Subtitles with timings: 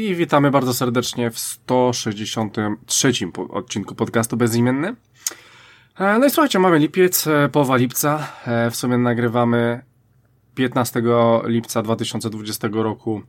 [0.00, 3.12] witamy bardzo serdecznie w 163
[3.50, 4.96] odcinku podcastu Bezimienny.
[5.98, 8.26] E, no i słuchajcie, mamy lipiec, e, połowa lipca.
[8.46, 9.82] E, w sumie nagrywamy
[10.54, 11.02] 15
[11.44, 13.22] lipca 2020 roku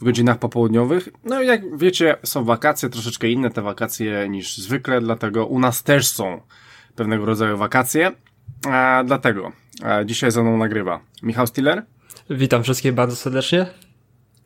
[0.00, 1.08] w godzinach popołudniowych.
[1.24, 5.82] No i jak wiecie, są wakacje, troszeczkę inne te wakacje niż zwykle, dlatego u nas
[5.82, 6.40] też są
[6.94, 8.12] pewnego rodzaju wakacje.
[9.04, 9.52] Dlatego
[10.04, 11.84] dzisiaj ze mną nagrywa Michał Stiller.
[12.30, 13.66] Witam wszystkich bardzo serdecznie.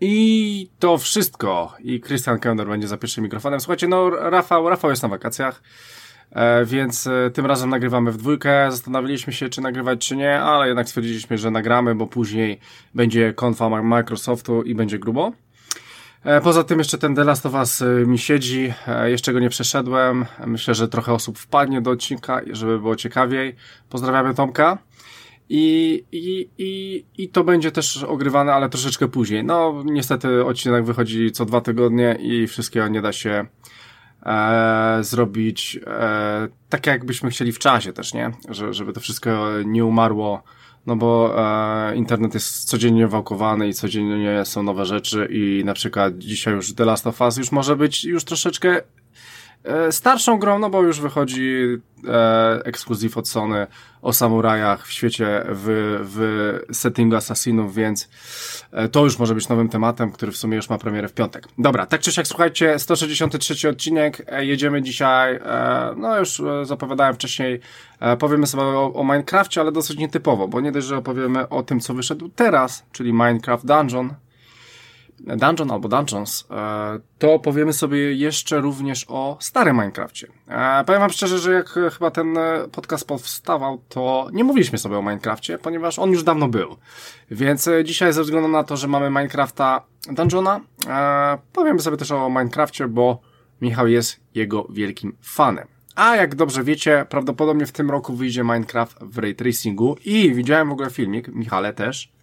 [0.06, 1.72] I to wszystko.
[1.80, 3.60] I Christian Kender będzie za pierwszym mikrofonem.
[3.60, 5.62] Słuchajcie, no Rafał, Rafał jest na wakacjach,
[6.30, 8.66] e, więc e, tym razem nagrywamy w dwójkę.
[8.70, 12.60] Zastanawialiśmy się, czy nagrywać, czy nie, ale jednak stwierdziliśmy, że nagramy, bo później
[12.94, 15.32] będzie konfa Microsoftu i będzie grubo.
[16.24, 18.72] E, poza tym jeszcze ten The Last of Us mi siedzi,
[19.04, 20.24] jeszcze go nie przeszedłem.
[20.46, 23.56] Myślę, że trochę osób wpadnie do odcinka, żeby było ciekawiej.
[23.90, 24.78] Pozdrawiamy Tomka.
[25.48, 29.44] I, i, i, I to będzie też ogrywane, ale troszeczkę później.
[29.44, 33.46] No, niestety odcinek wychodzi co dwa tygodnie i wszystkiego nie da się
[34.26, 38.32] e, zrobić e, tak, jakbyśmy chcieli w czasie też, nie?
[38.48, 40.42] Że, żeby to wszystko nie umarło,
[40.86, 46.18] no bo e, internet jest codziennie wałkowany i codziennie są nowe rzeczy i na przykład
[46.18, 48.80] dzisiaj już The Last of Us już może być już troszeczkę
[49.90, 53.66] starszą grą, no bo już wychodzi e, ekskluzyw od Sony
[54.02, 58.08] o samurajach w świecie, w, w settingu asasinów, więc
[58.72, 61.48] e, to już może być nowym tematem, który w sumie już ma premierę w piątek.
[61.58, 67.14] Dobra, tak czy siak, słuchajcie, 163 odcinek, e, jedziemy dzisiaj, e, no już e, zapowiadałem
[67.14, 67.60] wcześniej,
[68.00, 71.62] e, powiemy sobie o, o Minecrafcie, ale dosyć nietypowo, bo nie dość, że opowiemy o
[71.62, 74.14] tym, co wyszedł teraz, czyli Minecraft Dungeon,
[75.26, 80.28] Dungeon albo Dungeons, e, to powiemy sobie jeszcze również o starym Minecrafcie.
[80.48, 82.38] E, powiem wam szczerze, że jak chyba ten
[82.72, 86.76] podcast powstawał, to nie mówiliśmy sobie o Minecrafcie, ponieważ on już dawno był.
[87.30, 89.82] Więc e, dzisiaj ze względu na to, że mamy Minecrafta
[90.12, 90.60] Dungeona,
[91.52, 93.20] powiemy sobie też o Minecrafcie, bo
[93.60, 95.68] Michał jest jego wielkim fanem.
[95.94, 100.68] A jak dobrze wiecie, prawdopodobnie w tym roku wyjdzie Minecraft w ray tracingu i widziałem
[100.68, 102.13] w ogóle filmik, Michale też,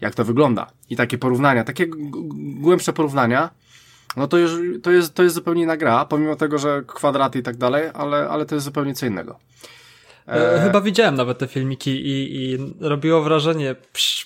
[0.00, 0.66] jak to wygląda.
[0.90, 1.86] I takie porównania, takie
[2.60, 3.50] głębsze porównania,
[4.16, 4.52] no to, już,
[4.82, 8.28] to, jest, to jest zupełnie inna gra, pomimo tego, że kwadraty i tak dalej, ale,
[8.28, 9.38] ale to jest zupełnie co innego.
[10.28, 10.54] E...
[10.54, 13.76] e chyba widziałem nawet te filmiki i, i robiło wrażenie,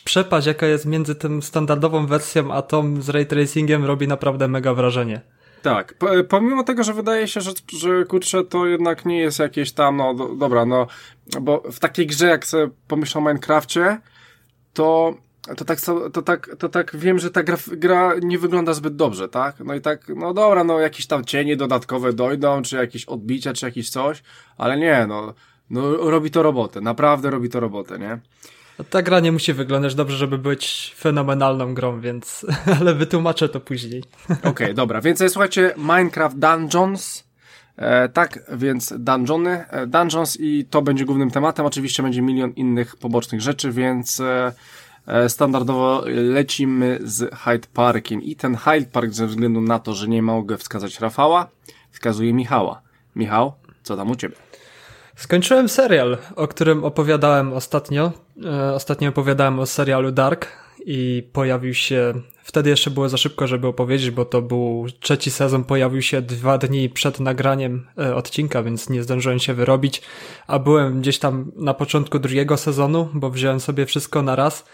[0.04, 4.74] przepaść jaka jest między tym standardową wersją, a tą z ray tracingiem robi naprawdę mega
[4.74, 5.20] wrażenie.
[5.62, 5.94] Tak,
[6.28, 10.14] pomimo tego, że wydaje się, że, że kurczę, to jednak nie jest jakieś tam, no
[10.14, 10.86] do, dobra, no,
[11.40, 14.00] bo w takiej grze, jak sobie pomyślę o Minecrafcie,
[14.72, 15.14] to
[15.56, 15.80] to tak,
[16.12, 19.60] to tak, to tak wiem, że ta gra, gra nie wygląda zbyt dobrze, tak?
[19.60, 23.66] No i tak, no dobra, no jakieś tam cienie dodatkowe dojdą, czy jakieś odbicia, czy
[23.66, 24.22] jakieś coś,
[24.58, 25.34] ale nie, no,
[25.70, 28.18] no robi to robotę, naprawdę robi to robotę, nie?
[28.90, 32.46] Ta gra nie musi wyglądać dobrze, żeby być fenomenalną grą, więc,
[32.80, 34.02] ale wytłumaczę to później.
[34.30, 37.24] Okej, okay, dobra, więc słuchajcie, Minecraft Dungeons,
[37.76, 41.66] E, tak, więc dungeony, e, dungeons i to będzie głównym tematem.
[41.66, 44.52] Oczywiście będzie milion innych pobocznych rzeczy, więc e, E,
[45.28, 50.22] standardowo lecimy z Hyde Parkiem i ten Hyde Park ze względu na to, że nie
[50.22, 51.48] mogę wskazać Rafała,
[51.90, 52.82] wskazuje Michała.
[53.16, 54.36] Michał, co tam u Ciebie?
[55.16, 58.12] Skończyłem serial, o którym opowiadałem ostatnio.
[58.44, 60.46] E, ostatnio opowiadałem o serialu Dark
[60.86, 65.64] i pojawił się, wtedy jeszcze było za szybko, żeby opowiedzieć, bo to był trzeci sezon,
[65.64, 70.02] pojawił się dwa dni przed nagraniem e, odcinka, więc nie zdążyłem się wyrobić,
[70.46, 74.64] a byłem gdzieś tam na początku drugiego sezonu, bo wziąłem sobie wszystko na raz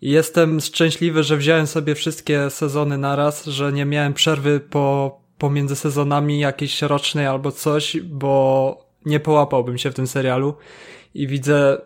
[0.00, 5.76] i jestem szczęśliwy, że wziąłem sobie wszystkie sezony naraz, że nie miałem przerwy po, pomiędzy
[5.76, 10.54] sezonami jakiejś rocznej albo coś, bo nie połapałbym się w tym serialu.
[11.16, 11.78] I widzę,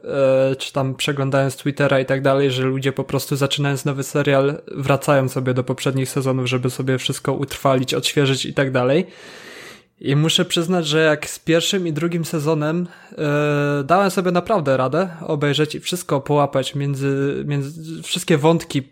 [0.51, 4.63] e, czy tam przeglądając Twittera i tak dalej, że ludzie po prostu zaczynając nowy serial
[4.77, 9.07] wracają sobie do poprzednich sezonów, żeby sobie wszystko utrwalić, odświeżyć i tak dalej.
[10.01, 13.17] I muszę przyznać, że jak z pierwszym i drugim sezonem yy,
[13.85, 18.83] dałem sobie naprawdę radę obejrzeć i wszystko połapać między, między wszystkie wątki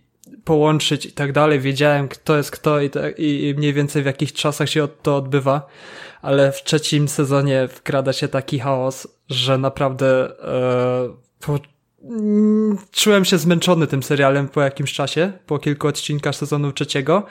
[0.44, 1.60] połączyć i tak dalej.
[1.60, 5.66] Wiedziałem, kto jest kto i, te, i mniej więcej w jakich czasach się to odbywa,
[6.22, 10.32] ale w trzecim sezonie wkrada się taki chaos, że naprawdę
[11.08, 11.58] yy, po,
[12.02, 17.22] mm, czułem się zmęczony tym serialem po jakimś czasie, po kilku odcinkach sezonu trzeciego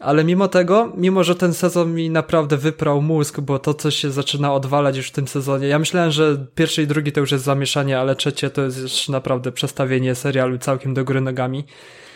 [0.00, 4.10] ale mimo tego, mimo że ten sezon mi naprawdę wyprał mózg, bo to coś się
[4.10, 5.68] zaczyna odwalać już w tym sezonie.
[5.68, 9.08] Ja myślałem, że pierwszy i drugi to już jest zamieszanie, ale trzecie to jest już
[9.08, 11.64] naprawdę przestawienie serialu całkiem do góry nogami.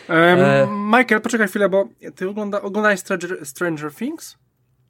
[0.09, 0.67] Um, e...
[0.97, 1.85] Michael, poczekaj chwilę, bo
[2.15, 4.37] ty ogląda, oglądałeś Stranger, Stranger Things?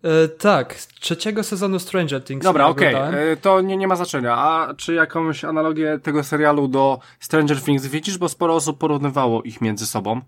[0.04, 2.44] E, tak, trzeciego sezonu Stranger Things.
[2.44, 3.20] Dobra, okej, okay.
[3.20, 4.38] E, to nie, nie ma znaczenia.
[4.38, 8.18] A czy jakąś analogię tego serialu do Stranger Things widzisz?
[8.18, 10.22] Bo sporo osób porównywało ich między sobą.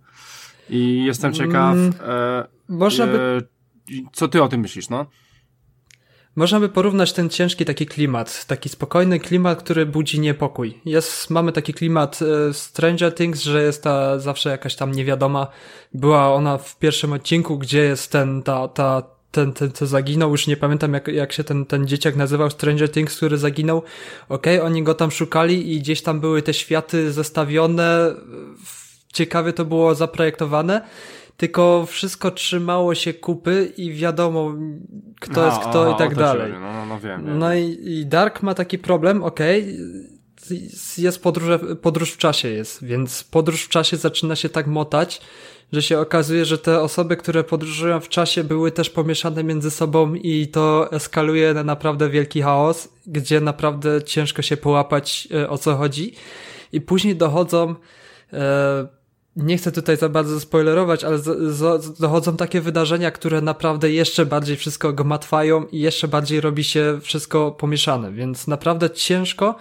[0.70, 3.48] I jestem ciekaw, mm, e, można by...
[4.14, 5.06] co ty o tym myślisz, no?
[6.36, 10.82] Można by porównać ten ciężki taki klimat, taki spokojny klimat, który budzi niepokój.
[10.86, 15.48] Jest, mamy taki klimat e, Stranger Things, że jest ta zawsze jakaś tam niewiadoma.
[15.94, 20.48] Była ona w pierwszym odcinku, gdzie jest ten, ta, ta, ten, ten, co zaginął, już
[20.48, 23.78] nie pamiętam jak, jak się ten, ten dzieciak nazywał, Stranger Things, który zaginął.
[24.30, 28.16] Okej, okay, oni go tam szukali i gdzieś tam były te światy zestawione,
[29.14, 30.82] ciekawie to było zaprojektowane
[31.38, 34.54] tylko wszystko trzymało się kupy i wiadomo
[35.20, 36.54] kto no, jest kto i tak dalej.
[36.54, 37.40] No, no, no, wiem, wiem.
[37.40, 40.60] no i, i, Dark ma taki problem, okej, okay,
[40.98, 45.22] jest podróż, podróż w czasie jest, więc podróż w czasie zaczyna się tak motać,
[45.72, 50.14] że się okazuje, że te osoby, które podróżują w czasie były też pomieszane między sobą
[50.14, 55.76] i to eskaluje na naprawdę wielki chaos, gdzie naprawdę ciężko się połapać e, o co
[55.76, 56.14] chodzi
[56.72, 57.76] i później dochodzą
[58.34, 58.88] e,
[59.36, 61.20] nie chcę tutaj za bardzo spoilerować, ale
[62.00, 67.52] dochodzą takie wydarzenia, które naprawdę jeszcze bardziej wszystko gmatwają i jeszcze bardziej robi się wszystko
[67.52, 69.56] pomieszane, więc naprawdę ciężko.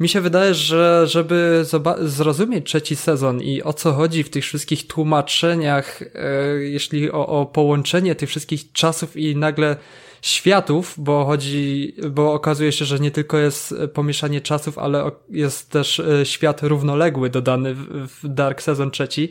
[0.00, 1.64] Mi się wydaje, że żeby
[2.00, 7.46] zrozumieć trzeci sezon i o co chodzi w tych wszystkich tłumaczeniach, e, jeśli o, o
[7.46, 9.76] połączenie tych wszystkich czasów i nagle
[10.22, 16.00] światów, bo chodzi, bo okazuje się, że nie tylko jest pomieszanie czasów, ale jest też
[16.00, 19.30] e, świat równoległy dodany w Dark Season trzeci,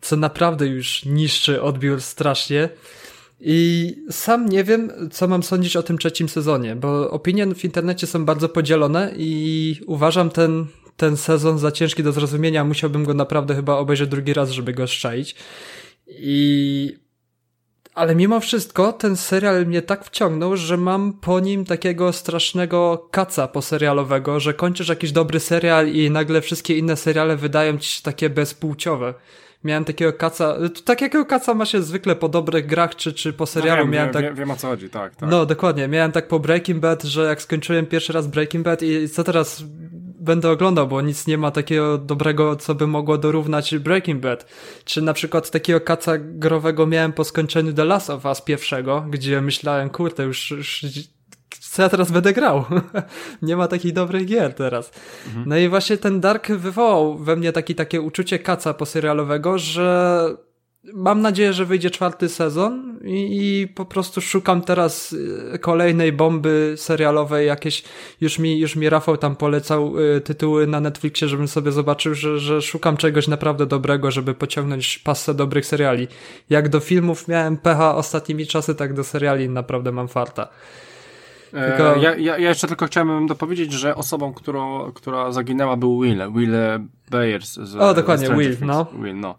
[0.00, 2.68] co naprawdę już niszczy odbiór strasznie.
[3.44, 8.06] I sam nie wiem, co mam sądzić o tym trzecim sezonie, bo opinie w internecie
[8.06, 10.66] są bardzo podzielone i uważam ten,
[10.96, 12.64] ten sezon za ciężki do zrozumienia.
[12.64, 15.36] Musiałbym go naprawdę chyba obejrzeć drugi raz, żeby go szczaić.
[16.08, 16.96] I
[17.94, 23.48] ale mimo wszystko ten serial mnie tak wciągnął, że mam po nim takiego strasznego kaca
[23.48, 28.30] poserialowego, że kończysz jakiś dobry serial i nagle wszystkie inne seriale wydają ci się takie
[28.30, 29.14] bezpłciowe.
[29.64, 33.78] Miałem takiego kaca, takiego kaca ma się zwykle po dobrych grach czy, czy po serialu.
[33.78, 34.34] No wiem, miałem wiem, tak...
[34.34, 35.30] wiem o co chodzi, tak, tak.
[35.30, 39.08] No dokładnie, miałem tak po Breaking Bad, że jak skończyłem pierwszy raz Breaking Bad i
[39.08, 39.64] co teraz
[40.22, 44.46] będę oglądał, bo nic nie ma takiego dobrego, co by mogło dorównać Breaking Bad.
[44.84, 49.40] Czy na przykład takiego kaca growego miałem po skończeniu The Last of Us pierwszego, gdzie
[49.40, 50.84] myślałem, kurde, już, już
[51.72, 52.64] co ja teraz będę grał?
[53.42, 54.92] nie ma takich dobrych gier teraz.
[55.26, 55.48] Mhm.
[55.48, 60.24] No i właśnie ten Dark wywołał we mnie taki, takie uczucie kaca poserialowego, że
[60.94, 66.74] Mam nadzieję, że wyjdzie czwarty sezon i, i, po prostu szukam teraz y, kolejnej bomby
[66.76, 67.84] serialowej jakieś.
[68.20, 72.38] Już mi, już mi Rafał tam polecał y, tytuły na Netflixie, żebym sobie zobaczył, że,
[72.38, 76.08] że szukam czegoś naprawdę dobrego, żeby pociągnąć pasę dobrych seriali.
[76.50, 80.48] Jak do filmów miałem pecha ostatnimi czasy, tak do seriali naprawdę mam farta.
[81.52, 81.96] E, tylko...
[81.96, 86.54] Ja, ja, ja, jeszcze tylko chciałem dopowiedzieć, że osobą, którą, która zaginęła był Will, Will
[87.10, 87.52] Bayers.
[87.52, 88.86] Z, o, dokładnie, Will, no.
[89.02, 89.30] Will, no.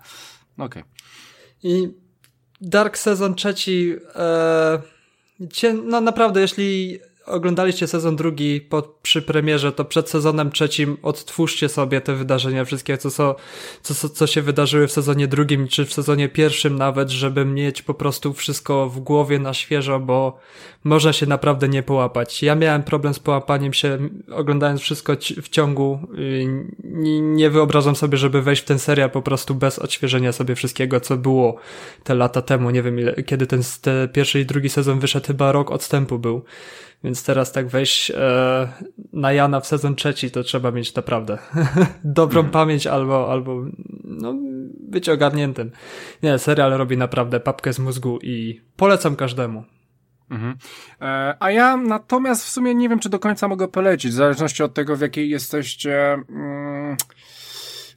[0.57, 0.65] Okej.
[0.65, 0.83] Okay.
[1.63, 1.93] I
[2.61, 10.09] Dark Sezon trzeci, e, no naprawdę, jeśli oglądaliście sezon drugi po, przy premierze, to przed
[10.09, 13.35] sezonem trzecim odtwórzcie sobie te wydarzenia wszystkie, co, co,
[13.81, 17.93] co, co się wydarzyły w sezonie drugim, czy w sezonie pierwszym nawet, żeby mieć po
[17.93, 20.39] prostu wszystko w głowie na świeżo, bo
[20.83, 22.43] można się naprawdę nie połapać.
[22.43, 23.97] Ja miałem problem z połapaniem się,
[24.31, 25.99] oglądając wszystko w ciągu.
[27.21, 31.17] Nie wyobrażam sobie, żeby wejść w ten serial po prostu bez odświeżenia sobie wszystkiego, co
[31.17, 31.55] było
[32.03, 32.69] te lata temu.
[32.69, 36.43] Nie wiem, ile, kiedy ten, ten pierwszy i drugi sezon wyszedł, chyba rok odstępu był.
[37.03, 38.67] Więc teraz tak wejść e,
[39.13, 41.37] na Jana w sezon trzeci, to trzeba mieć naprawdę
[42.03, 42.51] dobrą mm.
[42.51, 43.65] pamięć albo, albo
[44.03, 44.35] no,
[44.79, 45.71] być ogarniętym.
[46.23, 49.63] Nie, serial robi naprawdę papkę z mózgu i polecam każdemu.
[50.29, 50.57] Mhm.
[51.01, 54.63] E, a ja natomiast w sumie nie wiem, czy do końca mogę polecić, w zależności
[54.63, 56.13] od tego, w jakiej jesteście.
[56.29, 56.97] Mm,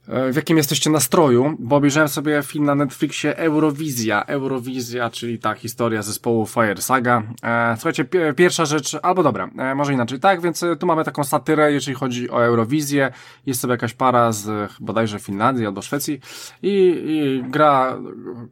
[0.08, 4.24] w jakim jesteście nastroju, bo obejrzałem sobie film na Netflixie Eurowizja.
[4.24, 7.22] Eurowizja, czyli ta historia zespołu Fire Saga.
[7.42, 8.04] E, słuchajcie,
[8.36, 12.30] pierwsza rzecz, albo dobra, e, może inaczej, tak, więc tu mamy taką satyrę, jeżeli chodzi
[12.30, 13.12] o Eurowizję.
[13.46, 16.20] Jest sobie jakaś para z bodajże Finlandii albo Szwecji
[16.62, 17.98] i, i gra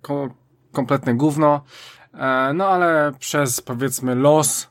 [0.02, 0.28] ko
[0.72, 1.64] kompletne gówno.
[2.54, 4.68] No ale przez powiedzmy los,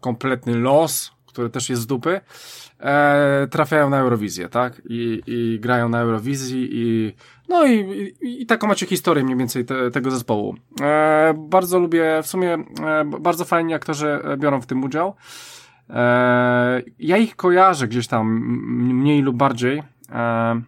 [0.00, 2.20] kompletny los, który też jest z dupy,
[2.80, 4.82] e, trafiają na Eurowizję, tak?
[4.84, 7.14] I, I grają na Eurowizji i
[7.48, 10.54] no i, i, i taką macie historię mniej więcej te, tego zespołu.
[10.82, 12.54] E, bardzo lubię, w sumie
[12.84, 15.14] e, bardzo fajni aktorzy biorą w tym udział.
[15.90, 18.40] E, ja ich kojarzę gdzieś tam
[18.94, 19.82] mniej lub bardziej.
[20.12, 20.60] E,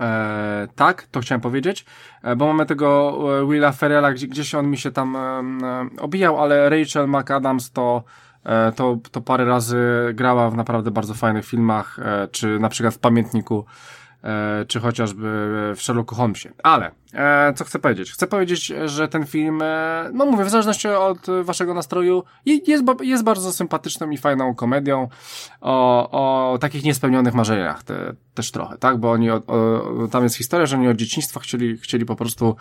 [0.00, 1.84] E, tak, to chciałem powiedzieć,
[2.22, 5.42] e, bo mamy tego e, Willa Ferrella, gdzie, gdzieś on mi się tam e,
[6.00, 8.31] obijał, ale Rachel McAdams to E,
[8.72, 9.78] to, to parę razy
[10.14, 13.64] grała w naprawdę bardzo fajnych filmach, e, czy na przykład w Pamiętniku.
[13.64, 14.01] e,
[14.68, 15.28] czy chociażby
[15.76, 16.48] w Sherlocku Holmesie.
[16.62, 18.12] Ale, e, co chcę powiedzieć?
[18.12, 23.24] Chcę powiedzieć, że ten film, e, no mówię, w zależności od waszego nastroju, jest, jest
[23.24, 25.08] bardzo sympatyczną i fajną komedią
[25.60, 26.10] o,
[26.52, 28.98] o takich niespełnionych marzeniach te, też trochę, tak?
[28.98, 32.56] Bo oni, o, o, tam jest historia, że oni od dzieciństwa chcieli, chcieli po prostu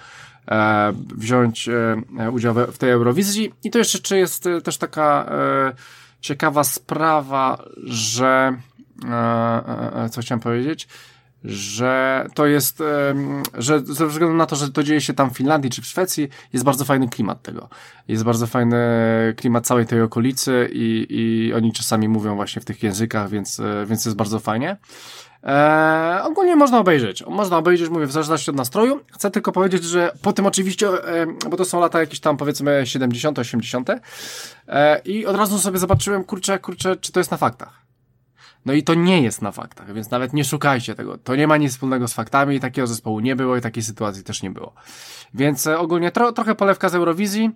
[0.47, 5.25] e, wziąć e, udział w tej Eurowizji i to jeszcze czy jest e, też taka
[5.31, 5.73] e,
[6.21, 8.57] ciekawa sprawa, że
[9.05, 10.87] e, e, e co chciałem powiedzieć,
[11.43, 12.83] że to jest,
[13.53, 16.29] że ze względu na to, że to dzieje się tam w Finlandii czy w Szwecji,
[16.53, 17.69] jest bardzo fajny klimat tego.
[18.07, 18.77] Jest bardzo fajny
[19.37, 23.85] klimat całej tej okolicy i, i oni czasami mówią właśnie w tych językach, więc, e,
[23.85, 24.77] więc jest bardzo fajnie.
[25.43, 27.23] Eee, ogólnie można obejrzeć.
[27.27, 28.99] Można obejrzeć, mówię, w zależności od nastroju.
[29.11, 32.81] Chcę tylko powiedzieć, że po tym oczywiście, e, bo to są lata jakieś tam powiedzmy
[32.85, 33.89] 70., 80.
[34.67, 37.80] E, i od razu sobie zobaczyłem, kurczę, kurczę, czy to jest na faktach.
[38.65, 41.17] No i to nie jest na faktach, więc nawet nie szukajcie tego.
[41.17, 44.43] To nie ma nic wspólnego z faktami, takiego zespołu nie było i takiej sytuacji też
[44.43, 44.73] nie było.
[45.33, 47.51] Więc e, ogólnie tro, trochę polewka z Eurowizji.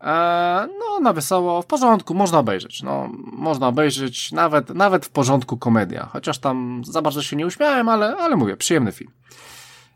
[0.00, 2.82] E, no, na wesoło, w porządku, można obejrzeć.
[2.82, 6.08] No, można obejrzeć, nawet, nawet w porządku komedia.
[6.12, 9.10] Chociaż tam za bardzo się nie uśmiałem, ale, ale mówię, przyjemny film.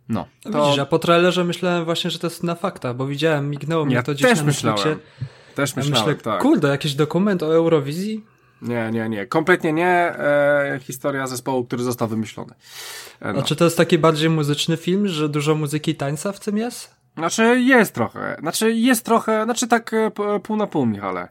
[0.09, 0.26] No.
[0.42, 0.64] To...
[0.64, 3.95] Widzisz, a po trailerze myślałem właśnie, że to jest na faktach, bo widziałem, mignęło mi
[3.95, 4.99] ja to gdzieś też na myślałem.
[5.54, 6.42] Też myślałem, ja myślę, tak.
[6.42, 8.25] Kurde, jakiś dokument o Eurowizji?
[8.62, 9.26] Nie, nie, nie.
[9.26, 9.87] Kompletnie nie.
[9.87, 12.55] E, historia zespołu, który został wymyślony.
[13.21, 13.40] E, no.
[13.40, 16.59] A czy to jest taki bardziej muzyczny film, że dużo muzyki i tańca w tym
[16.59, 16.95] jest?
[17.17, 18.37] Znaczy jest trochę.
[18.40, 20.11] Znaczy jest trochę, znaczy tak e,
[20.43, 21.29] pół na pół, Michale.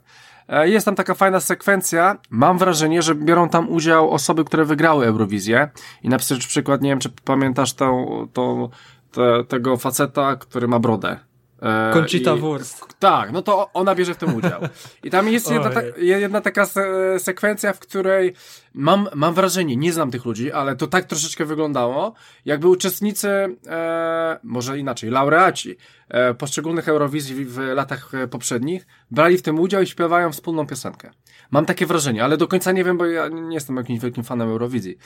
[0.48, 2.18] E, jest tam taka fajna sekwencja.
[2.30, 5.70] Mam wrażenie, że biorą tam udział osoby, które wygrały Eurowizję.
[6.04, 8.70] I na przykład, nie wiem, czy pamiętasz tą, tą,
[9.12, 11.20] te, tego faceta, który ma brodę.
[11.62, 12.86] E, Conchita I, Wurst.
[13.00, 14.62] Tak, no to ona bierze w tym udział.
[15.04, 16.84] I tam jest jedna, ta, jedna taka se,
[17.20, 18.34] sekwencja, w której
[18.74, 22.14] mam, mam wrażenie, nie znam tych ludzi, ale to tak troszeczkę wyglądało,
[22.46, 23.30] jakby uczestnicy,
[23.68, 25.78] e, może inaczej, laureaci
[26.10, 31.12] e, poszczególnych Eurowizji w latach e, poprzednich brali w tym udział i śpiewają wspólną piosenkę.
[31.52, 34.50] Mam takie wrażenie, ale do końca nie wiem, bo ja nie jestem jakimś wielkim fanem
[34.50, 34.98] Eurowizji.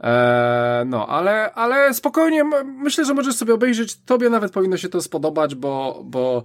[0.00, 5.02] E, no, ale, ale spokojnie, myślę, że możesz sobie obejrzeć, tobie nawet powinno się to
[5.02, 6.44] spodobać, bo, bo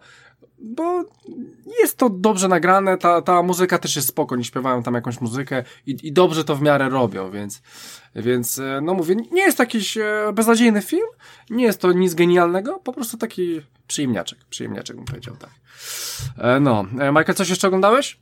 [0.59, 1.03] bo
[1.79, 5.63] jest to dobrze nagrane, ta, ta muzyka też jest spoko, nie śpiewają tam jakąś muzykę
[5.85, 7.61] i, i dobrze to w miarę robią, więc,
[8.15, 11.07] więc e, no mówię, nie jest to jakiś e, beznadziejny film,
[11.49, 15.49] nie jest to nic genialnego, po prostu taki przyjemniaczek, przyjemniaczek bym powiedział, tak.
[16.37, 18.19] E, no, Michael, coś jeszcze oglądałeś?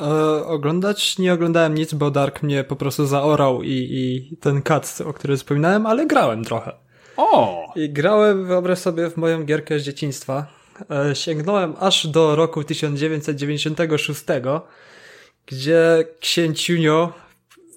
[0.00, 4.98] E, oglądać nie oglądałem nic, bo Dark mnie po prostu zaorał i, i ten cut,
[5.06, 6.72] o którym wspominałem, ale grałem trochę.
[7.16, 7.64] O!
[7.76, 10.61] I grałem, wyobraź sobie, w moją gierkę z dzieciństwa.
[10.90, 14.24] E, sięgnąłem aż do roku 1996,
[15.46, 17.12] gdzie Księciunio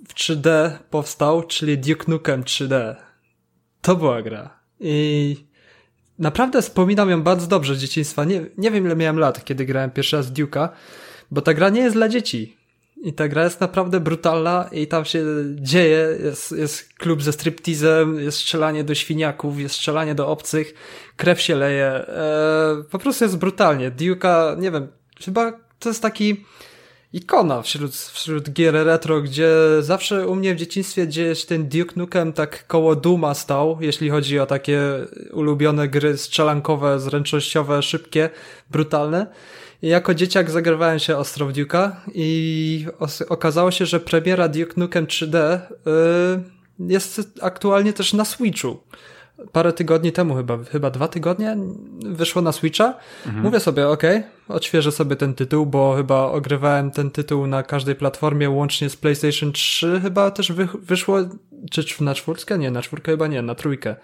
[0.07, 2.95] w 3D powstał, czyli Duke Nukem 3D.
[3.81, 4.59] To była gra.
[4.79, 5.35] I
[6.19, 8.23] naprawdę wspominam ją bardzo dobrze z dzieciństwa.
[8.23, 10.69] Nie, nie wiem ile miałem lat, kiedy grałem pierwszy raz Duke'a,
[11.31, 12.57] bo ta gra nie jest dla dzieci.
[13.03, 15.23] I ta gra jest naprawdę brutalna i tam się
[15.55, 20.73] dzieje, jest, jest klub ze striptizem, jest strzelanie do świniaków, jest strzelanie do obcych,
[21.15, 23.91] krew się leje, e, po prostu jest brutalnie.
[23.91, 24.87] Duke'a, nie wiem,
[25.25, 26.45] chyba to jest taki
[27.13, 29.49] ikona wśród, wśród gier retro, gdzie
[29.79, 34.39] zawsze u mnie w dzieciństwie gdzieś ten Duke Nukem tak koło Duma stał, jeśli chodzi
[34.39, 34.81] o takie
[35.31, 38.29] ulubione gry strzelankowe, zręcznościowe, szybkie,
[38.71, 39.27] brutalne.
[39.85, 42.85] Jako dzieciak zagrywałem się ostro w Duke'a i
[43.29, 45.59] okazało się, że premiera Duke Nukem 3D
[46.79, 48.77] yy, jest aktualnie też na Switchu.
[49.51, 51.57] Parę tygodni temu chyba, chyba dwa tygodnie
[52.05, 52.93] wyszło na Switcha.
[53.25, 53.43] Mhm.
[53.43, 54.03] Mówię sobie, ok,
[54.47, 59.51] odświeżę sobie ten tytuł, bo chyba ogrywałem ten tytuł na każdej platformie, łącznie z PlayStation
[59.51, 61.17] 3 chyba też wy, wyszło,
[61.71, 62.57] czy na czwórkę?
[62.57, 63.95] Nie, na czwórkę chyba nie, na trójkę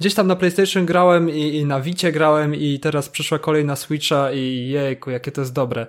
[0.00, 3.76] gdzieś tam na PlayStation grałem i, i na Wicie grałem i teraz przyszła kolej na
[3.76, 5.86] Switcha i jejku, jakie to jest dobre.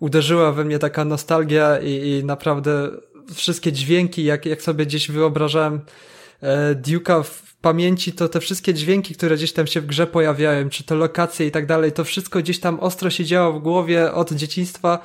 [0.00, 2.90] Uderzyła we mnie taka nostalgia i, i naprawdę
[3.34, 5.80] wszystkie dźwięki, jak, jak sobie gdzieś wyobrażałem
[6.40, 10.68] e, Duke'a w pamięci, to te wszystkie dźwięki, które gdzieś tam się w grze pojawiają,
[10.68, 14.12] czy to lokacje i tak dalej, to wszystko gdzieś tam ostro się działo w głowie
[14.12, 14.98] od dzieciństwa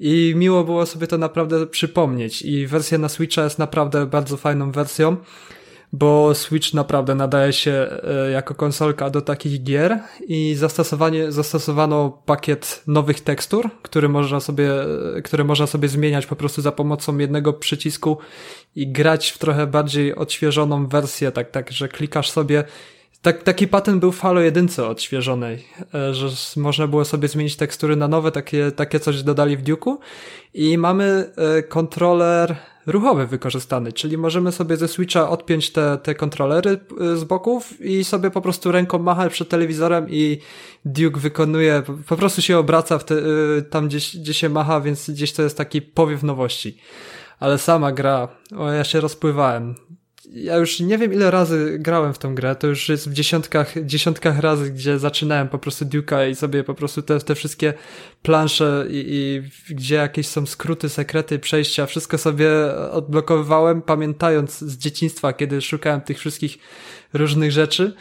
[0.00, 2.42] i miło było sobie to naprawdę przypomnieć.
[2.42, 5.16] I wersja na Switcha jest naprawdę bardzo fajną wersją
[5.92, 12.82] bo Switch naprawdę nadaje się e, jako konsolka do takich gier i zastosowanie, zastosowano pakiet
[12.86, 14.70] nowych tekstur, który można sobie,
[15.16, 18.18] e, które można sobie zmieniać po prostu za pomocą jednego przycisku
[18.76, 22.64] i grać w trochę bardziej odświeżoną wersję, tak, tak, że klikasz sobie.
[23.22, 27.96] Tak, taki patent był w Halo 1 odświeżonej, e, że można było sobie zmienić tekstury
[27.96, 29.96] na nowe, takie, takie coś dodali w Duke'u.
[30.54, 31.30] I mamy
[31.68, 37.80] kontroler ruchowy wykorzystany, czyli możemy sobie ze Switcha odpiąć te, te kontrolery y, z boków
[37.80, 40.38] i sobie po prostu ręką machać przed telewizorem i
[40.84, 45.32] Duke wykonuje, po prostu się obraca te, y, tam gdzieś, gdzie się macha, więc gdzieś
[45.32, 46.78] to jest taki powiew nowości.
[47.40, 49.74] Ale sama gra, o ja się rozpływałem
[50.30, 53.74] ja już nie wiem ile razy grałem w tą grę, to już jest w dziesiątkach,
[53.84, 57.74] dziesiątkach razy, gdzie zaczynałem po prostu Duke'a i sobie po prostu te, te wszystkie
[58.22, 59.42] plansze i, i
[59.74, 62.50] gdzie jakieś są skróty, sekrety, przejścia, wszystko sobie
[62.90, 66.58] odblokowywałem, pamiętając z dzieciństwa, kiedy szukałem tych wszystkich
[67.12, 67.94] różnych rzeczy.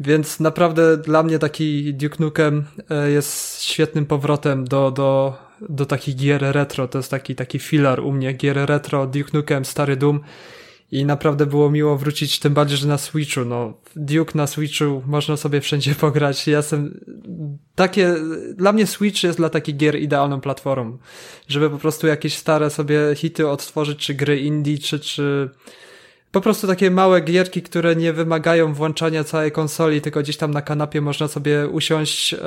[0.00, 5.36] Więc naprawdę dla mnie taki Duke Nukem e, jest świetnym powrotem do, do,
[5.68, 6.88] do takich gier retro.
[6.88, 8.32] To jest taki, taki filar u mnie.
[8.32, 10.20] Gier retro, Duke Nukem, Stary Doom
[10.92, 15.36] i naprawdę było miło wrócić, tym bardziej, że na Switchu, no, Duke na Switchu można
[15.36, 16.46] sobie wszędzie pograć.
[16.46, 17.00] Ja jestem,
[17.74, 18.14] takie,
[18.54, 20.98] dla mnie Switch jest dla takich gier idealną platformą,
[21.48, 25.50] żeby po prostu jakieś stare sobie hity odtworzyć, czy gry indie, czy, czy
[26.32, 30.62] po prostu takie małe gierki, które nie wymagają włączania całej konsoli, tylko gdzieś tam na
[30.62, 32.38] kanapie można sobie usiąść e,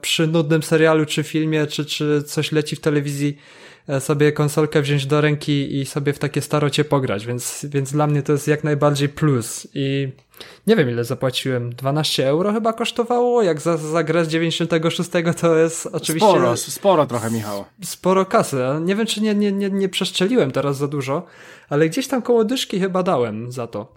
[0.00, 3.38] przy nudnym serialu, czy filmie, czy, czy coś leci w telewizji
[4.00, 8.22] sobie konsolkę wziąć do ręki i sobie w takie starocie pograć, więc, więc dla mnie
[8.22, 10.08] to jest jak najbardziej plus i
[10.66, 15.10] nie wiem ile zapłaciłem, 12 euro chyba kosztowało, jak za, za grę z 96
[15.40, 16.28] to jest oczywiście...
[16.28, 17.64] Sporo, sporo trochę Michał.
[17.84, 21.26] Sporo kasy, nie wiem czy nie, nie, nie, nie przeszczeliłem teraz za dużo,
[21.68, 23.92] ale gdzieś tam koło dyszki chyba dałem za to.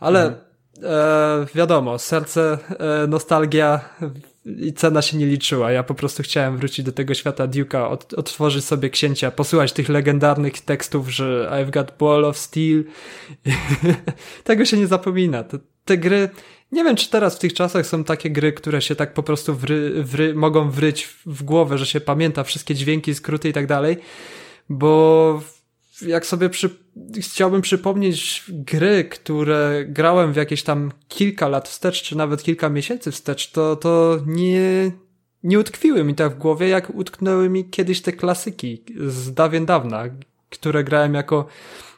[0.00, 0.44] Ale mhm.
[0.82, 3.80] e, wiadomo, serce, e, nostalgia
[4.46, 5.72] i cena się nie liczyła.
[5.72, 9.88] Ja po prostu chciałem wrócić do tego świata Duke'a, od, otworzyć sobie księcia, posłuchać tych
[9.88, 12.84] legendarnych tekstów, że I've got ball of steel.
[14.44, 15.44] tego się nie zapomina.
[15.44, 16.28] Te, te, gry,
[16.72, 19.54] nie wiem czy teraz w tych czasach są takie gry, które się tak po prostu
[19.54, 23.66] wry, wry, mogą wryć w, w głowę, że się pamięta wszystkie dźwięki, skróty i tak
[23.66, 23.96] dalej,
[24.68, 25.42] bo
[26.02, 26.70] jak sobie przy,
[27.20, 33.12] chciałbym przypomnieć gry, które grałem w jakieś tam kilka lat wstecz, czy nawet kilka miesięcy
[33.12, 34.92] wstecz, to, to nie,
[35.42, 40.04] nie utkwiły mi tak w głowie, jak utknęły mi kiedyś te klasyki z dawien dawna,
[40.50, 41.46] które grałem jako,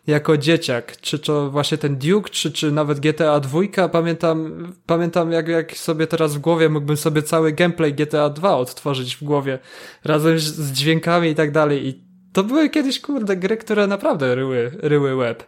[0.06, 1.00] jako dzieciak.
[1.00, 3.88] Czy to właśnie ten Duke, czy, czy nawet GTA 2.
[3.92, 9.16] Pamiętam, pamiętam jak, jak sobie teraz w głowie mógłbym sobie cały gameplay GTA 2 odtworzyć
[9.16, 9.58] w głowie
[10.04, 11.87] razem z, z dźwiękami i tak dalej.
[11.88, 12.08] I
[12.38, 15.46] to były kiedyś, kurde, gry, które naprawdę ryły, ryły web.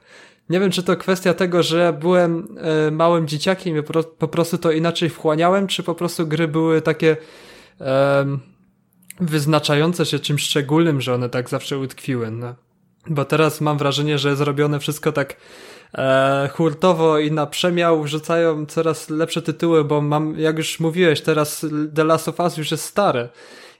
[0.48, 4.58] Nie wiem, czy to kwestia tego, że byłem e, małym dzieciakiem i po, po, prostu
[4.58, 7.16] to inaczej wchłaniałem, czy po prostu gry były takie
[7.80, 8.26] e,
[9.20, 12.30] wyznaczające się czymś szczególnym, że one tak zawsze utkwiły.
[12.30, 12.54] No.
[13.06, 15.36] Bo teraz mam wrażenie, że zrobione wszystko tak
[15.94, 21.66] e, hurtowo i na przemiał wrzucają coraz lepsze tytuły, bo mam, jak już mówiłeś, teraz
[21.94, 23.28] The Last of Us już jest stare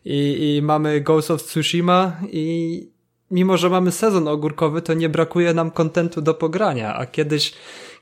[0.05, 3.00] i, i mamy Ghost of Tsushima i
[3.31, 7.53] mimo, że mamy sezon ogórkowy, to nie brakuje nam kontentu do pogrania, a kiedyś,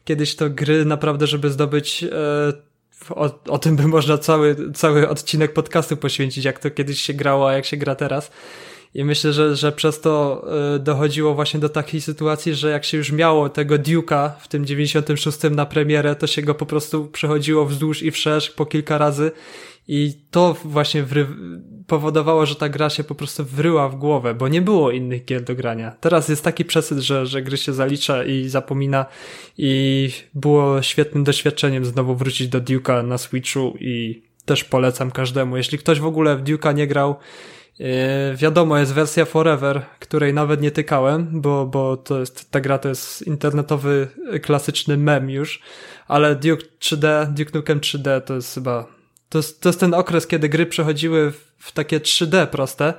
[0.05, 2.69] kiedyś to gry naprawdę, żeby zdobyć e,
[3.11, 7.49] o, o tym by można cały, cały odcinek podcastu poświęcić, jak to kiedyś się grało,
[7.49, 8.31] a jak się gra teraz.
[8.95, 12.97] I myślę, że, że przez to e, dochodziło właśnie do takiej sytuacji, że jak się
[12.97, 17.67] już miało tego Duke'a w tym 96 na premierę, to się go po prostu przechodziło
[17.67, 19.31] wzdłuż i wszerz po kilka razy
[19.89, 21.05] i to właśnie
[21.87, 25.45] powodowało, że ta gra się po prostu wryła w głowę, bo nie było innych gier
[25.45, 25.97] do grania.
[26.01, 29.07] Teraz jest taki przesyt, że, że gry się zalicza i zapomina
[29.59, 35.57] i było świetnym doświadczeniem znowu wrócić do Duke'a na Switchu i też polecam każdemu.
[35.57, 37.17] Jeśli ktoś w ogóle w Duke'a nie grał,
[37.79, 37.87] yy,
[38.37, 42.89] wiadomo, jest wersja Forever, której nawet nie tykałem, bo, bo to jest, ta gra to
[42.89, 44.09] jest internetowy,
[44.43, 45.63] klasyczny mem już,
[46.09, 48.98] ale Duke 3D, Duke Nukem 3D to jest chyba
[49.29, 52.95] to jest, to jest ten okres, kiedy gry przechodziły w, w takie 3D proste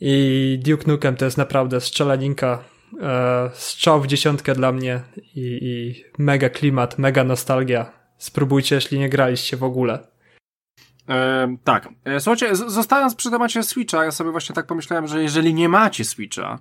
[0.00, 2.64] i Duke Nukem to jest naprawdę strzelaninka,
[3.00, 7.92] e, strzał w dziesiątkę dla mnie i, i mega klimat, mega nostalgia.
[8.18, 10.06] Spróbujcie, jeśli nie graliście w ogóle.
[11.08, 11.88] E, tak.
[12.04, 16.04] E, słuchajcie, zostając przy temacie Switcha, ja sobie właśnie tak pomyślałem, że jeżeli nie macie
[16.04, 16.58] Switcha,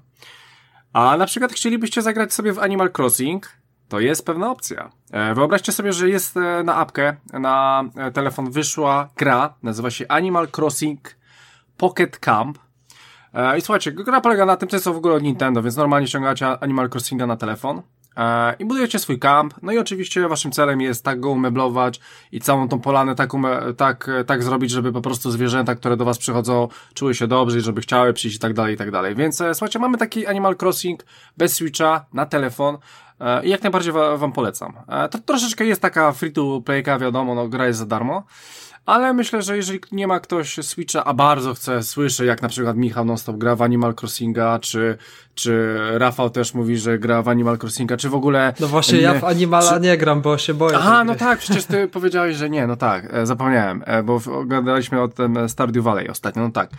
[0.93, 3.60] a na przykład chcielibyście zagrać sobie w Animal Crossing,
[3.91, 4.89] to jest pewna opcja.
[5.11, 10.05] E, wyobraźcie sobie, że jest e, na apkę, na e, telefon wyszła gra, nazywa się
[10.07, 11.15] Animal Crossing
[11.77, 12.59] Pocket Camp.
[13.57, 16.47] I słuchajcie, gra polega na tym, to jest w ogóle od Nintendo, więc normalnie ściągacie
[16.47, 17.81] Animal Crossinga na telefon
[18.59, 19.53] i budujecie swój kamp.
[19.61, 21.99] No i oczywiście waszym celem jest tak go umeblować
[22.31, 26.05] i całą tą polanę tak, ume, tak, tak zrobić, żeby po prostu zwierzęta, które do
[26.05, 29.15] was przychodzą, czuły się dobrze i żeby chciały przyjść i tak dalej, i tak dalej.
[29.15, 31.05] Więc słuchajcie, mamy taki Animal Crossing
[31.37, 32.77] bez Switcha na telefon.
[33.43, 34.73] I jak najbardziej wam polecam.
[35.11, 38.23] To troszeczkę jest taka free to playka, wiadomo, no gra jest za darmo,
[38.85, 42.77] ale myślę, że jeżeli nie ma ktoś Switcha, a bardzo chce, słyszę, jak na przykład
[42.77, 44.97] Michał Nonstop gra w Animal Crossinga, czy,
[45.35, 48.53] czy Rafał też mówi, że gra w Animal Crossinga, czy w ogóle...
[48.59, 49.79] No właśnie, nie, ja w Animala czy...
[49.79, 50.77] nie gram, bo się boję.
[50.77, 55.01] Aha, no tak, przecież ty powiedziałeś, że nie, no tak, e, zapomniałem, e, bo oglądaliśmy
[55.01, 56.69] o tym Stardew Valley ostatnio, no tak.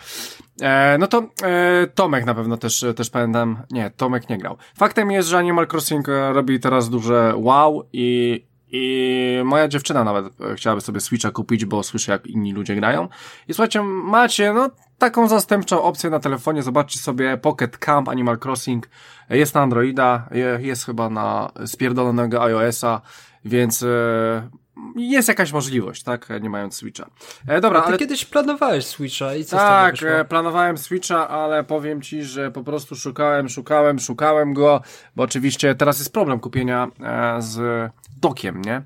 [0.61, 4.57] E, no to e, Tomek na pewno też, też pamiętam, nie, Tomek nie grał.
[4.77, 10.55] Faktem jest, że Animal Crossing robi teraz duże wow i i moja dziewczyna nawet e,
[10.55, 13.07] chciałaby sobie Switcha kupić, bo słyszę jak inni ludzie grają.
[13.47, 16.63] I słuchajcie, macie no taką zastępczą opcję na telefonie.
[16.63, 18.89] Zobaczcie sobie Pocket Camp Animal Crossing.
[19.29, 23.01] Jest na Androida, jest chyba na spierdolonego iOS-a,
[23.45, 24.49] więc e,
[24.95, 26.27] jest jakaś możliwość, tak?
[26.41, 27.09] Nie mając Switcha.
[27.47, 27.97] E, dobra, A ty ale...
[27.97, 32.95] kiedyś planowałeś Switcha i co Tak, e, planowałem Switcha, ale powiem ci, że po prostu
[32.95, 34.81] szukałem, szukałem, szukałem go,
[35.15, 38.81] bo oczywiście teraz jest problem kupienia e, z dokiem, nie?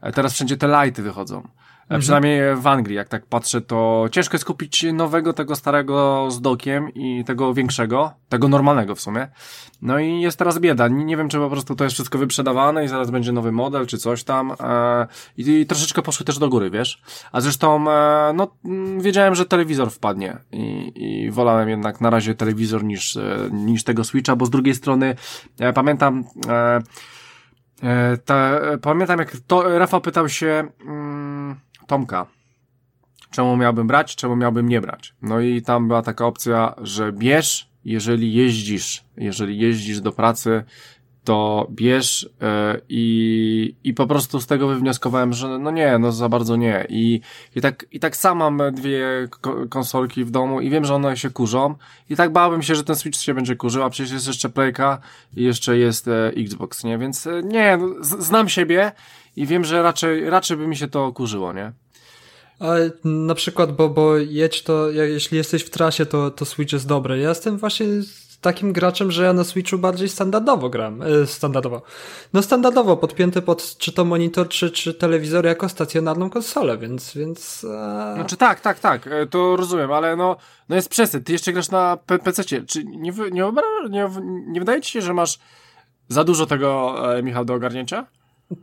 [0.00, 1.48] E, teraz wszędzie te lighty wychodzą.
[1.90, 2.00] Mhm.
[2.00, 6.94] Przynajmniej w Anglii, jak tak patrzę, to ciężko jest kupić nowego, tego starego z dokiem
[6.94, 9.28] i tego większego, tego normalnego w sumie.
[9.82, 10.88] No i jest teraz bieda.
[10.88, 13.98] Nie wiem, czy po prostu to jest wszystko wyprzedawane i zaraz będzie nowy model, czy
[13.98, 14.52] coś tam.
[14.60, 17.02] E, I, troszeczkę poszły też do góry, wiesz?
[17.32, 22.34] A zresztą, e, no, mm, wiedziałem, że telewizor wpadnie i, i wolałem jednak na razie
[22.34, 23.18] telewizor niż,
[23.50, 25.14] niż tego Switcha, bo z drugiej strony,
[25.74, 26.24] pamiętam,
[28.24, 30.99] ta, pamiętam jak to, Rafał pytał się, mm,
[31.90, 32.26] Tomka,
[33.30, 35.14] czemu miałbym brać, czemu miałbym nie brać.
[35.22, 40.64] No i tam była taka opcja, że bierz, jeżeli jeździsz, jeżeli jeździsz do pracy,
[41.24, 46.28] to bierz yy, i, i po prostu z tego wywnioskowałem, że no nie, no za
[46.28, 46.86] bardzo nie.
[46.88, 47.20] I,
[47.56, 49.28] i, tak, i tak sam mam dwie
[49.70, 51.74] konsolki w domu i wiem, że one się kurzą
[52.10, 54.98] i tak bałbym się, że ten Switch się będzie kurzył, a przecież jest jeszcze Playka
[55.36, 56.98] i jeszcze jest e, Xbox, nie?
[56.98, 58.92] Więc e, nie, no, znam siebie
[59.36, 61.72] i wiem, że raczej, raczej by mi się to kurzyło, nie?
[62.58, 66.86] Ale na przykład, bo, bo jedź to, jeśli jesteś w trasie, to, to Switch jest
[66.86, 67.18] dobry.
[67.18, 67.86] Ja jestem właśnie
[68.40, 71.02] takim graczem, że ja na Switchu bardziej standardowo gram.
[71.02, 71.82] E, standardowo.
[72.32, 77.14] No standardowo, podpięty pod czy to monitor, czy, czy telewizor jako stacjonarną konsolę, więc...
[77.14, 78.14] więc e...
[78.14, 80.36] Znaczy tak, tak, tak, e, to rozumiem, ale no,
[80.68, 81.26] no jest przesyt.
[81.26, 82.44] Ty jeszcze grasz na PC.
[82.44, 83.52] Czy nie, nie,
[83.90, 84.08] nie,
[84.46, 85.38] nie wydaje ci się, że masz
[86.08, 88.06] za dużo tego, Michał, do ogarnięcia?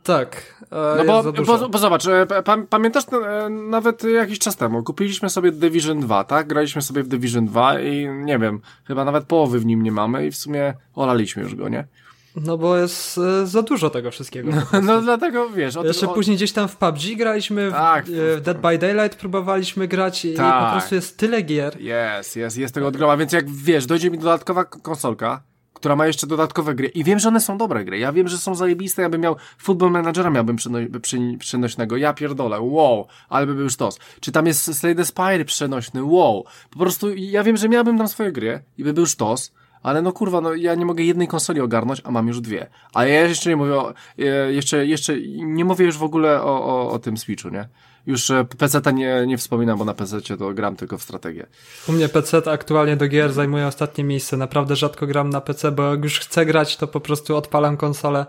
[0.03, 0.57] Tak.
[0.71, 2.25] No bo, bo, bo, zobacz, e,
[2.69, 6.47] pamiętasz e, nawet jakiś czas temu, kupiliśmy sobie Division 2, tak?
[6.47, 10.27] Graliśmy sobie w Division 2 i nie wiem, chyba nawet połowy w nim nie mamy
[10.27, 11.87] i w sumie olaliśmy już go, nie?
[12.35, 14.51] No bo jest e, za dużo tego wszystkiego.
[14.73, 15.77] No, no dlatego wiesz.
[15.77, 19.87] O Jeszcze później gdzieś tam w PUBG graliśmy, tak, w, w Dead by Daylight próbowaliśmy
[19.87, 20.61] grać i, tak.
[20.61, 21.81] i po prostu jest tyle gier.
[21.81, 25.41] Jest, jest, jest tego odgroma, więc jak wiesz, dojdzie mi dodatkowa konsolka,
[25.77, 26.87] która ma jeszcze dodatkowe gry.
[26.87, 27.99] I wiem, że one są dobre gry.
[27.99, 29.01] Ja wiem, że są zajebiste.
[29.01, 30.79] Ja bym miał Football Managera miałbym przyno
[31.39, 31.97] przenośnego.
[31.97, 32.59] Ja pierdolę.
[32.61, 33.07] Wow.
[33.29, 33.99] Ale by był sztos.
[34.19, 36.03] Czy tam jest Slay the Spire przenośny?
[36.03, 36.45] Wow.
[36.69, 39.51] Po prostu ja wiem, że miałbym tam swoje gry i by był sztos.
[39.83, 42.67] Ale no kurwa, no ja nie mogę jednej konsoli ogarnąć, a mam już dwie.
[42.93, 46.65] A ja jeszcze nie mówię o, e, jeszcze, jeszcze nie mówię już w ogóle o,
[46.65, 47.67] o, o tym Switchu, nie?
[48.07, 51.47] Już e, PC nie, nie wspominam, bo na PC to gram tylko w strategię.
[51.87, 54.37] U mnie PC aktualnie do gier zajmuje ostatnie miejsce.
[54.37, 58.25] Naprawdę rzadko gram na PC, bo jak już chcę grać, to po prostu odpalam konsolę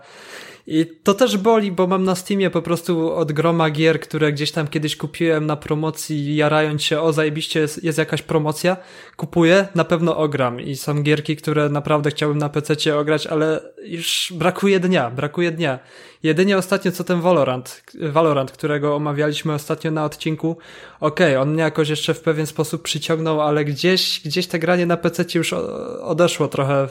[0.71, 4.51] i to też boli, bo mam na Steamie po prostu od groma gier, które gdzieś
[4.51, 8.77] tam kiedyś kupiłem na promocji, jarając się, o zajebiście jest, jest jakaś promocja,
[9.15, 10.61] kupuję, na pewno ogram.
[10.61, 15.79] I są gierki, które naprawdę chciałbym na PC ograć, ale już brakuje dnia, brakuje dnia.
[16.23, 20.57] Jedynie ostatnio co ten Valorant, Valorant, którego omawialiśmy ostatnio na odcinku,
[20.99, 24.85] okej, okay, on mnie jakoś jeszcze w pewien sposób przyciągnął, ale gdzieś, gdzieś te granie
[24.85, 25.53] na PC już
[26.01, 26.87] odeszło trochę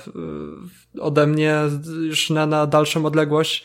[1.01, 1.55] ode mnie
[2.01, 3.65] już na, na dalszą odległość.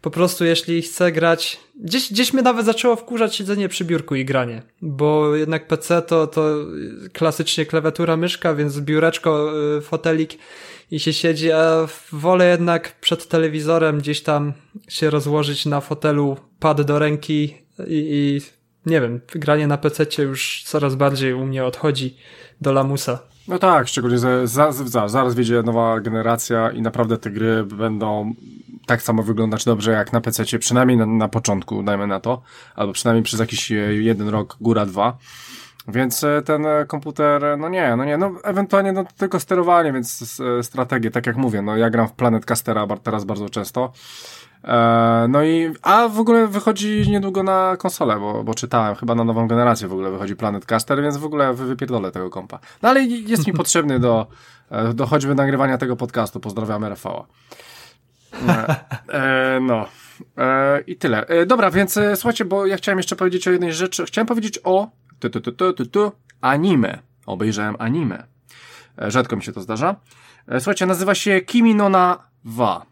[0.00, 4.24] Po prostu jeśli chcę grać, gdzieś, gdzieś mnie nawet zaczęło wkurzać siedzenie przy biurku i
[4.24, 6.54] granie, bo jednak PC to, to
[7.12, 10.38] klasycznie klawiatura, myszka, więc biureczko, y, fotelik
[10.90, 14.52] i się siedzi, a wolę jednak przed telewizorem gdzieś tam
[14.88, 18.40] się rozłożyć na fotelu, pad do ręki i, i
[18.86, 22.16] nie wiem, granie na PC już coraz bardziej u mnie odchodzi
[22.60, 23.18] do lamusa.
[23.48, 28.34] No tak, szczególnie za, za, za, zaraz wyjdzie nowa generacja i naprawdę te gry będą
[28.86, 32.42] tak samo wyglądać dobrze jak na PC, przynajmniej na, na początku, dajmy na to,
[32.76, 33.70] albo przynajmniej przez jakiś
[34.00, 35.18] jeden rok, góra dwa.
[35.88, 39.92] Więc e, ten e, komputer, e, no nie, no nie, no ewentualnie no tylko sterowanie,
[39.92, 43.92] więc strategię, tak jak mówię, no ja gram w Planet Castera teraz bardzo często.
[45.28, 49.48] no i, a w ogóle wychodzi niedługo na konsolę, bo, bo czytałem, chyba na nową
[49.48, 52.58] generację w ogóle wychodzi Planet Caster, więc w ogóle wypierdolę tego kompa.
[52.82, 54.26] No ale jest mi potrzebny do,
[54.94, 56.40] do choćby nagrywania tego podcastu.
[56.40, 57.26] Pozdrawiamy Rafała.
[59.08, 59.88] E, no.
[60.38, 61.26] E, I tyle.
[61.26, 64.04] E, dobra, więc e, słuchajcie, bo ja chciałem jeszcze powiedzieć o jednej rzeczy.
[64.04, 66.98] Chciałem powiedzieć o tu, tu, tu, tu, tu, tu, anime.
[67.26, 68.26] Obejrzałem anime.
[69.02, 69.96] E, rzadko mi się to zdarza.
[70.48, 72.86] E, słuchajcie, nazywa się Kimi no na wa,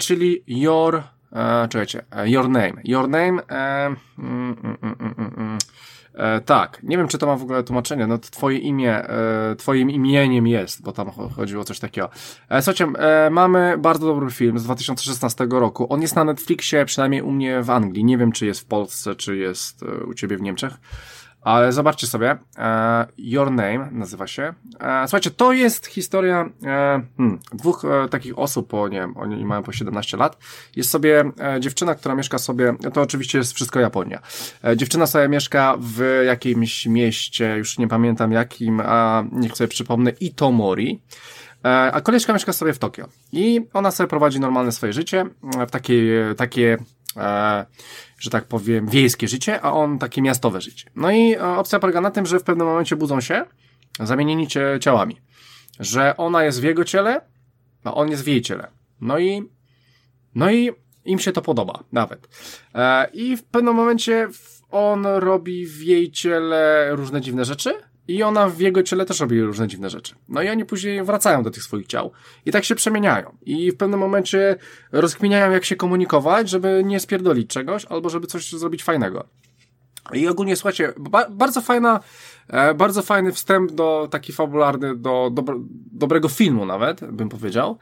[0.00, 1.02] czyli Your,
[1.32, 2.74] e, czekajcie, Your Name.
[2.84, 5.58] Your Name, e, mm, mm, mm, mm, mm, mm.
[6.16, 8.06] E, tak, nie wiem, czy to ma w ogóle tłumaczenie.
[8.06, 12.10] No, to twoje imię, e, twoim imieniem jest, bo tam cho- chodziło o coś takiego.
[12.48, 15.86] E, słuchajcie, e, mamy bardzo dobry film z 2016 roku.
[15.92, 18.04] On jest na Netflixie, przynajmniej u mnie w Anglii.
[18.04, 20.74] Nie wiem, czy jest w Polsce, czy jest e, u ciebie w Niemczech.
[21.46, 24.54] Ale zobaczcie sobie, e, Your Name nazywa się.
[24.80, 29.44] E, słuchajcie, to jest historia e, hmm, dwóch e, takich osób, po, nie wiem, oni
[29.44, 30.38] mają po 17 lat.
[30.76, 34.20] Jest sobie e, dziewczyna, która mieszka sobie, to oczywiście jest wszystko Japonia.
[34.64, 40.10] E, dziewczyna sobie mieszka w jakimś mieście, już nie pamiętam jakim, a niech sobie przypomnę,
[40.10, 41.00] Itomori.
[41.92, 43.08] A koleżka mieszka sobie w Tokio.
[43.32, 45.24] I ona sobie prowadzi normalne swoje życie,
[45.68, 46.76] w takie, takie
[47.16, 47.66] e,
[48.18, 50.90] że tak powiem, wiejskie życie, a on takie miastowe życie.
[50.96, 53.44] No i e, opcja polega na tym, że w pewnym momencie budzą się
[54.00, 54.48] zamienieni
[54.80, 55.20] ciałami.
[55.80, 57.20] Że ona jest w jego ciele,
[57.84, 58.68] a on jest w jej ciele.
[59.00, 59.42] No i,
[60.34, 60.70] no i
[61.04, 62.28] im się to podoba, nawet.
[62.74, 64.28] E, I w pewnym momencie
[64.70, 67.74] on robi w jej ciele różne dziwne rzeczy,
[68.08, 70.14] i ona w jego ciele też robi różne dziwne rzeczy.
[70.28, 72.12] No i oni później wracają do tych swoich ciał
[72.46, 73.36] i tak się przemieniają.
[73.42, 74.56] I w pewnym momencie
[74.92, 79.26] rozkminiają, jak się komunikować, żeby nie spierdolić czegoś, albo żeby coś zrobić fajnego.
[80.12, 82.00] I ogólnie, słuchajcie, ba bardzo fajna,
[82.48, 85.32] e, bardzo fajny wstęp do, taki fabularny, do
[85.92, 87.78] dobrego filmu nawet, bym powiedział.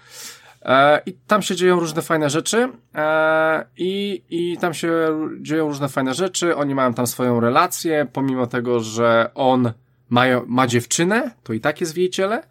[0.62, 4.92] E, I tam się dzieją różne fajne rzeczy e, i, i tam się
[5.40, 6.56] dzieją różne fajne rzeczy.
[6.56, 9.72] Oni mają tam swoją relację, pomimo tego, że on
[10.10, 12.42] ma, ma dziewczynę, to i tak jest w jej ciele.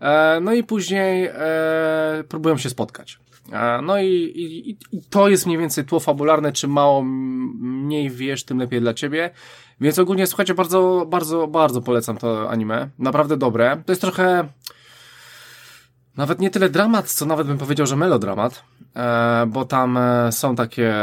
[0.00, 3.18] E, no i później e, próbują się spotkać.
[3.52, 8.44] E, no i, i, i to jest mniej więcej tło fabularne, czym mało mniej wiesz,
[8.44, 9.30] tym lepiej dla ciebie.
[9.80, 12.88] Więc ogólnie, słuchajcie, bardzo, bardzo, bardzo polecam to anime.
[12.98, 13.82] Naprawdę dobre.
[13.86, 14.48] To jest trochę
[16.18, 18.62] nawet nie tyle dramat, co nawet bym powiedział, że melodramat,
[18.96, 20.94] e, bo tam e, są takie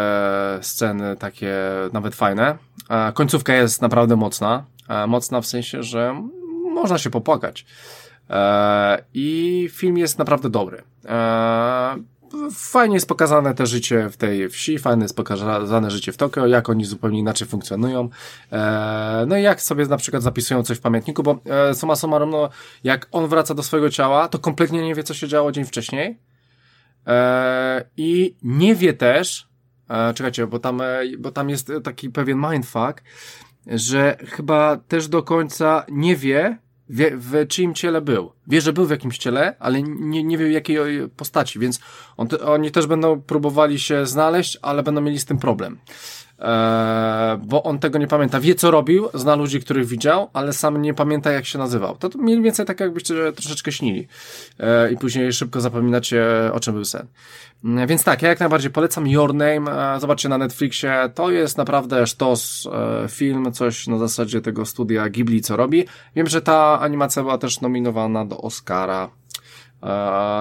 [0.62, 1.56] sceny, takie
[1.94, 2.58] nawet fajne.
[2.90, 4.64] E, końcówka jest naprawdę mocna.
[4.90, 6.30] E, mocna w sensie, że
[6.74, 7.66] można się popłakać.
[8.30, 10.84] E, I film jest naprawdę dobry.
[11.06, 11.96] E,
[12.54, 16.70] fajnie jest pokazane te życie w tej wsi, fajnie jest pokazane życie w Tokio, jak
[16.70, 18.10] oni zupełnie inaczej funkcjonują.
[19.28, 21.40] No i jak sobie na przykład zapisują coś w pamiętniku, bo
[21.74, 22.50] summa summarum, no,
[22.84, 26.20] jak on wraca do swojego ciała, to kompletnie nie wie, co się działo dzień wcześniej.
[27.98, 29.48] I nie wie też,
[30.16, 30.82] czekajcie, bo tam,
[31.20, 33.02] bo tam jest taki pewien mindfuck,
[33.68, 36.58] że chyba też do końca nie wie,
[36.90, 38.32] wie, w czyim ciele był.
[38.48, 40.78] Wie, że był w jakimś ciele, ale nie, nie wie w jakiej
[41.18, 41.80] postaci, więc
[42.18, 45.80] on oni też będą próbowali się znaleźć, ale będą mieli z tym problem.
[46.40, 48.40] Eee, bo on tego nie pamięta.
[48.40, 51.98] Wie, co robił, zna ludzi, których widział, ale sam nie pamięta, jak się nazywał.
[51.98, 54.08] To, to mniej więcej tak, jakbyście troszeczkę śnili.
[54.60, 57.08] Eee, I później szybko zapominacie, o czym był sen.
[57.66, 60.00] Eee, więc tak, ja jak najbardziej polecam Your Name.
[60.00, 61.10] Zobaczcie na Netflixie.
[61.16, 62.68] To jest naprawdę sztos
[63.10, 65.86] film, coś na zasadzie tego studia Ghibli, co robi.
[66.16, 69.10] Wiem, że ta animacja była też nominowana do Oscara.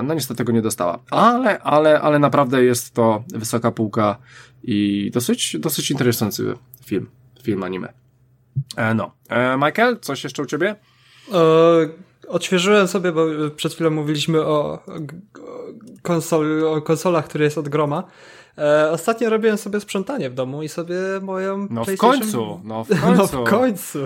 [0.03, 0.99] No niestety tego nie dostała.
[1.11, 4.17] Ale, ale, ale naprawdę jest to wysoka półka
[4.67, 7.07] i dosyć, dosyć interesujący film,
[7.43, 7.93] film anime.
[8.77, 9.13] E, no.
[9.29, 10.77] E, Michael, coś jeszcze u ciebie?
[11.33, 14.83] E, odświeżyłem sobie, bo przed chwilą mówiliśmy o, o,
[16.03, 18.05] konsol, o konsolach, które jest od groma.
[18.59, 22.17] E, ostatnio robiłem sobie sprzątanie w domu i sobie moją no PlayStation...
[22.17, 23.37] W końcu, no w końcu!
[23.37, 23.99] No w końcu!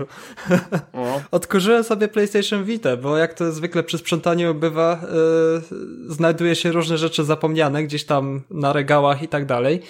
[1.30, 6.98] Odkurzyłem sobie PlayStation Vita, bo jak to zwykle przy sprzątaniu bywa, e, znajduje się różne
[6.98, 9.80] rzeczy zapomniane gdzieś tam na regałach i tak dalej.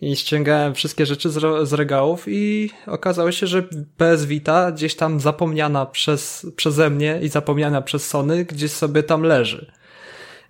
[0.00, 3.62] I ściągałem wszystkie rzeczy z, z regałów i okazało się, że
[3.96, 9.22] PS Vita gdzieś tam zapomniana przez, przeze mnie i zapomniana przez Sony gdzieś sobie tam
[9.22, 9.72] leży.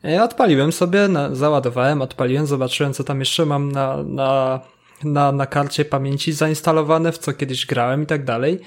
[0.04, 4.60] Ja odpaliłem sobie, na, załadowałem, odpaliłem, zobaczyłem co tam jeszcze mam na, na,
[5.04, 8.60] na, na karcie pamięci zainstalowane, w co kiedyś grałem i tak dalej.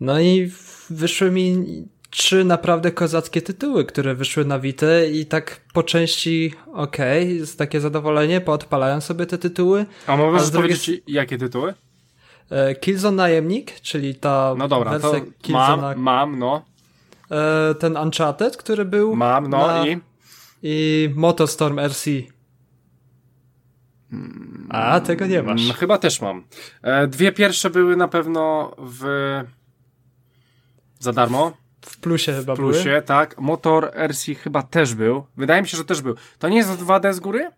[0.00, 0.52] No i
[0.90, 1.64] wyszły mi
[2.10, 7.58] trzy naprawdę kozackie tytuły, które wyszły na Witę i tak po części okej, okay, jest
[7.58, 9.86] takie zadowolenie, poodpalałem sobie te tytuły.
[10.06, 10.70] A możesz drugiej...
[10.70, 11.74] powiedzieć jakie tytuły?
[12.80, 15.14] Killzone Najemnik, czyli ta No dobra, to
[15.48, 16.64] mam, mam, no.
[17.78, 19.86] Ten Uncharted, który był Mam, no na...
[19.86, 20.00] i
[20.62, 22.10] i Motostorm RC.
[24.68, 25.68] A, tego nie masz.
[25.68, 26.44] No, chyba też mam.
[26.82, 29.04] E, dwie pierwsze były na pewno w...
[30.98, 31.52] za darmo.
[31.86, 33.02] W plusie chyba W plusie, były.
[33.02, 33.38] tak.
[33.40, 35.26] Motor RC chyba też był.
[35.36, 36.14] Wydaje mi się, że też był.
[36.38, 37.50] To nie jest 2D z góry?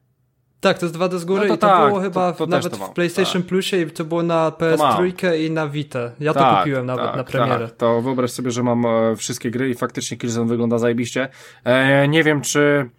[0.65, 2.47] Tak, to jest 2D z góry no to i to tak, było chyba to, to
[2.47, 3.49] nawet w PlayStation tak.
[3.49, 6.11] Plusie i to było na PS3 i na Vita.
[6.21, 7.69] Ja tak, to kupiłem nawet tak, na premierę.
[7.69, 7.77] Tak.
[7.77, 11.29] To wyobraź sobie, że mam e, wszystkie gry i faktycznie Killzone wygląda zajebiście.
[11.65, 12.91] E, nie wiem, czy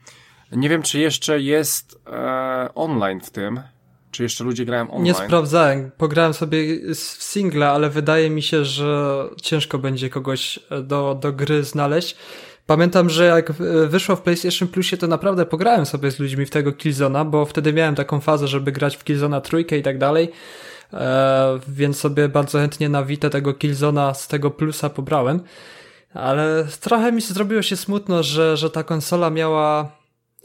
[0.51, 3.62] nie wiem, czy jeszcze jest e, online w tym.
[4.12, 5.04] Czy jeszcze ludzie grają online?
[5.04, 5.91] Nie sprawdzałem.
[5.97, 11.34] Pograłem sobie w single, ale wydaje mi się, że ciężko będzie kogoś e, do, do
[11.34, 12.17] gry znaleźć.
[12.67, 13.51] Pamiętam, że jak
[13.88, 17.73] wyszło w PlayStation Plusie, to naprawdę pograłem sobie z ludźmi w tego Killzona, bo wtedy
[17.73, 20.32] miałem taką fazę, żeby grać w Killzona trójkę i tak dalej.
[20.93, 25.39] E, więc sobie bardzo chętnie na Vita tego Killzona z tego plusa pobrałem.
[26.13, 29.91] Ale trochę mi zrobiło się smutno, że, że ta konsola miała.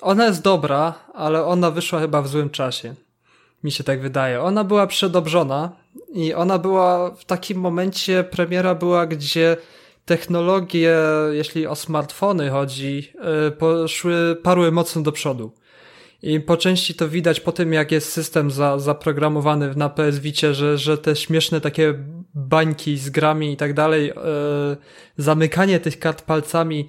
[0.01, 2.95] Ona jest dobra, ale ona wyszła chyba w złym czasie.
[3.65, 4.43] Mi się tak wydaje.
[4.43, 5.73] Ona była przedobrzona
[6.13, 9.57] i ona była w takim momencie, premiera była, gdzie
[10.11, 10.96] technologie,
[11.31, 13.12] jeśli o smartfony chodzi,
[13.46, 15.53] e, poszły, parły mocno do przodu.
[16.23, 20.55] I po części to widać po tym, jak jest system za, zaprogramowany na PS Vicie,
[20.55, 21.94] że, że te śmieszne takie
[22.35, 24.14] bańki z grami i tak dalej, e,
[25.16, 26.88] zamykanie tych kart palcami,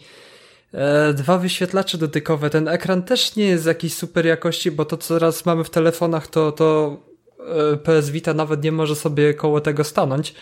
[0.73, 5.13] e, dwa wyświetlacze dotykowe, ten ekran też nie jest jakiejś super jakości, bo to co
[5.13, 6.97] teraz mamy w telefonach, to, to
[7.83, 10.33] PS Vita nawet nie może sobie koło tego stanąć.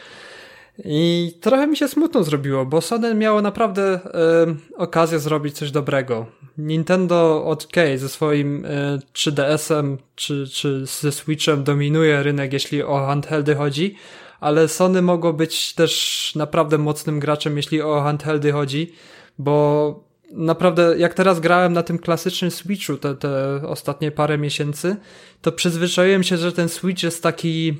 [0.85, 6.25] I trochę mi się smutno zrobiło, bo Sony miało naprawdę y, okazję zrobić coś dobrego.
[6.57, 13.55] Nintendo okay, ze swoim y, 3DS-em czy, czy ze Switchem dominuje rynek, jeśli o handheldy
[13.55, 13.95] chodzi,
[14.39, 18.93] ale Sony mogło być też naprawdę mocnym graczem, jeśli o handheldy chodzi,
[19.39, 24.95] bo naprawdę, jak teraz grałem na tym klasycznym Switchu te, te ostatnie parę miesięcy,
[25.41, 27.77] to przyzwyczaiłem się, że ten Switch jest taki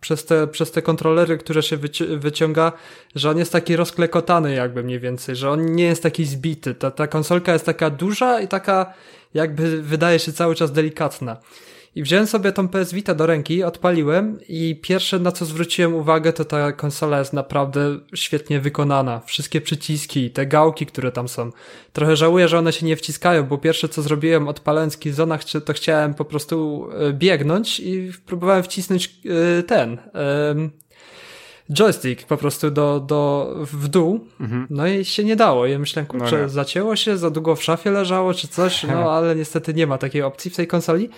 [0.00, 2.72] przez, te, przez te kontrolery, które się wyci wyciąga,
[3.14, 6.74] że on jest taki rozklekotany jakby mniej więcej, że on nie jest taki zbity.
[6.74, 8.94] Ta, ta konsolka jest taka duża i taka
[9.34, 11.36] jakby wydaje się cały czas delikatna.
[11.96, 16.32] I wziąłem sobie tą PS Vita do ręki, odpaliłem i pierwsze na co zwróciłem uwagę
[16.32, 19.20] to ta konsola jest naprawdę świetnie wykonana.
[19.20, 21.50] Wszystkie przyciski, te gałki, które tam są.
[21.92, 26.14] Trochę żałuję, że one się nie wciskają, bo pierwsze co zrobiłem odpalając Killzona to chciałem
[26.14, 29.20] po prostu e, biegnąć i próbowałem wcisnąć
[29.58, 29.98] e, ten
[31.72, 34.66] joystick po prostu do, do, w dół, mhm.
[34.70, 35.66] no i się nie dało.
[35.66, 39.12] Ja myślałem, no kurczę, no zacięło się, za długo w szafie leżało czy coś, no
[39.16, 41.08] ale niestety nie ma takiej opcji w tej konsoli.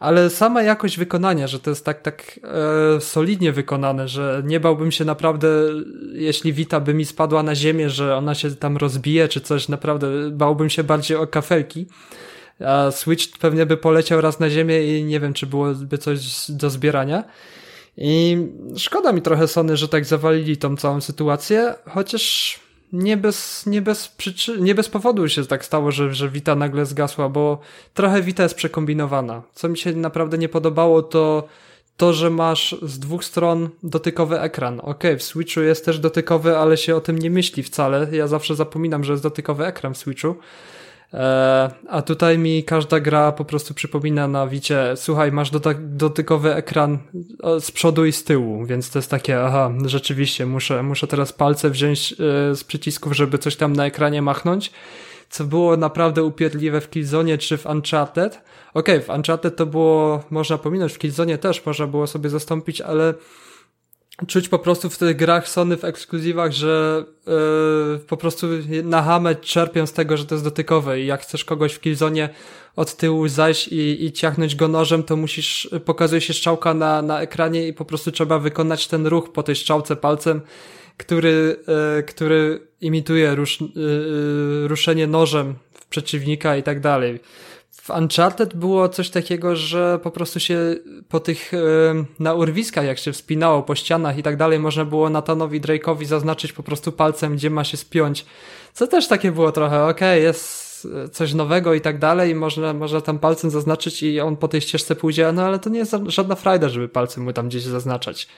[0.00, 2.40] Ale sama jakość wykonania, że to jest tak, tak
[2.96, 5.48] e, solidnie wykonane, że nie bałbym się naprawdę,
[6.12, 10.30] jeśli Vita by mi spadła na ziemię, że ona się tam rozbije czy coś, naprawdę
[10.30, 11.86] bałbym się bardziej o kafelki.
[12.66, 16.70] A Switch pewnie by poleciał raz na ziemię i nie wiem, czy byłoby coś do
[16.70, 17.24] zbierania.
[17.96, 18.36] I
[18.76, 22.58] szkoda mi trochę Sony, że tak zawalili tą całą sytuację, chociaż
[22.92, 26.86] nie bez, nie bez, przyczy- nie bez powodu się tak stało, że, że Vita nagle
[26.86, 27.58] zgasła, bo
[27.94, 29.42] trochę Vita jest przekombinowana.
[29.54, 31.48] Co mi się naprawdę nie podobało, to
[31.96, 34.80] to, że masz z dwóch stron dotykowy ekran.
[34.84, 38.08] Ok, w Switchu jest też dotykowy, ale się o tym nie myśli wcale.
[38.12, 40.34] Ja zawsze zapominam, że jest dotykowy ekran w Switchu.
[41.14, 46.98] E, a tutaj mi każda gra po prostu przypomina na wicie, słuchaj, masz dotykowy ekran
[47.60, 51.70] z przodu i z tyłu, więc to jest takie, aha, rzeczywiście, muszę, muszę teraz palce
[51.70, 52.16] wziąć e,
[52.54, 54.72] z przycisków, żeby coś tam na ekranie machnąć,
[55.30, 58.40] co było naprawdę upierdliwe w Killzone czy w Uncharted.
[58.74, 62.80] Okej, okay, w Uncharted to było, można pominąć, w Killzone też można było sobie zastąpić,
[62.80, 63.14] ale
[64.26, 68.46] czuć po prostu w tych grach Sony w ekskluzywach, że yy, po prostu
[68.84, 71.00] na hamę czerpią z tego, że to jest dotykowe.
[71.00, 72.28] I jak chcesz kogoś w Killzone
[72.76, 77.20] od tyłu zajść i, i ciachnąć go nożem, to musisz, pokazuje się strzałka na, na
[77.20, 80.40] ekranie i po prostu trzeba wykonać ten ruch po tej strzałce palcem,
[80.96, 81.56] który,
[81.96, 87.20] yy, który imituje rusz, yy, ruszenie nożem w przeciwnika i tak dalej
[87.82, 90.58] w Uncharted było coś takiego, że po prostu się
[91.08, 91.52] po tych
[92.18, 96.52] na urwiskach, jak się wspinało po ścianach i tak dalej, można było Nathanowi Drake'owi zaznaczyć
[96.52, 98.26] po prostu palcem, gdzie ma się spiąć.
[98.72, 103.00] Co też takie było trochę, okej, okay, jest coś nowego i tak dalej, można, można
[103.00, 106.34] tam palcem zaznaczyć i on po tej ścieżce pójdzie, no ale to nie jest żadna
[106.34, 108.28] frajda, żeby palcem mu tam gdzieś zaznaczać.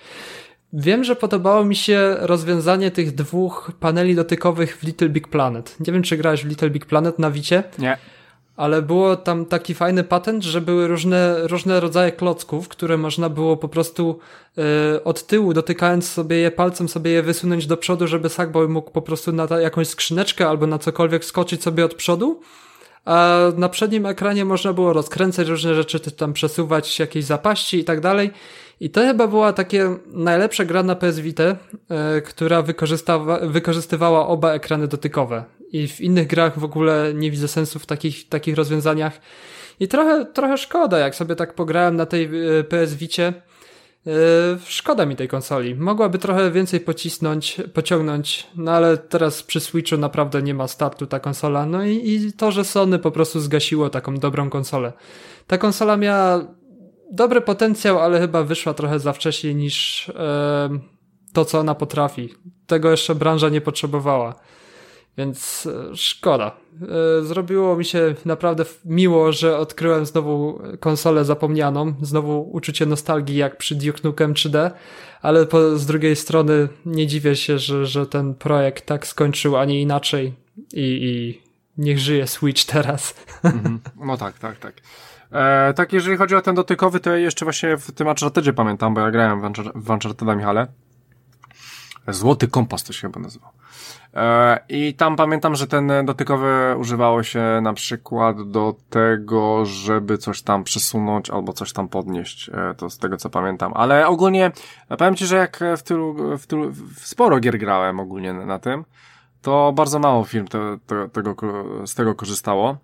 [0.72, 5.76] Wiem, że podobało mi się rozwiązanie tych dwóch paneli dotykowych w Little Big Planet.
[5.86, 7.64] Nie wiem, czy grałeś w Little Big Planet na Wicie?
[7.78, 7.98] Nie
[8.56, 13.56] ale było tam taki fajny patent, że były różne, różne rodzaje klocków, które można było
[13.56, 14.18] po prostu
[14.94, 18.90] y, od tyłu, dotykając sobie je palcem, sobie je wysunąć do przodu, żeby Sackboy mógł
[18.90, 22.40] po prostu na ta, jakąś skrzyneczkę albo na cokolwiek skoczyć sobie od przodu.
[23.04, 28.00] A na przednim ekranie można było rozkręcać różne rzeczy, tam przesuwać jakieś zapaści i tak
[28.00, 28.30] dalej.
[28.80, 31.56] I to chyba była takie najlepsza gra na PS Vita,
[32.18, 32.62] y, która
[33.42, 35.44] wykorzystywała oba ekrany dotykowe
[35.74, 39.20] i w innych grach w ogóle nie widzę sensu w takich, takich rozwiązaniach.
[39.80, 42.24] I trochę, trochę szkoda, jak sobie tak pograłem na tej
[42.58, 43.32] e, PS Vicie,
[44.06, 44.12] e,
[44.66, 45.74] Szkoda mi tej konsoli.
[45.74, 51.20] Mogłaby trochę więcej pocisnąć, pociągnąć, no ale teraz przy Switchu naprawdę nie ma startu ta
[51.20, 51.66] konsola.
[51.66, 54.92] No i, i to, że Sony po prostu zgasiło taką dobrą konsolę.
[55.46, 56.46] Ta konsola miała
[57.14, 60.78] dobry potencjał, ale chyba wyszła trochę za wcześnie niż e,
[61.32, 62.34] to, co ona potrafi.
[62.66, 64.34] Tego jeszcze branża nie potrzebowała.
[65.18, 66.56] Więc e, szkoda.
[67.20, 73.56] E, zrobiło mi się naprawdę miło, że odkryłem znowu konsolę zapomnianą, znowu uczucie nostalgii jak
[73.56, 74.70] przy Duke Nukem 3D,
[75.22, 79.64] ale po, z drugiej strony nie dziwię się, że, że ten projekt tak skończył, a
[79.64, 80.34] nie inaczej
[80.72, 81.42] i, i
[81.78, 83.14] niech żyje Switch teraz.
[83.42, 83.80] Mhm.
[83.96, 84.74] No tak, tak, tak.
[85.32, 88.94] E, tak, jeżeli chodzi o ten dotykowy, to ja jeszcze właśnie w tym Unchartedzie pamiętam,
[88.94, 90.66] bo ja grałem w, Uncharteda Michale.
[92.08, 93.50] Złoty kompas to się chyba nazywał.
[94.14, 100.42] E, I tam pamiętam, że ten dotykowy używało się na przykład do tego, żeby coś
[100.42, 103.72] tam przesunąć albo coś tam podnieść, e, to z tego co pamiętam.
[103.74, 104.52] Ale ogólnie,
[104.98, 108.84] powiem Ci, że jak w tylu, w tylu, w sporo gier grałem ogólnie na tym,
[109.42, 111.36] to bardzo mało film te, te, tego,
[111.86, 112.76] z tego korzystało.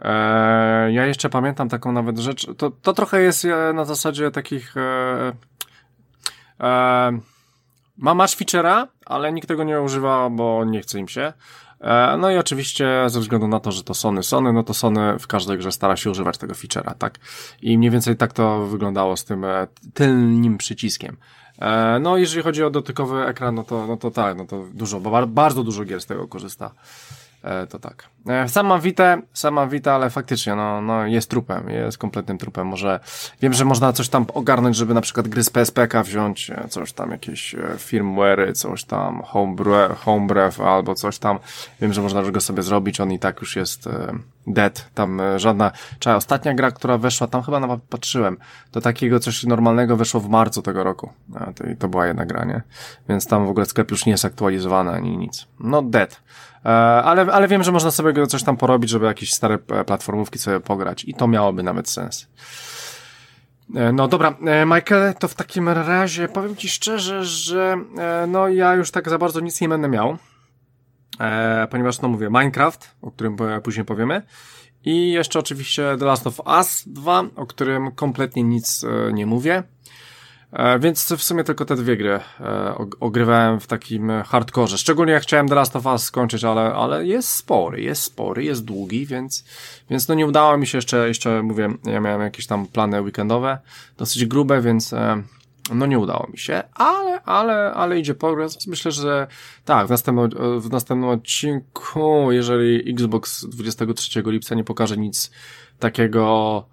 [0.00, 5.32] E, ja jeszcze pamiętam taką nawet rzecz, to, to trochę jest na zasadzie takich e,
[6.60, 7.18] e,
[7.96, 11.32] ma, masz feature'a, ale nikt tego nie używa, bo nie chce im się.
[11.80, 15.18] E, no i oczywiście ze względu na to, że to Sony, Sony, no to Sony
[15.18, 17.18] w każdej grze stara się używać tego feature'a, tak?
[17.62, 21.16] I mniej więcej tak to wyglądało z tym e, tylnym przyciskiem.
[21.58, 25.00] E, no jeżeli chodzi o dotykowy ekran, no to, no to tak, no to dużo,
[25.00, 26.70] bo bardzo dużo gier z tego korzysta.
[27.42, 28.08] E, to tak.
[28.28, 32.38] E, sam mam Witę, sam mam Witę, ale faktycznie, no, no jest trupem, jest kompletnym
[32.38, 32.66] trupem.
[32.66, 33.00] Może,
[33.40, 36.92] wiem, że można coś tam ogarnąć, żeby na przykład gry z PSPK wziąć, e, coś
[36.92, 41.38] tam, jakieś firmware, coś tam, homebrew, homebrew albo coś tam.
[41.80, 43.88] Wiem, że można go sobie zrobić, on i tak już jest
[44.46, 48.36] dead, tam żadna, czekaj, ostatnia gra, która weszła, tam chyba nawet patrzyłem,
[48.70, 51.12] to takiego coś normalnego weszło w marcu tego roku.
[51.56, 52.62] To, to była jedna gra, nie?
[53.08, 55.46] Więc tam w ogóle sklep już nie jest aktualizowany ani nic.
[55.60, 56.20] No dead.
[56.64, 56.68] E,
[57.02, 60.60] ale, ale wiem, że można sobie coś tam porobić, żeby jakieś stare e, platformówki sobie
[60.60, 62.28] pograć i to miałoby nawet sens.
[63.74, 64.34] E, no dobra,
[64.66, 67.76] Michael, to w takim razie powiem Ci szczerze, że
[68.28, 70.16] no ja już tak za bardzo nic nie będę miał,
[71.70, 74.22] ponieważ no mówię, Minecraft, o którym później powiemy
[74.84, 79.62] i jeszcze oczywiście The Last of Us 2, o którym kompletnie nic nie mówię.
[80.52, 84.78] E, więc w sumie tylko te dwie gry e, ogrywałem w takim hardkorze.
[84.78, 88.64] Szczególnie jak chciałem The Last of Us skończyć, ale, ale jest spory, jest spory, jest
[88.64, 89.44] długi, więc,
[89.90, 93.58] więc no nie udało mi się jeszcze, jeszcze mówię, ja miałem jakieś tam plany weekendowe,
[93.96, 95.22] dosyć grube, więc e,
[95.74, 98.66] no nie udało mi się, ale, ale, ale idzie progres.
[98.66, 99.26] Myślę, że
[99.64, 105.30] tak, w następnym, w następnym odcinku, jeżeli Xbox 23 lipca nie pokaże nic
[105.78, 106.64] takiego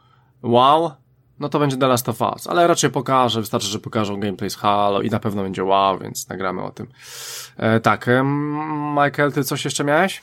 [0.44, 0.92] wow,
[1.40, 4.56] no to będzie The Last of Us, ale raczej pokażę, wystarczy, że pokażą gameplay z
[4.56, 6.88] Halo i na pewno będzie wow, więc nagramy o tym.
[7.58, 8.24] E, tak, e,
[9.04, 10.22] Michael, ty coś jeszcze miałeś?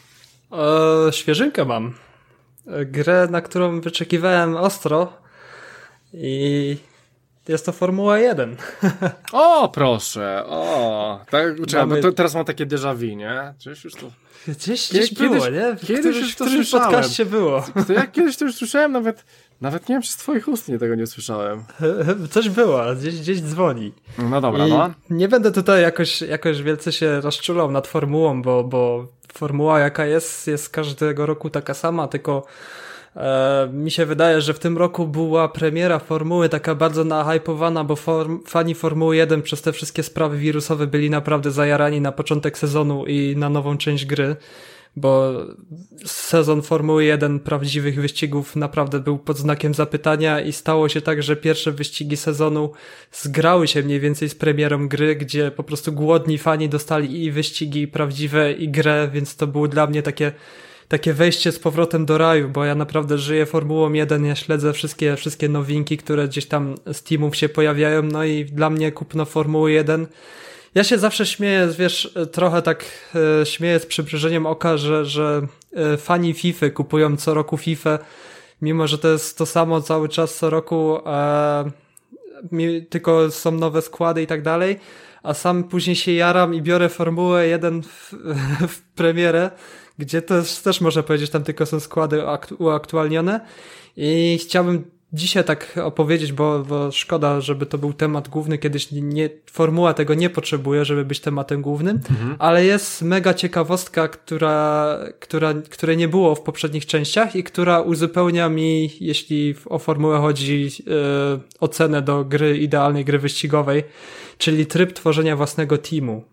[0.53, 1.95] E, świeżynkę mam.
[2.67, 5.13] E, grę, na którą wyczekiwałem ostro
[6.13, 6.77] i
[7.49, 8.57] jest to Formuła 1.
[9.33, 11.21] O, proszę, o.
[11.31, 12.03] Tak, Mamy...
[12.03, 13.55] to teraz mam takie déjà vu, nie?
[13.59, 14.11] Czyż już to...
[14.49, 15.77] Gdzieś, gdzieś było, kiedyś, nie?
[15.77, 17.65] W kiedyś już to w którymś podcaście było.
[17.87, 19.25] To ja kiedyś to już słyszałem, nawet
[19.61, 21.65] nawet nie wiem, czy z twoich ust nie tego nie słyszałem.
[22.31, 23.93] Coś było, gdzieś, gdzieś dzwoni.
[24.19, 24.91] No dobra, I no.
[25.11, 30.47] Nie będę tutaj jakoś, jakoś wielce się rozczulał nad formułą, bo, bo formuła jaka jest,
[30.47, 32.47] jest każdego roku taka sama, tylko
[33.17, 37.97] e, mi się wydaje, że w tym roku była premiera formuły taka bardzo nahypowana, bo
[37.97, 43.07] form, fani Formuły 1 przez te wszystkie sprawy wirusowe byli naprawdę zajarani na początek sezonu
[43.07, 44.37] i na nową część gry
[44.97, 45.33] bo
[46.05, 51.37] sezon Formuły 1 prawdziwych wyścigów naprawdę był pod znakiem zapytania i stało się tak, że
[51.37, 52.73] pierwsze wyścigi sezonu
[53.13, 57.89] zgrały się mniej więcej z premierą gry, gdzie po prostu głodni fani dostali i wyścigi
[57.89, 60.33] prawdziwe i grę, więc to było dla mnie takie
[60.89, 65.17] takie wejście z powrotem do raju, bo ja naprawdę żyję Formułą 1, ja śledzę wszystkie,
[65.17, 69.73] wszystkie nowinki, które gdzieś tam z teamów się pojawiają, no i dla mnie kupno Formuły
[69.73, 70.07] 1
[70.75, 72.85] ja się zawsze śmieję, wiesz, trochę tak
[73.43, 77.99] e, śmieję z przybliżeniem oka, że, że e, fani FIFA kupują co roku FIFA,
[78.63, 81.71] mimo że to jest to samo cały czas co roku, e,
[82.91, 84.79] tylko są nowe składy i tak dalej,
[85.23, 88.15] a sam później się jaram i biorę Formułę 1 w,
[88.73, 89.51] w premierę,
[89.99, 92.23] gdzie jest, też można powiedzieć, tam tylko są składy
[92.59, 93.41] uaktualnione
[93.97, 99.31] i chciałbym dzisiaj tak opowiedzieć, bo, bo szkoda, żeby to był temat główny, kiedyś nie,
[99.51, 102.37] formuła tego nie potrzebuje, żeby być tematem głównym, mhm.
[102.39, 108.49] ale jest mega ciekawostka, która, która, której nie było w poprzednich częściach i która uzupełnia
[108.49, 110.93] mi, jeśli o formułę chodzi, yy,
[111.61, 113.85] ocenę do gry, idealnej gry wyścigowej,
[114.39, 116.25] czyli tryb tworzenia własnego teamu.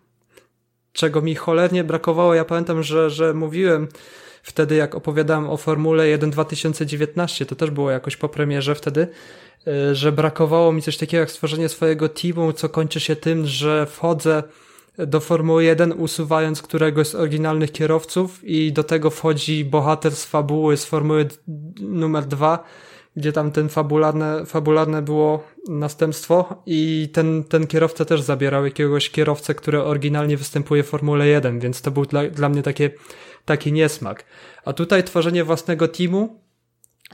[0.94, 3.88] Czego mi cholernie brakowało, ja pamiętam, że, że mówiłem,
[4.44, 9.08] wtedy jak opowiadałem o Formule 1 2019, to też było jakoś po premierze wtedy,
[9.68, 13.86] e, że brakowało mi coś takiego jak stworzenie swojego teamu, co kończy się tym, że
[13.86, 14.44] wchodzę
[14.98, 20.78] do Formuły 1 usuwając któregoś z oryginalnych kierowców i do tego wchodzi bohater z fabuły
[20.78, 21.28] z Formuły
[21.80, 22.64] numer 2,
[23.16, 29.56] gdzie tam ten fabularne, fabularne było następstwo i ten, ten kierowca też zabierał jakiegoś kierowcę,
[29.56, 32.90] który oryginalnie występuje w Formule 1, więc to był dla, dla mnie takie
[33.46, 34.26] taki niesmak.
[34.66, 36.40] A tutaj tworzenie własnego teamu,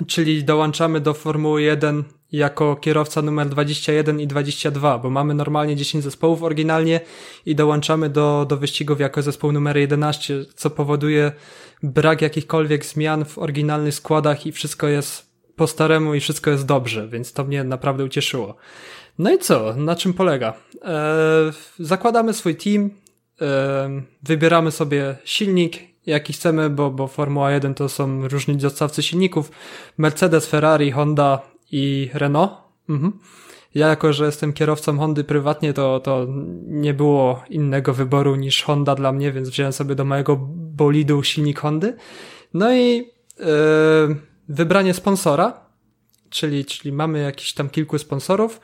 [0.07, 6.03] czyli dołączamy do Formuły 1 jako kierowca numer 21 i 22, bo mamy normalnie 10
[6.03, 6.99] zespołów oryginalnie
[7.45, 11.31] i dołączamy do, do wyścigów jako zespół numer 11, co powoduje
[11.83, 17.07] brak jakichkolwiek zmian w oryginalnych składach i wszystko jest po staremu i wszystko jest dobrze,
[17.07, 18.55] więc to mnie naprawdę ucieszyło.
[19.19, 19.75] No i co?
[19.75, 20.53] Na czym polega?
[20.81, 22.89] Eee, zakładamy swój team,
[23.41, 25.77] eee, wybieramy sobie silnik,
[26.07, 29.51] jaki chcemy, bo, bo Formuła 1 to są różni dostawcy silników.
[29.97, 31.41] Mercedes, Ferrari, Honda
[31.71, 32.51] i Renault.
[32.89, 33.13] Mhm.
[33.75, 36.27] Ja jako, że jestem kierowcą Hondy prywatnie, to, to
[36.65, 41.59] nie było innego wyboru niż Honda dla mnie, więc wziąłem sobie do mojego bolidu silnik
[41.59, 41.95] Hondy.
[42.53, 42.95] No i
[43.39, 43.45] yy,
[44.49, 45.59] wybranie sponsora,
[46.29, 48.59] czyli, czyli mamy jakiś tam kilku sponsorów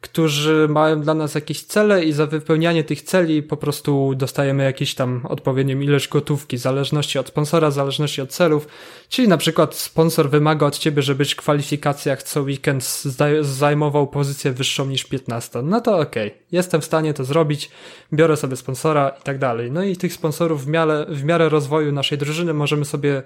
[0.00, 4.94] którzy mają dla nas jakieś cele i za wypełnianie tych celi po prostu dostajemy jakieś
[4.94, 8.68] tam odpowiednią ilość gotówki, w zależności od sponsora, w zależności od celów.
[9.08, 13.02] Czyli na przykład sponsor wymaga od ciebie, żebyś w kwalifikacjach co weekend
[13.40, 15.62] zajmował pozycję wyższą niż 15.
[15.62, 16.40] No to okej, okay.
[16.52, 17.70] jestem w stanie to zrobić,
[18.12, 19.70] biorę sobie sponsora i tak dalej.
[19.72, 23.22] No i tych sponsorów w miarę, w miarę rozwoju naszej drużyny możemy sobie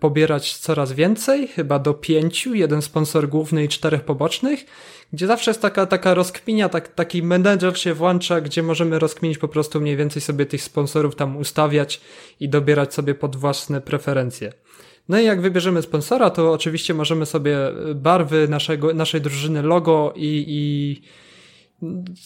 [0.00, 4.64] pobierać coraz więcej, chyba do pięciu, jeden sponsor główny i czterech pobocznych
[5.12, 9.48] gdzie zawsze jest taka, taka rozkminia, tak, taki menedżer się włącza, gdzie możemy rozkminić po
[9.48, 12.00] prostu mniej więcej sobie tych sponsorów tam ustawiać
[12.40, 14.52] i dobierać sobie pod własne preferencje.
[15.08, 17.58] No i jak wybierzemy sponsora, to oczywiście możemy sobie
[17.94, 21.02] barwy naszego, naszej drużyny, logo i, i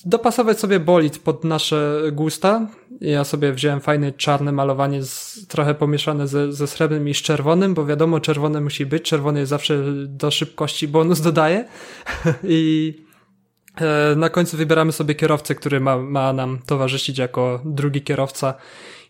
[0.05, 2.67] dopasować sobie bolid pod nasze gusta.
[3.01, 7.75] Ja sobie wziąłem fajne czarne malowanie, z, trochę pomieszane ze, ze srebrnym i z czerwonym,
[7.75, 9.03] bo wiadomo, czerwone musi być.
[9.03, 11.65] Czerwony jest zawsze do szybkości bonus dodaje.
[12.45, 12.95] I
[13.81, 18.55] e, na końcu wybieramy sobie kierowcę, który ma, ma nam towarzyszyć jako drugi kierowca.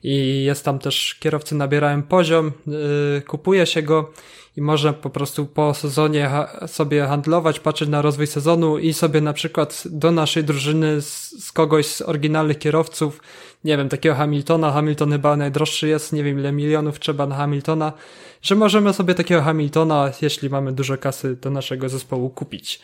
[0.03, 4.13] I jest tam też kierowcy nabierają poziom, yy, kupuje się go
[4.57, 6.31] i można po prostu po sezonie
[6.67, 11.53] sobie handlować, patrzeć na rozwój sezonu i sobie na przykład do naszej drużyny z, z,
[11.53, 13.21] kogoś z oryginalnych kierowców,
[13.65, 17.93] nie wiem, takiego Hamiltona, Hamilton chyba najdroższy jest, nie wiem ile milionów trzeba na Hamiltona,
[18.43, 22.81] że możemy sobie takiego Hamiltona, jeśli mamy dużo kasy do naszego zespołu kupić.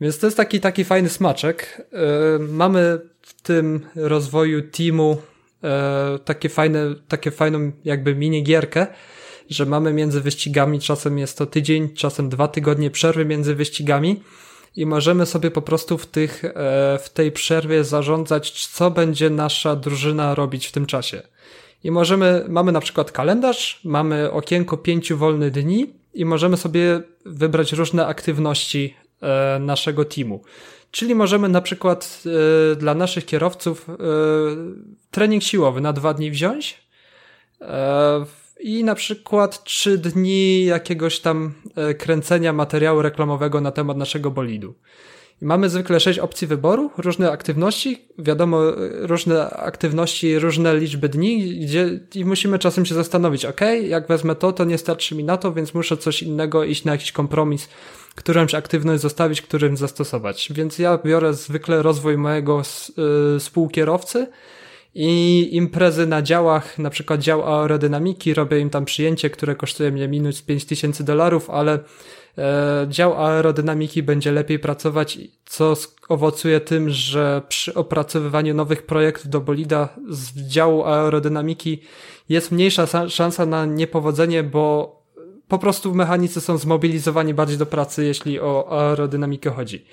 [0.00, 1.86] Więc to jest taki, taki fajny smaczek.
[1.92, 5.16] Yy, mamy w tym rozwoju teamu
[5.62, 5.68] yy,
[6.24, 8.86] takie fajne, takie fajną jakby minigierkę,
[9.50, 14.20] że mamy między wyścigami, czasem jest to tydzień, czasem dwa tygodnie przerwy między wyścigami
[14.76, 16.50] i możemy sobie po prostu w, tych, e,
[17.02, 21.22] w tej przerwie zarządzać, co będzie nasza drużyna robić w tym czasie.
[21.84, 27.72] I możemy, mamy na przykład kalendarz, mamy okienko pięciu wolnych dni i możemy sobie wybrać
[27.72, 30.42] różne aktywności e, naszego teamu.
[30.90, 32.22] Czyli możemy na przykład
[32.72, 33.86] e, dla naszych kierowców
[35.10, 36.84] trening siłowy na dwa dni wziąć,
[38.64, 44.74] i na przykład trzy dni jakiegoś tam e, kręcenia materiału reklamowego na temat naszego bolidu.
[45.40, 48.74] Mamy zwykle sześć opcji wyboru, różne aktywności, wiadomo, e,
[49.06, 54.52] różne aktywności, różne liczby dni, gdzie i musimy czasem się zastanowić, ok, jak wezmę to,
[54.52, 57.68] to nie starczy mi na to, więc muszę coś innego iść na jakiś kompromis,
[58.14, 60.52] którąś aktywność zostawić, którym zastosować.
[60.54, 62.62] Więc ja biorę zwykle rozwój mojego
[62.96, 64.26] yy, współkierowcy,
[64.94, 70.08] i imprezy na działach, na przykład dział aerodynamiki, robię im tam przyjęcie, które kosztuje mnie
[70.08, 71.78] minus 5000 dolarów, ale
[72.38, 75.74] e, dział aerodynamiki będzie lepiej pracować, co
[76.08, 81.82] owocuje tym, że przy opracowywaniu nowych projektów do bolida z działu aerodynamiki
[82.28, 85.03] jest mniejsza szansa na niepowodzenie, bo
[85.48, 89.84] po prostu mechanicy są zmobilizowani bardziej do pracy, jeśli o aerodynamikę chodzi.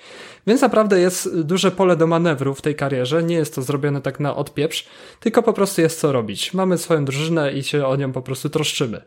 [0.46, 4.20] Więc naprawdę jest duże pole do manewru w tej karierze, nie jest to zrobione tak
[4.20, 4.88] na odpieprz,
[5.20, 6.54] tylko po prostu jest co robić.
[6.54, 9.02] Mamy swoją drużynę i się o nią po prostu troszczymy.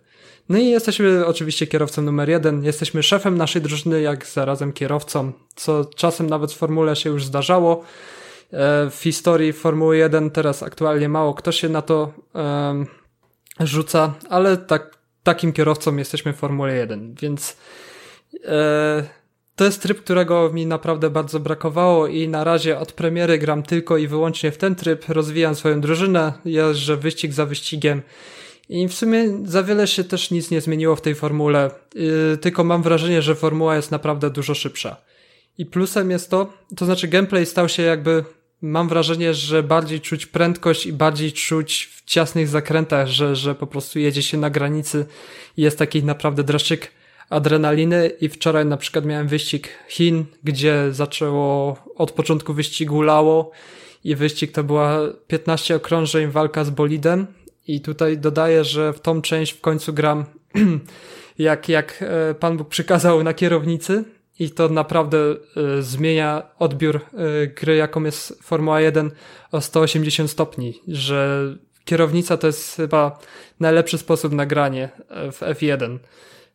[0.50, 5.86] No i jesteśmy oczywiście kierowcą numer jeden, jesteśmy szefem naszej drużyny, jak zarazem kierowcą, co
[5.86, 7.84] czasem nawet w formule się już zdarzało.
[8.52, 12.86] E, w historii Formuły 1 teraz aktualnie mało kto się na to um,
[13.60, 17.58] rzuca, ale tak, takim kierowcą jesteśmy w Formule 1, więc
[18.46, 19.04] e,
[19.56, 23.98] to jest tryb, którego mi naprawdę bardzo brakowało i na razie od premiery gram tylko
[23.98, 28.02] i wyłącznie w ten tryb, rozwijam swoją drużynę, jeżdżę wyścig za wyścigiem
[28.70, 32.64] i w sumie za wiele się też nic nie zmieniło w tej formule, yy, tylko
[32.64, 34.98] mam wrażenie, że formuła jest naprawdę dużo szybsza.
[35.58, 38.24] I plusem jest to, to znaczy gameplay stał się jakby,
[38.62, 43.68] mam wrażenie, że bardziej czuć prędkość i bardziej czuć w ciasnych zakrętach, że, że po
[43.68, 45.06] prostu jedzie się na granicy
[45.58, 46.92] i jest taki naprawdę dreszczyk
[47.30, 48.12] adrenaliny.
[48.22, 53.52] I wczoraj na przykład miałem wyścig Chin, gdzie zaczęło od początku wyścigu lało
[54.04, 57.28] i wyścig to była 15 okrążeń walka z bolidem.
[57.68, 60.26] I tutaj dodaję, że w tą część w końcu gram
[61.38, 64.04] jak, jak e, Pan Bóg przykazał na kierownicy
[64.40, 65.18] i to naprawdę
[65.78, 69.12] y, zmienia odbiór y, gry, jaką jest Formuła 1
[69.52, 71.42] o 180 stopni, że
[71.86, 73.20] kierownica to jest chyba
[73.60, 75.98] najlepszy sposób na granie w F1.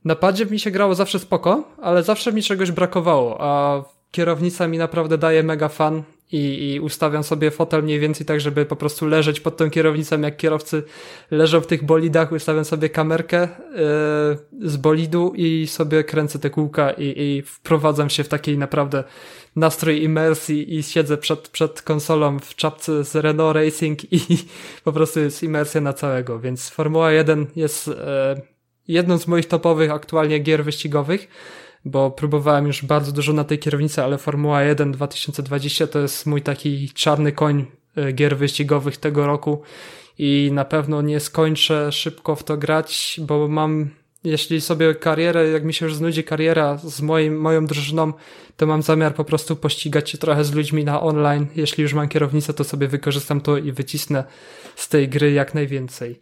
[0.04, 4.78] Na padzie mi się grało zawsze spoko, ale zawsze mi czegoś brakowało, a kierownica mi
[4.78, 6.02] naprawdę daje mega fan
[6.32, 10.20] i, i ustawiam sobie fotel mniej więcej tak, żeby po prostu leżeć pod tą kierownicą,
[10.20, 10.82] jak kierowcy
[11.30, 13.48] leżą w tych bolidach, ustawiam sobie kamerkę
[14.60, 19.04] yy, z bolidu i sobie kręcę te kółka i, i wprowadzam się w taki naprawdę
[19.56, 24.20] nastrój imersji i siedzę przed, przed konsolą w czapce z Renault Racing i
[24.84, 27.94] po prostu jest imersja na całego, więc Formuła 1 jest yy,
[28.88, 31.28] jedną z moich topowych aktualnie gier wyścigowych
[31.84, 36.42] bo próbowałem już bardzo dużo na tej kierownicy, ale Formuła 1 2020 to jest mój
[36.42, 37.66] taki czarny koń
[37.96, 39.62] e, gier wyścigowych tego roku
[40.18, 43.90] i na pewno nie skończę szybko w to grać, bo mam,
[44.24, 48.12] jeśli sobie karierę, jak mi się już znudzi kariera z moim, moją drużyną,
[48.56, 51.46] to mam zamiar po prostu pościgać się trochę z ludźmi na online.
[51.56, 54.24] Jeśli już mam kierownicę, to sobie wykorzystam to i wycisnę
[54.76, 56.18] z tej gry jak najwięcej.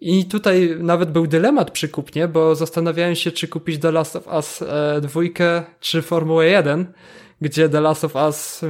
[0.00, 4.26] I tutaj nawet był dylemat przy kupnie, bo zastanawiałem się, czy kupić The Last of
[4.26, 6.92] Us e, dwójkę, czy Formułę 1,
[7.40, 8.60] gdzie The Last of Us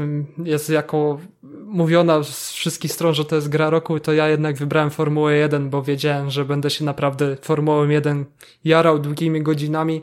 [0.45, 1.20] jest jako
[1.64, 5.70] mówiona z wszystkich stron, że to jest gra roku, to ja jednak wybrałem Formułę 1,
[5.70, 8.24] bo wiedziałem, że będę się naprawdę Formułą 1
[8.64, 10.03] jarał długimi godzinami,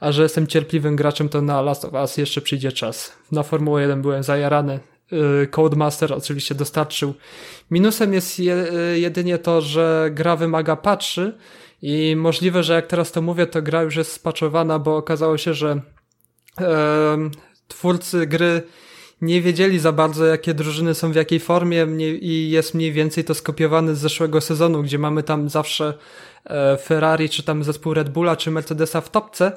[0.00, 3.12] a że jestem cierpliwym graczem, to na Last of Us jeszcze przyjdzie czas.
[3.32, 4.80] Na Formułę 1 byłem zajarany,
[5.50, 7.14] Codemaster oczywiście dostarczył.
[7.70, 8.54] Minusem jest je,
[8.94, 11.32] y, jedynie to, że gra wymaga patchy
[11.82, 15.54] i możliwe, że jak teraz to mówię, to gra już jest spaczowana, bo okazało się,
[15.54, 15.80] że
[17.68, 18.62] twórcy gry
[19.20, 21.86] nie wiedzieli za bardzo, jakie drużyny są w jakiej formie
[22.20, 25.94] i jest mniej więcej to skopiowane z zeszłego sezonu, gdzie mamy tam zawsze
[26.44, 29.52] e, Ferrari, czy tam zespół Red Bulla, czy Mercedesa w topce,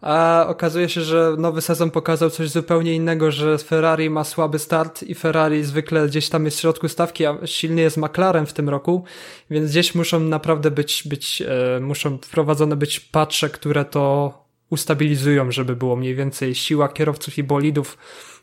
[0.00, 5.02] a okazuje się, że nowy sezon pokazał coś zupełnie innego, że Ferrari ma słaby start
[5.02, 8.68] i Ferrari zwykle gdzieś tam jest w środku stawki, a silny jest McLaren w tym
[8.68, 9.04] roku,
[9.50, 14.34] więc gdzieś muszą naprawdę być, być e, muszą wprowadzone być patche, które to
[14.70, 17.98] ustabilizują, żeby było mniej więcej siła kierowców i bolidów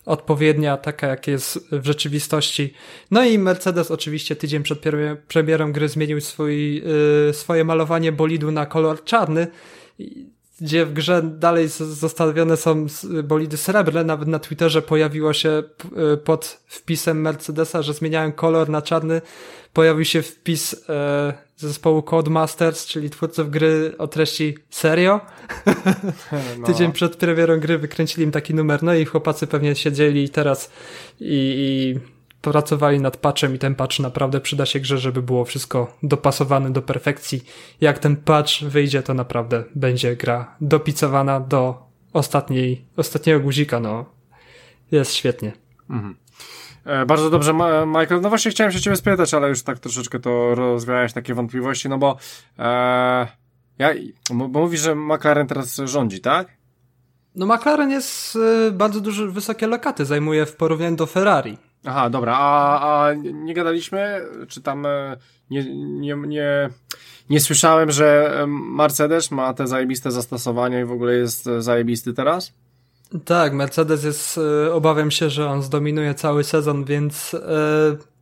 [0.05, 2.73] odpowiednia, taka jak jest w rzeczywistości.
[3.11, 4.79] No i Mercedes oczywiście tydzień przed
[5.27, 6.83] premierą gry zmienił swój,
[7.29, 9.47] y, swoje malowanie bolidu na kolor czarny
[10.61, 12.87] gdzie w grze dalej zostawione są
[13.23, 14.03] bolidy srebrne.
[14.03, 15.63] Nawet na Twitterze pojawiło się
[16.13, 19.21] y, pod wpisem Mercedesa, że zmieniałem kolor na czarny.
[19.73, 25.19] Pojawił się wpis e, zespołu Codemasters, czyli twórców gry o treści serio.
[26.59, 26.67] No.
[26.67, 30.71] Tydzień przed premierą gry wykręcili im taki numer, no i chłopacy pewnie siedzieli teraz
[31.19, 32.16] i, i
[32.51, 36.81] pracowali nad patchem i ten patch naprawdę przyda się grze, żeby było wszystko dopasowane do
[36.81, 37.43] perfekcji.
[37.81, 44.05] Jak ten patch wyjdzie, to naprawdę będzie gra dopicowana do ostatniej, ostatniego guzika, no.
[44.91, 45.51] Jest świetnie.
[45.89, 46.15] Mhm.
[46.85, 47.53] E, bardzo dobrze,
[47.87, 48.21] Michael.
[48.21, 51.97] No właśnie chciałem się ciebie spytać, ale już tak troszeczkę to rozwiałeś takie wątpliwości, no
[51.97, 52.17] bo
[52.59, 53.27] e,
[53.77, 53.89] ja,
[54.33, 56.57] bo, bo mówisz, że McLaren teraz rządzi, tak?
[57.35, 61.57] No McLaren jest y, bardzo duże, wysokie lokaty, zajmuje w porównaniu do Ferrari.
[61.87, 65.17] Aha, dobra, a, a nie gadaliśmy, czy tam e,
[65.49, 66.69] nie, nie, nie,
[67.29, 72.53] nie słyszałem, że Mercedes ma te zajebiste zastosowania i w ogóle jest e, zajebisty teraz?
[73.25, 77.39] Tak, Mercedes jest, e, obawiam się, że on zdominuje cały sezon, więc e,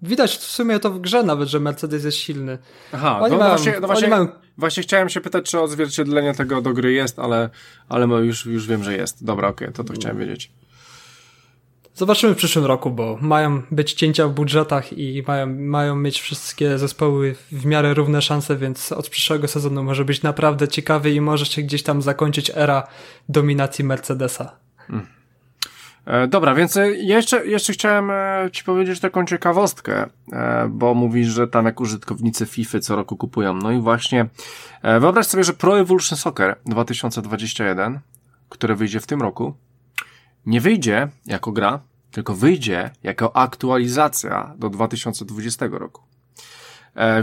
[0.01, 2.57] widać w sumie to w grze nawet, że Mercedes jest silny.
[2.93, 4.27] Aha, oni no, mają, właśnie, no właśnie, mają...
[4.57, 7.49] właśnie chciałem się pytać, czy odzwierciedlenie tego do gry jest, ale,
[7.89, 9.25] ale już, już wiem, że jest.
[9.25, 10.51] Dobra, okej, okay, to to chciałem wiedzieć.
[11.95, 16.77] Zobaczymy w przyszłym roku, bo mają być cięcia w budżetach i mają, mają mieć wszystkie
[16.77, 21.45] zespoły w miarę równe szanse, więc od przyszłego sezonu może być naprawdę ciekawy i może
[21.45, 22.87] się gdzieś tam zakończyć era
[23.29, 24.55] dominacji Mercedesa.
[24.77, 25.07] Hmm.
[26.05, 30.09] E, dobra, więc e, jeszcze, jeszcze chciałem e, Ci powiedzieć taką ciekawostkę,
[30.69, 33.53] bo mówisz, że tam jak użytkownicy FIFA co roku kupują.
[33.53, 34.25] No i właśnie
[34.99, 37.99] wyobraź sobie, że Pro Evolution Soccer 2021,
[38.49, 39.53] które wyjdzie w tym roku,
[40.45, 41.79] nie wyjdzie jako gra,
[42.11, 46.01] tylko wyjdzie jako aktualizacja do 2020 roku.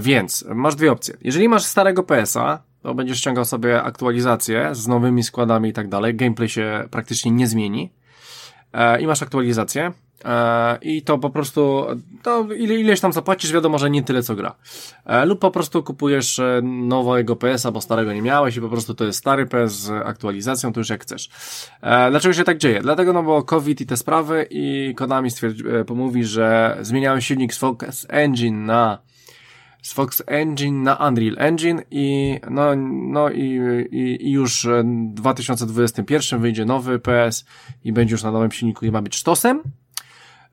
[0.00, 1.16] Więc masz dwie opcje.
[1.20, 6.14] Jeżeli masz starego PS-a, to będziesz ściągał sobie aktualizację z nowymi składami i tak dalej.
[6.14, 7.92] Gameplay się praktycznie nie zmieni
[8.72, 9.92] e, i masz aktualizację.
[10.24, 11.86] E, I to po prostu,
[12.22, 14.54] to ile, ileś tam zapłacisz, wiadomo, że nie tyle co gra.
[15.06, 18.94] E, lub po prostu kupujesz e, nowego PS-a, bo starego nie miałeś i po prostu
[18.94, 21.30] to jest stary PS z aktualizacją, to już jak chcesz.
[22.10, 22.80] Dlaczego się tak dzieje?
[22.80, 27.58] Dlatego, no bo COVID i te sprawy i Konami stwierdzi, pomówi, że zmieniałem silnik z
[27.58, 28.98] Focus Engine na
[29.82, 33.60] z Fox Engine na Unreal Engine i no, no i,
[33.90, 37.44] i, i już w 2021 wyjdzie nowy PS
[37.84, 39.62] i będzie już na nowym silniku i ma być sztosem.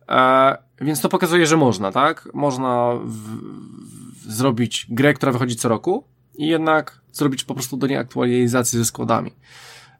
[0.09, 2.29] E, więc to pokazuje, że można, tak?
[2.33, 6.03] Można w, w, zrobić grę, która wychodzi co roku
[6.35, 9.31] i jednak zrobić po prostu do niej aktualizację ze składami.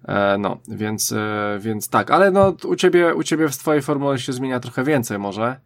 [0.05, 4.19] E, no, więc, e, więc tak, ale no u ciebie, u ciebie w twojej formule
[4.19, 5.59] się zmienia trochę więcej może.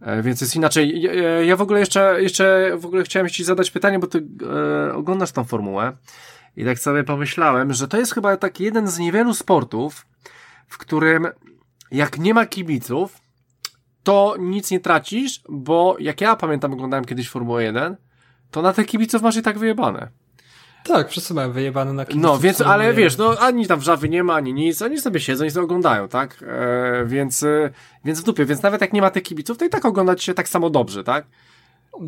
[0.00, 1.06] E, więc jest inaczej.
[1.46, 4.26] Ja, w ogóle jeszcze, jeszcze w ogóle chciałem Ci zadać pytanie, bo Ty
[4.88, 5.92] e, oglądasz tą formułę
[6.56, 10.06] i tak sobie pomyślałem, że to jest chyba taki jeden z niewielu sportów,
[10.68, 11.26] w którym
[11.90, 13.23] jak nie ma kibiców,
[14.04, 17.96] to nic nie tracisz, bo jak ja pamiętam, oglądałem kiedyś Formułę 1,
[18.50, 20.08] to na te kibiców masz i tak wyjebane.
[20.84, 22.22] Tak, wszyscy mają wyjebane na kibiców.
[22.22, 25.44] No, więc, ale wiesz, no, ani tam wrzawy nie ma, ani nic, oni sobie siedzą
[25.44, 26.44] i sobie oglądają, tak?
[26.46, 27.70] E, więc, e,
[28.04, 30.34] więc w dupie, więc nawet jak nie ma tych kibiców, to i tak oglądać się
[30.34, 31.26] tak samo dobrze, tak?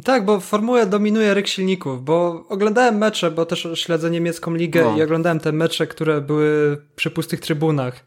[0.05, 4.97] Tak, bo formuła dominuje ryk silników, bo oglądałem mecze, bo też śledzę niemiecką ligę no.
[4.97, 8.05] i oglądałem te mecze, które były przy pustych trybunach.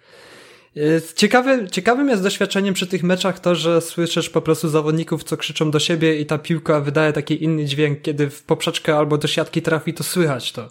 [1.16, 5.72] Ciekawy, ciekawym jest doświadczeniem przy tych meczach to, że słyszysz po prostu zawodników, co krzyczą
[5.72, 8.02] do siebie i ta piłka wydaje taki inny dźwięk.
[8.02, 10.70] Kiedy w poprzeczkę albo do siatki trafi, to słychać to.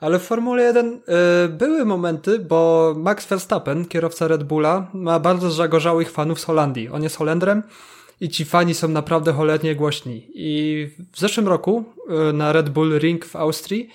[0.00, 1.00] Ale w Formule 1
[1.44, 6.88] y, były momenty, bo Max Verstappen, kierowca Red Bulla, ma bardzo zagorzałych fanów z Holandii.
[6.88, 7.62] On jest Holendrem
[8.20, 10.26] i ci fani są naprawdę cholernie głośni.
[10.34, 11.84] I w zeszłym roku
[12.30, 13.90] y, na Red Bull Ring w Austrii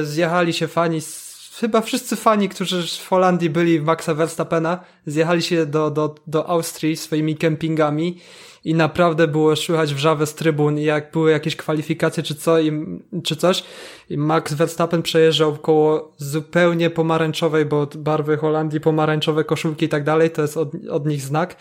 [0.00, 1.29] y, zjechali się fani z
[1.60, 6.96] chyba wszyscy fani, którzy w Holandii byli Maxa Verstappena, zjechali się do, do, do Austrii
[6.96, 8.18] swoimi kempingami
[8.64, 12.86] i naprawdę było słychać wrzawę z trybun i jak były jakieś kwalifikacje czy, co, i,
[13.24, 13.64] czy coś
[14.10, 20.30] i Max Verstappen przejeżdżał koło zupełnie pomarańczowej, bo barwy Holandii, pomarańczowe koszulki i tak dalej,
[20.30, 21.56] to jest od, od nich znak.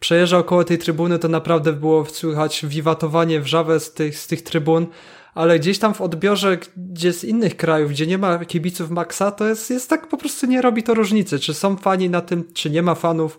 [0.00, 4.86] Przejeżdżał koło tej trybuny, to naprawdę było słychać wiwatowanie wrzawę z tych, z tych trybun,
[5.34, 9.48] ale gdzieś tam w odbiorze, gdzie z innych krajów, gdzie nie ma kibiców Maxa, to
[9.48, 12.70] jest, jest tak po prostu nie robi to różnicy, czy są fani na tym, czy
[12.70, 13.38] nie ma fanów.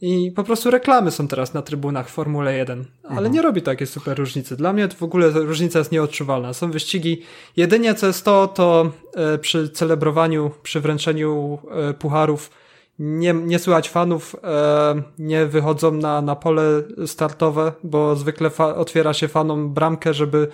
[0.00, 3.32] I po prostu reklamy są teraz na trybunach Formule 1, ale mhm.
[3.32, 4.56] nie robi takiej super różnicy.
[4.56, 6.52] Dla mnie w ogóle różnica jest nieodczuwalna.
[6.52, 7.22] Są wyścigi.
[7.56, 12.50] Jedynie co jest to, to e, przy celebrowaniu, przy wręczeniu e, pucharów
[12.98, 16.62] nie, nie słychać fanów, e, nie wychodzą na, na pole
[17.06, 20.48] startowe, bo zwykle otwiera się fanom bramkę, żeby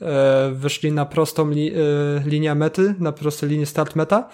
[0.00, 1.74] e, wyszli na prostą li, e,
[2.26, 4.28] linię mety, na prostą linię start-meta.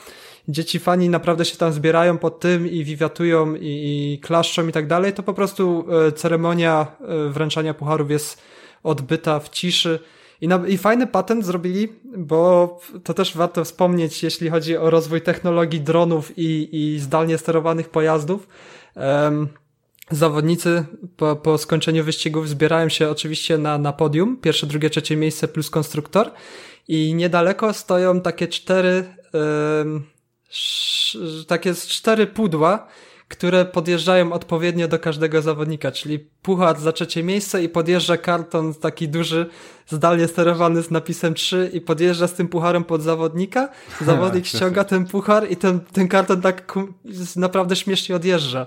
[0.49, 4.87] Dzieci fani naprawdę się tam zbierają pod tym i wiwatują i, i klaszczą i tak
[4.87, 8.43] dalej, to po prostu e, ceremonia e, wręczania pucharów jest
[8.83, 9.99] odbyta w ciszy
[10.41, 15.22] i, na, I fajny patent zrobili, bo to też warto wspomnieć, jeśli chodzi o rozwój
[15.22, 18.49] technologii dronów i, i zdalnie sterowanych pojazdów.
[18.97, 19.49] Um,
[20.11, 20.84] zawodnicy
[21.16, 25.70] po, po skończeniu wyścigów zbierają się oczywiście na, na podium, pierwsze, drugie, trzecie miejsce plus
[25.70, 26.30] konstruktor
[26.89, 30.05] i niedaleko stoją takie cztery, um,
[30.51, 32.89] sz, takie cztery pudła,
[33.29, 39.09] które podjeżdżają odpowiednio do każdego zawodnika, czyli puchar za trzecie miejsce i podjeżdża karton taki
[39.09, 39.47] duży,
[39.87, 43.68] zdalnie sterowany z napisem 3 i podjeżdża z tym pucharem pod zawodnika,
[44.01, 46.74] zawodnik ściąga ten puchar i ten, ten karton tak
[47.37, 48.66] naprawdę śmiesznie odjeżdża.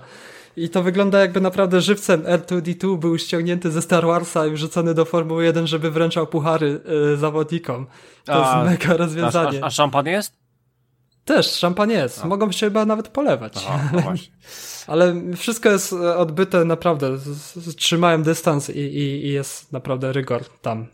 [0.56, 5.04] I to wygląda jakby naprawdę żywcem R2D2 był ściągnięty ze Star Warsa i wrzucony do
[5.04, 6.80] Formuły 1, żeby wręczał puchary
[7.12, 7.86] y, zawodnikom.
[8.24, 9.58] To a, jest mega rozwiązanie.
[9.62, 10.39] A, a, a szampan jest?
[11.30, 12.24] Też, szampan jest.
[12.24, 13.66] Mogą się chyba nawet polewać.
[13.68, 14.12] Aha, no
[14.94, 17.16] Ale wszystko jest e, odbyte naprawdę.
[17.76, 20.86] Trzymają dystans i, i, i jest naprawdę rygor tam.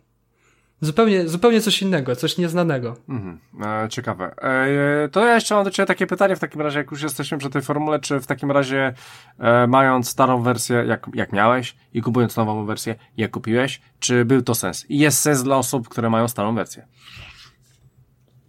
[0.81, 2.97] Zupełnie, zupełnie coś innego, coś nieznanego.
[3.09, 3.41] Mhm,
[3.85, 4.35] e, ciekawe.
[4.43, 7.39] E, to ja jeszcze mam do Ciebie takie pytanie w takim razie, jak już jesteśmy
[7.39, 8.95] przy tej formule, czy w takim razie
[9.39, 14.43] e, mając starą wersję, jak, jak miałeś i kupując nową wersję, jak kupiłeś, czy był
[14.43, 14.91] to sens?
[14.91, 16.87] I jest sens dla osób, które mają starą wersję?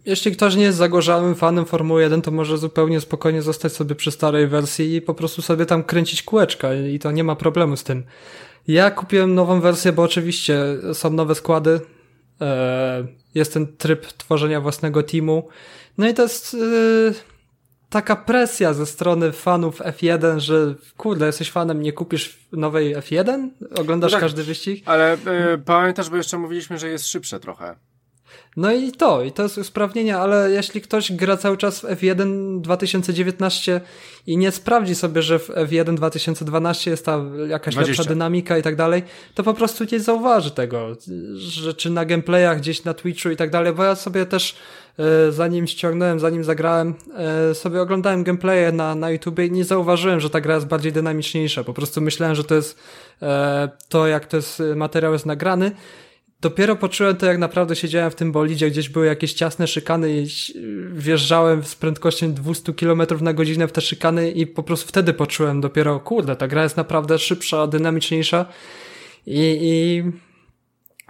[0.06, 4.10] Jeśli ktoś nie jest zagorzałym fanem Formuły 1, to może zupełnie spokojnie zostać sobie przy
[4.10, 7.84] starej wersji i po prostu sobie tam kręcić kółeczka i to nie ma problemu z
[7.84, 8.04] tym.
[8.68, 10.60] Ja kupiłem nową wersję, bo oczywiście
[10.92, 11.80] są nowe składy,
[12.40, 15.48] e, jest ten tryb tworzenia własnego teamu.
[15.98, 16.58] No i to jest e,
[17.90, 23.48] taka presja ze strony fanów F1, że kurde, jesteś fanem, nie kupisz nowej F1?
[23.74, 24.82] Oglądasz no tak, każdy wyścig?
[24.86, 25.18] Ale y,
[25.64, 27.76] pamiętasz, bo jeszcze mówiliśmy, że jest szybsze trochę.
[28.58, 32.60] No i to, i to jest usprawnienie, ale jeśli ktoś gra cały czas w F1
[32.60, 33.80] 2019
[34.26, 37.90] i nie sprawdzi sobie, że w F1 2012 jest ta jakaś 20.
[37.90, 39.02] lepsza dynamika i tak dalej,
[39.34, 40.96] to po prostu nie zauważy tego,
[41.34, 44.56] że czy na gameplayach gdzieś na Twitchu i tak dalej, bo ja sobie też
[44.98, 46.94] e, zanim ściągnąłem, zanim zagrałem,
[47.50, 50.92] e, sobie oglądałem gameplaye na, na YouTube i nie zauważyłem, że ta gra jest bardziej
[50.92, 51.64] dynamiczniejsza.
[51.64, 52.78] Po prostu myślałem, że to jest
[53.22, 55.72] e, to, jak to jest materiał jest nagrany
[56.40, 60.26] dopiero poczułem to, jak naprawdę siedziałem w tym bolidzie, gdzieś były jakieś ciasne szykany i
[60.92, 65.60] wjeżdżałem z prędkością 200 km na godzinę w te szykany i po prostu wtedy poczułem
[65.60, 68.46] dopiero, kurde, ta gra jest naprawdę szybsza, dynamiczniejsza
[69.26, 70.02] i, i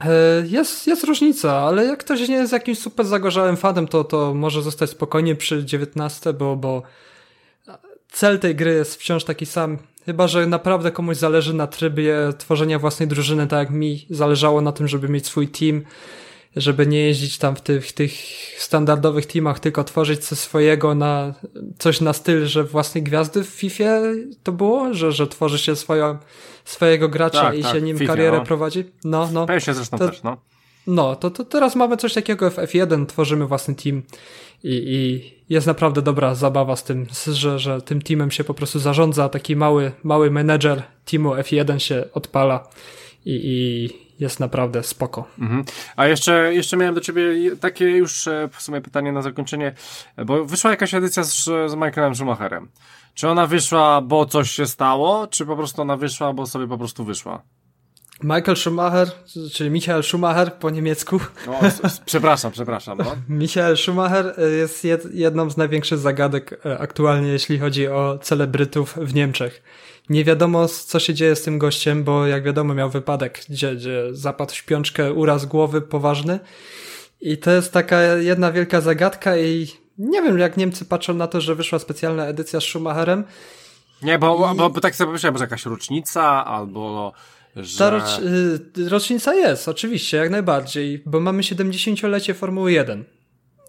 [0.04, 4.34] e, jest, jest różnica, ale jak ktoś nie jest jakimś super zagorzałym fanem, to, to
[4.34, 6.82] może zostać spokojnie przy 19, bo, bo
[8.08, 9.78] cel tej gry jest wciąż taki sam.
[10.08, 14.72] Chyba, że naprawdę komuś zależy na trybie tworzenia własnej drużyny, tak jak mi zależało na
[14.72, 15.82] tym, żeby mieć swój team,
[16.56, 18.12] żeby nie jeździć tam w tych, tych
[18.58, 21.34] standardowych teamach, tylko tworzyć coś swojego na
[21.78, 24.00] coś na styl, że własnej gwiazdy w FIFA
[24.42, 26.18] to było, że, że tworzy się swoją,
[26.64, 28.44] swojego gracza tak, i tak, się nim FIFA, karierę no.
[28.44, 28.84] prowadzi.
[29.04, 29.46] No, no.
[29.46, 30.36] Pewnie zresztą to, też, no.
[30.88, 34.02] No, to, to teraz mamy coś takiego w F1, tworzymy własny team
[34.64, 38.78] i, i jest naprawdę dobra zabawa z tym, że, że tym teamem się po prostu
[38.78, 42.68] zarządza, taki mały, mały menedżer teamu F1 się odpala
[43.24, 43.88] i, i
[44.20, 45.28] jest naprawdę spoko.
[45.38, 45.64] Mhm.
[45.96, 49.74] A jeszcze, jeszcze miałem do ciebie takie już e, w sumie pytanie na zakończenie,
[50.26, 52.68] bo wyszła jakaś edycja z, z Michaelem Schumacherem.
[53.14, 56.78] Czy ona wyszła, bo coś się stało, czy po prostu ona wyszła, bo sobie po
[56.78, 57.42] prostu wyszła?
[58.22, 59.08] Michael Schumacher,
[59.52, 61.20] czyli Michael Schumacher po niemiecku.
[61.46, 61.60] O,
[62.04, 62.98] przepraszam, przepraszam.
[62.98, 63.16] No.
[63.28, 69.14] Michael Schumacher e, jest jedną z największych zagadek e, aktualnie, jeśli chodzi o celebrytów w
[69.14, 69.62] Niemczech.
[70.08, 74.02] Nie wiadomo, co się dzieje z tym gościem, bo jak wiadomo, miał wypadek, gdzie, gdzie
[74.12, 76.40] zapadł śpiączkę, uraz głowy poważny.
[77.20, 79.66] I to jest taka jedna wielka zagadka i
[79.98, 83.24] nie wiem, jak Niemcy patrzą na to, że wyszła specjalna edycja z Schumacherem.
[84.02, 84.56] Nie, bo, I...
[84.56, 87.12] bo, bo tak sobie pomyślałem, że jakaś rocznica albo
[87.56, 87.78] że...
[87.78, 88.18] Ta rocz,
[88.78, 93.04] y, rocznica jest, oczywiście, jak najbardziej, bo mamy 70-lecie Formuły 1.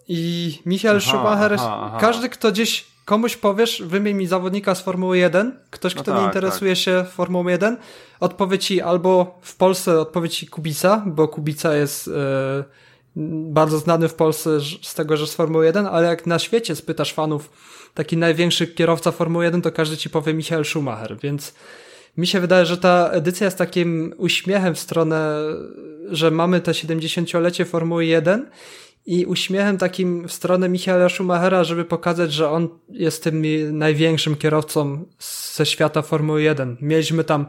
[0.07, 1.97] I Michael aha, Schumacher, aha, aha.
[2.01, 6.21] każdy, kto gdzieś komuś powiesz, wymień mi zawodnika z Formuły 1, ktoś, kto no tak,
[6.21, 6.77] nie interesuje tak.
[6.77, 7.77] się Formułą 1,
[8.19, 12.63] odpowie ci albo w Polsce odpowie ci Kubica, bo Kubica jest e,
[13.51, 17.13] bardzo znany w Polsce z tego, że z Formuły 1, ale jak na świecie spytasz
[17.13, 17.51] fanów,
[17.93, 21.53] taki największy kierowca Formuły 1, to każdy ci powie Michael Schumacher, więc
[22.19, 25.35] mi się wydaje, że ta edycja jest takim uśmiechem w stronę,
[26.11, 28.49] że mamy te 70-lecie Formuły 1
[29.05, 33.43] i uśmiechem takim w stronę Michaela Schumachera, żeby pokazać, że on jest tym
[33.77, 35.05] największym kierowcą
[35.53, 36.77] ze świata Formuły 1.
[36.81, 37.45] Mieliśmy tam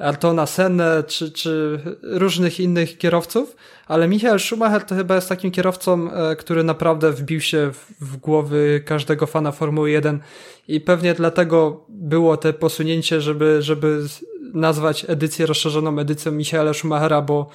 [0.00, 6.12] Artona Senne czy, czy różnych innych kierowców, ale Michael Schumacher to chyba jest takim kierowcą,
[6.12, 10.20] e, który naprawdę wbił się w, w głowy każdego fana Formuły 1
[10.68, 14.02] i pewnie dlatego było te posunięcie, żeby, żeby
[14.54, 17.48] nazwać edycję rozszerzoną edycją Michaela Schumachera, bo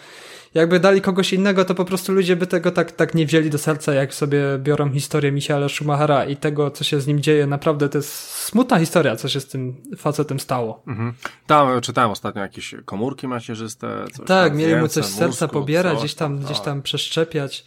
[0.55, 3.57] jakby dali kogoś innego, to po prostu ludzie by tego tak, tak nie wzięli do
[3.57, 7.47] serca, jak sobie biorą historię Michaela Schumachera i tego, co się z nim dzieje.
[7.47, 10.83] Naprawdę to jest smutna historia, co się z tym facetem stało.
[10.87, 11.13] Mhm.
[11.47, 14.05] Tam czytałem ostatnio jakieś komórki macierzyste.
[14.13, 17.65] Coś tak, mieli mu coś z serca pobierać, gdzieś tam, gdzieś tam przeszczepiać.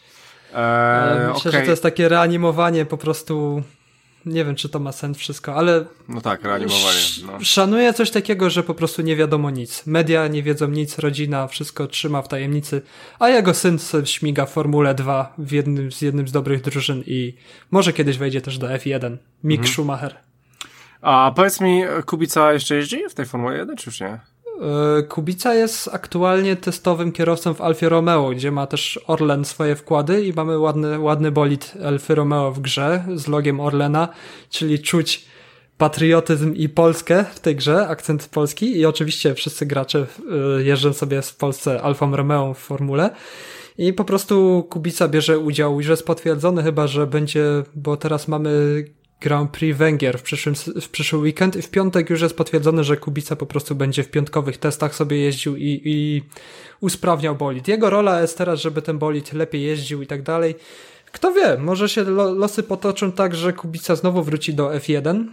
[0.54, 1.52] Eee, Myślę, okay.
[1.52, 3.62] że to jest takie reanimowanie po prostu
[4.28, 5.84] nie wiem, czy to ma sens wszystko, ale.
[6.08, 6.98] No tak, reanimowanie.
[7.26, 7.44] No.
[7.44, 9.86] Szanuję coś takiego, że po prostu nie wiadomo nic.
[9.86, 12.82] Media nie wiedzą nic, rodzina wszystko trzyma w tajemnicy,
[13.18, 17.34] a jego syn śmiga Formule 2 w jednym, z jednym z dobrych drużyn i
[17.70, 19.16] może kiedyś wejdzie też do F1.
[19.44, 19.74] Mick mhm.
[19.74, 20.16] Schumacher.
[21.00, 24.20] A powiedz mi, Kubica jeszcze jeździ w tej Formule 1, czy już nie?
[24.58, 30.24] E, Kubica jest aktualnie testowym kierowcą w Alfie Romeo, gdzie ma też Orlen swoje wkłady
[30.24, 34.08] i mamy ładny, ładny bolid Alfy Romeo w grze z logiem Orlena,
[34.50, 35.24] czyli czuć
[35.78, 40.06] patriotyzm i Polskę w tej grze, akcent polski i oczywiście wszyscy gracze
[40.58, 43.10] e, jeżdżą sobie w Polsce Alfą Romeo w formule.
[43.78, 47.44] I po prostu Kubica bierze udział, już jest potwierdzony chyba, że będzie,
[47.74, 48.84] bo teraz mamy
[49.20, 52.96] Grand Prix Węgier w przyszłym, w przyszły weekend i w piątek już jest potwierdzone, że
[52.96, 56.22] Kubica po prostu będzie w piątkowych testach sobie jeździł i, i
[56.80, 57.68] usprawniał bolid.
[57.68, 60.54] Jego rola jest teraz, żeby ten bolid lepiej jeździł i tak dalej.
[61.12, 65.24] Kto wie, może się losy potoczą tak, że Kubica znowu wróci do F1,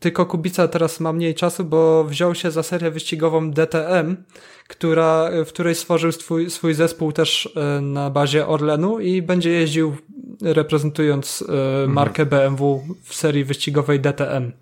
[0.00, 4.16] tylko Kubica teraz ma mniej czasu, bo wziął się za serię wyścigową DTM,
[4.70, 9.96] która, w której stworzył swój, swój zespół też e, na bazie Orlenu i będzie jeździł
[10.42, 11.92] reprezentując e, mhm.
[11.92, 14.52] markę BMW w serii wyścigowej DTM.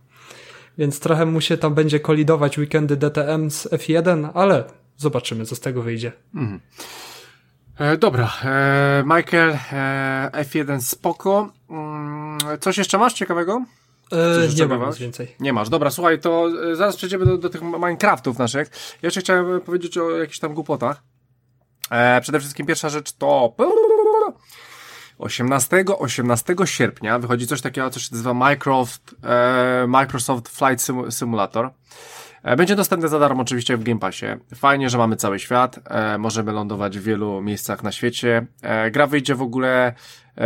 [0.79, 4.65] Więc trochę mu się tam będzie kolidować weekendy DTM z F1, ale
[4.97, 6.13] zobaczymy, co z tego wyjdzie.
[6.35, 6.61] Mhm.
[7.79, 11.53] E, dobra, e, Michael, e, F1 spoko.
[11.71, 13.65] Mm, coś jeszcze masz ciekawego?
[14.13, 15.35] E, nie mam nic więcej.
[15.41, 15.69] Nie masz.
[15.69, 18.71] Dobra, słuchaj, to e, zaraz przejdziemy do, do tych Minecraftów naszych.
[19.03, 21.03] Jeszcze chciałem powiedzieć o jakichś tam głupotach.
[21.91, 23.55] E, przede wszystkim pierwsza rzecz to
[25.19, 31.71] 18, 18 sierpnia wychodzi coś takiego, co się nazywa Microsoft, e, Microsoft Flight Simulator.
[32.49, 34.27] E, będzie dostępny za darmo oczywiście w Game Passie.
[34.55, 35.81] Fajnie, że mamy cały świat.
[35.85, 38.47] E, możemy lądować w wielu miejscach na świecie.
[38.63, 39.95] E, gra wyjdzie w ogóle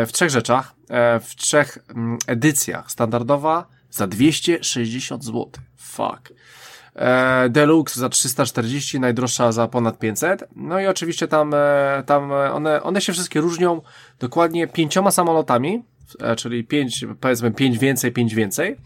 [0.07, 0.75] w trzech rzeczach.
[1.21, 2.91] W trzech mm, edycjach.
[2.91, 5.51] Standardowa za 260 zł.
[5.77, 6.33] Fuck.
[7.51, 10.45] Deluxe za 340, najdroższa za ponad 500.
[10.57, 11.55] No i oczywiście tam,
[12.07, 13.81] tam one, one się wszystkie różnią
[14.19, 15.83] dokładnie pięcioma samolotami,
[16.37, 18.77] czyli pięć, powiedzmy pięć więcej, pięć więcej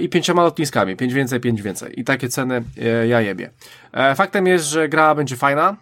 [0.00, 2.00] i pięcioma lotniskami, pięć więcej, pięć więcej.
[2.00, 2.62] I takie ceny
[3.08, 3.50] ja jebie.
[4.16, 5.76] Faktem jest, że gra będzie fajna,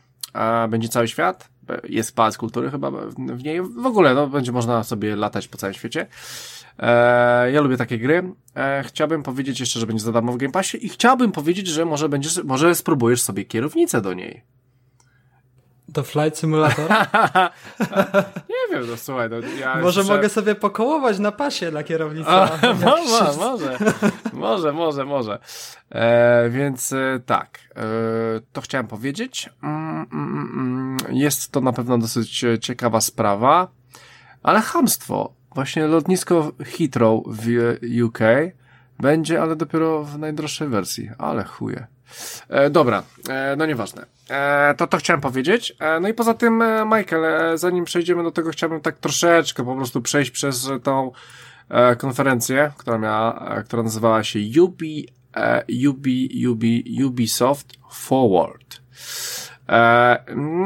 [0.69, 1.49] będzie cały świat,
[1.89, 5.75] jest pałac kultury chyba w niej, w ogóle no, będzie można sobie latać po całym
[5.75, 6.07] świecie.
[6.79, 8.23] E, ja lubię takie gry.
[8.57, 11.85] E, chciałbym powiedzieć jeszcze, że będzie za darmo w Game Passie i chciałbym powiedzieć, że
[11.85, 14.43] może będziesz, może spróbujesz sobie kierownicę do niej.
[15.93, 16.91] Do Flight Simulator?
[18.51, 19.31] nie wiem, no słuchaj.
[19.31, 22.31] No, ja może mogę sobie pokołować na pasie dla kierownicy.
[22.85, 23.79] może, może,
[24.33, 25.39] może, może, może.
[25.91, 27.83] E, więc e, tak, e,
[28.53, 29.51] to chciałem powiedzieć.
[29.63, 33.69] Mm, mm, mm, jest to na pewno dosyć ciekawa sprawa,
[34.43, 37.49] ale hamstwo właśnie lotnisko Heathrow w
[38.05, 38.19] UK
[39.01, 41.11] będzie, ale dopiero w najdroższej wersji.
[41.19, 41.87] Ale chuje.
[42.49, 44.07] E, dobra, e, no nieważne.
[44.31, 45.77] E, to to chciałem powiedzieć.
[45.81, 49.65] E, no i poza tym, e, Michael, e, zanim przejdziemy do tego, chciałbym tak troszeczkę
[49.65, 51.13] po prostu przejść przez tą
[51.99, 55.09] konferencję, która miała, która nazywała się Ubi,
[55.89, 58.81] Ubi, Ubi, Ubisoft Forward.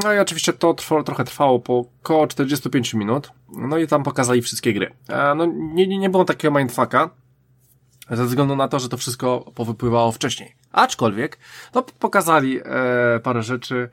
[0.02, 3.30] No i oczywiście to trwało, trochę trwało po około 45 minut.
[3.48, 4.92] No i tam pokazali wszystkie gry.
[5.36, 7.10] No nie, nie, nie było takiego mindfucka,
[8.10, 10.54] ze względu na to, że to wszystko powypływało wcześniej.
[10.72, 11.38] Aczkolwiek,
[11.74, 13.88] no pokazali e, parę rzeczy,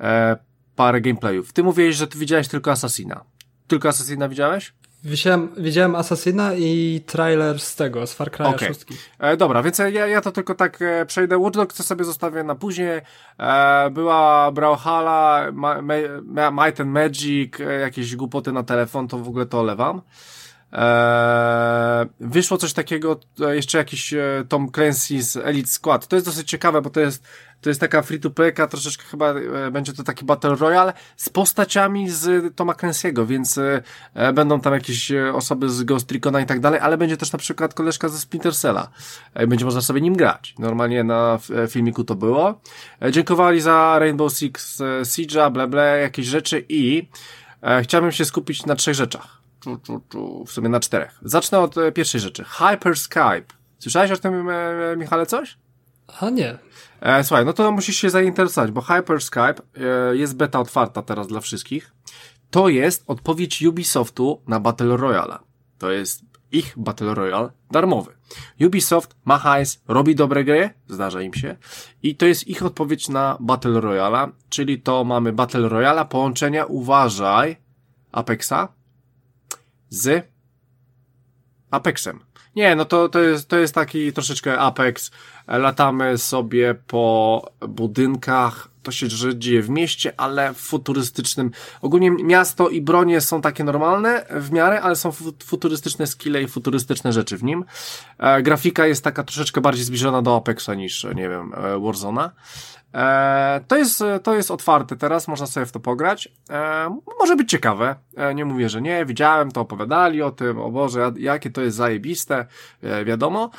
[0.00, 0.36] e,
[0.76, 1.52] parę gameplayów.
[1.52, 3.24] Ty mówiłeś, że ty widziałeś tylko Assassina.
[3.66, 4.72] Tylko Assassina widziałeś?
[5.04, 8.68] Widziałem, widziałem Assassina i trailer z tego, z Far Cry okay.
[8.68, 8.80] 6.
[9.18, 11.38] E, dobra, więc ja, ja to tylko tak e, przejdę.
[11.38, 13.00] Watch Dogs sobie zostawię na później.
[13.38, 19.28] E, była Brawlhalla, Ma, Ma, Might and Magic, e, jakieś głupoty na telefon, to w
[19.28, 20.02] ogóle to olewam.
[20.72, 26.06] Eee, wyszło coś takiego, e, jeszcze jakiś e, Tom Clancy's Elite Squad.
[26.06, 27.24] To jest dosyć ciekawe, bo to jest,
[27.60, 31.28] to jest taka free to play troszeczkę chyba e, będzie to taki Battle Royale z
[31.28, 36.46] postaciami z Toma Clancy'ego, więc e, będą tam jakieś e, osoby z Ghost Recona i
[36.46, 38.88] tak dalej, ale będzie też na przykład koleżka ze Splinter Cella.
[39.34, 40.54] E, będzie można sobie nim grać.
[40.58, 42.60] Normalnie na e, filmiku to było.
[43.10, 47.08] dziękowali za Rainbow Six Siege'a, ble, ble, jakieś rzeczy i
[47.82, 49.35] chciałbym się skupić na trzech rzeczach
[49.66, 51.18] tu, tu, tu, w sumie na czterech.
[51.22, 52.44] Zacznę od e, pierwszej rzeczy.
[52.44, 53.44] Hyperskype.
[53.78, 55.58] Słyszałeś o tym, e, Michale, coś?
[56.20, 56.58] A nie.
[57.00, 61.40] E, słuchaj, no to musisz się zainteresować, bo Hyperskype e, jest beta otwarta teraz dla
[61.40, 61.92] wszystkich.
[62.50, 65.38] To jest odpowiedź Ubisoftu na Battle Royale.
[65.78, 68.12] To jest ich Battle Royale darmowy.
[68.60, 71.56] Ubisoft ma hajs, robi dobre gry, zdarza im się,
[72.02, 77.56] i to jest ich odpowiedź na Battle Royale, czyli to mamy Battle Royale, połączenia, uważaj,
[78.12, 78.68] Apexa,
[79.88, 80.28] z
[81.70, 82.20] Apexem.
[82.56, 85.10] Nie, no to, to, jest, to jest taki troszeczkę Apex.
[85.46, 89.08] Latamy sobie po budynkach, to się
[89.38, 91.50] dzieje w mieście, ale w futurystycznym.
[91.82, 95.12] Ogólnie miasto i bronie są takie normalne w miarę, ale są
[95.44, 97.64] futurystyczne skille i futurystyczne rzeczy w nim.
[98.18, 102.30] E, grafika jest taka troszeczkę bardziej zbliżona do Apexa niż, nie wiem, e, Warzona.
[102.94, 106.28] E, to, jest, to jest otwarte teraz, można sobie w to pograć.
[106.50, 110.70] E, może być ciekawe, e, nie mówię, że nie, widziałem to, opowiadali o tym, o
[110.70, 112.46] Boże, jakie to jest zajebiste,
[112.82, 113.50] e, wiadomo.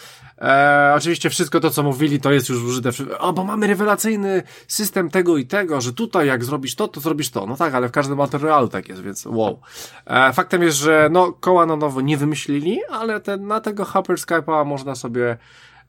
[0.41, 5.09] E, oczywiście wszystko to, co mówili, to jest już użyte, o, bo mamy rewelacyjny system
[5.17, 7.45] tego i tego, że tutaj jak zrobisz to, to zrobisz to.
[7.45, 9.59] No tak, ale w każdym materialu tak jest, więc wow.
[10.05, 14.15] E, faktem jest, że no, koła na nowo nie wymyślili, ale ten, na tego Hyper
[14.15, 15.37] Skype'a można sobie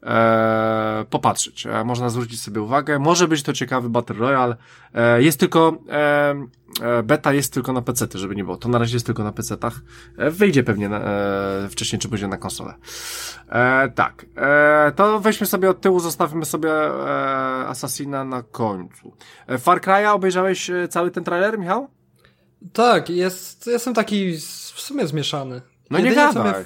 [0.03, 1.66] e, popatrzeć.
[1.66, 2.99] E, można zwrócić sobie uwagę.
[2.99, 4.57] Może być to ciekawy Battle Royale.
[4.94, 6.34] E, jest tylko, e,
[6.82, 8.57] e beta jest tylko na PC, żeby nie było.
[8.57, 9.80] To na razie jest tylko na PC-tach.
[10.18, 12.74] E, wyjdzie pewnie na, e, wcześniej czy później na konsolę.
[13.49, 14.26] E, tak.
[14.36, 19.12] E, to weźmy sobie od tyłu, zostawimy sobie e, Assassina na końcu.
[19.46, 21.88] E, Far Cry'a obejrzałeś e, cały ten trailer, Michał?
[22.72, 24.36] Tak, jest, jestem taki
[24.74, 25.62] w sumie zmieszany.
[25.90, 26.64] No Jedynie nie gadaj.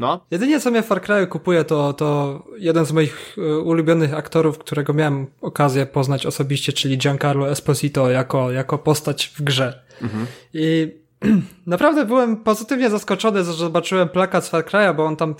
[0.00, 0.20] No.
[0.30, 4.58] Jedynie co mnie w Far Cry kupuje to, to jeden z moich e, ulubionych aktorów,
[4.58, 9.82] którego miałem okazję poznać osobiście, czyli Giancarlo Esposito jako, jako postać w grze.
[10.02, 10.26] Mhm.
[10.54, 10.94] I
[11.66, 15.34] naprawdę byłem pozytywnie zaskoczony, że zobaczyłem plakat z Far Cry'a, bo on tam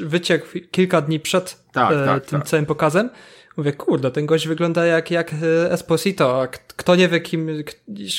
[0.00, 2.48] e, wyciekł kilka dni przed tak, e, tak, tym tak.
[2.48, 3.10] całym pokazem.
[3.56, 6.42] Mówię, kurde, ten gość wygląda jak, jak e, Esposito.
[6.42, 7.48] A kto nie wie, kim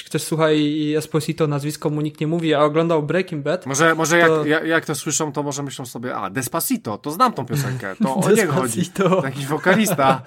[0.05, 3.65] ktoś słucha i Esposito nazwisko mu nikt nie mówi, a oglądał Breaking Bad.
[3.65, 4.45] Może, może to...
[4.45, 8.15] jak, jak to słyszą, to może myślą sobie, a Despacito, to znam tą piosenkę, to
[8.15, 8.89] o niego chodzi.
[8.89, 10.21] To jakiś wokalista.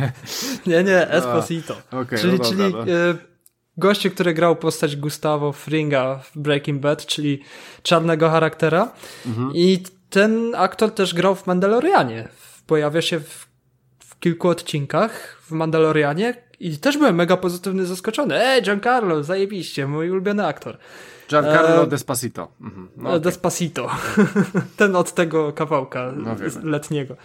[0.66, 1.76] nie, nie, Esposito.
[1.90, 2.92] Okay, czyli no dobra, czyli no.
[2.92, 3.14] e,
[3.76, 7.42] goście, który grał postać Gustavo Fringa w Breaking Bad, czyli
[7.82, 8.92] czarnego charaktera.
[9.26, 9.52] Mhm.
[9.54, 12.28] I ten aktor też grał w Mandalorianie.
[12.66, 13.49] Pojawia się w
[14.20, 18.42] kilku odcinkach w Mandalorianie i też byłem mega pozytywny, zaskoczony.
[18.42, 20.78] Ej, Giancarlo, zajebiście, mój ulubiony aktor.
[21.30, 21.86] Giancarlo e...
[21.86, 22.48] Despacito.
[22.60, 22.88] Mhm.
[22.96, 23.20] No, okay.
[23.20, 23.90] Despacito.
[24.76, 27.16] Ten od tego kawałka no, letniego.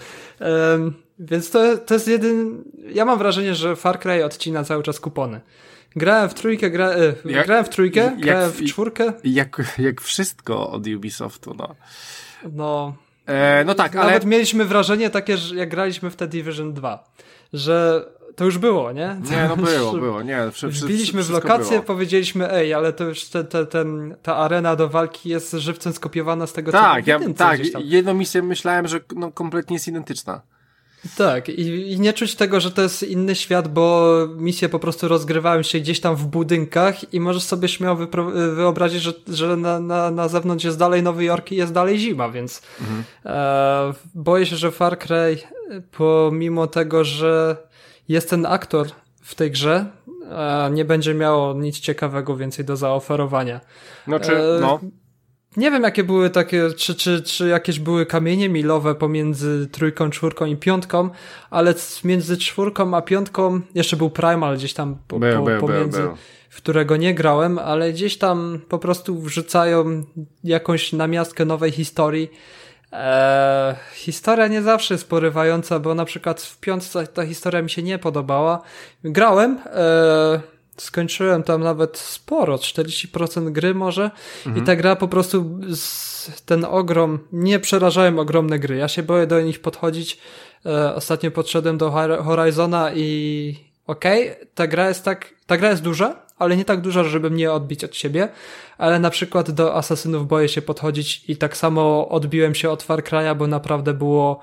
[0.42, 0.80] E,
[1.20, 2.64] więc to, to jest jeden...
[2.90, 5.42] Ja mam wrażenie, że Far Cry odcina cały czas kupony.
[5.96, 9.14] Grałem w trójkę, gra, e, jak, grałem w trójkę, jak, grałem w czwórkę.
[9.24, 11.76] Jak, jak wszystko od Ubisoftu, no.
[12.54, 12.96] No,
[13.26, 14.06] E, no tak, ale...
[14.06, 17.04] Nawet mieliśmy wrażenie takie, że jak graliśmy w The Division 2,
[17.54, 18.06] że
[18.36, 19.18] to już było, nie?
[19.32, 20.40] Nie, no było, było, nie.
[20.64, 21.84] Wbiliśmy w lokację, było.
[21.84, 26.48] powiedzieliśmy, ej, ale to już te, te, ten, ta arena do walki jest żywcem skopiowana
[26.48, 30.42] z tego, tak, co ja, Tak, jedną misję myślałem, że no, kompletnie jest identyczna.
[31.18, 35.08] Tak, i, i, nie czuć tego, że to jest inny świat, bo misje po prostu
[35.08, 38.08] rozgrywają się gdzieś tam w budynkach i możesz sobie śmiało
[38.56, 42.30] wyobrazić, że, że na, na, na zewnątrz jest dalej Nowy Jork i jest dalej zima,
[42.30, 43.04] więc mhm.
[43.26, 45.38] e, boję się, że Far Cry,
[45.92, 47.58] pomimo tego, że
[48.08, 48.88] jest ten aktor
[49.22, 49.86] w tej grze,
[50.32, 53.62] e, nie będzie miało nic ciekawego więcej do zaoferowania.
[54.08, 54.80] Znaczy, e, no.
[55.58, 60.46] Nie wiem, jakie były takie, czy, czy, czy jakieś były kamienie milowe pomiędzy trójką, czwórką
[60.46, 61.10] i piątką,
[61.50, 66.02] ale między czwórką a piątką jeszcze był Primal gdzieś tam po, był, po, był, pomiędzy,
[66.02, 66.18] był,
[66.50, 70.04] w którego nie grałem, ale gdzieś tam po prostu wrzucają
[70.44, 72.30] jakąś namiastkę nowej historii.
[72.92, 77.84] Eee, historia nie zawsze jest porywająca, bo na przykład w piątce ta historia mi się
[77.84, 78.62] nie podobała.
[79.04, 80.40] Grałem, eee,
[80.78, 84.12] skończyłem tam nawet sporo, 40% gry może
[84.46, 84.64] mhm.
[84.64, 85.60] i ta gra po prostu
[86.46, 90.18] ten ogrom, nie przerażałem ogromne gry, ja się boję do nich podchodzić.
[90.66, 91.92] E, ostatnio podszedłem do
[92.24, 93.56] Horizona i
[93.88, 97.30] okej, okay, ta gra jest tak, ta gra jest duża, ale nie tak duża, żeby
[97.30, 98.30] mnie odbić od siebie,
[98.78, 103.04] ale na przykład do Asasynów boję się podchodzić i tak samo odbiłem się od Far
[103.04, 104.40] Cry'a, bo naprawdę było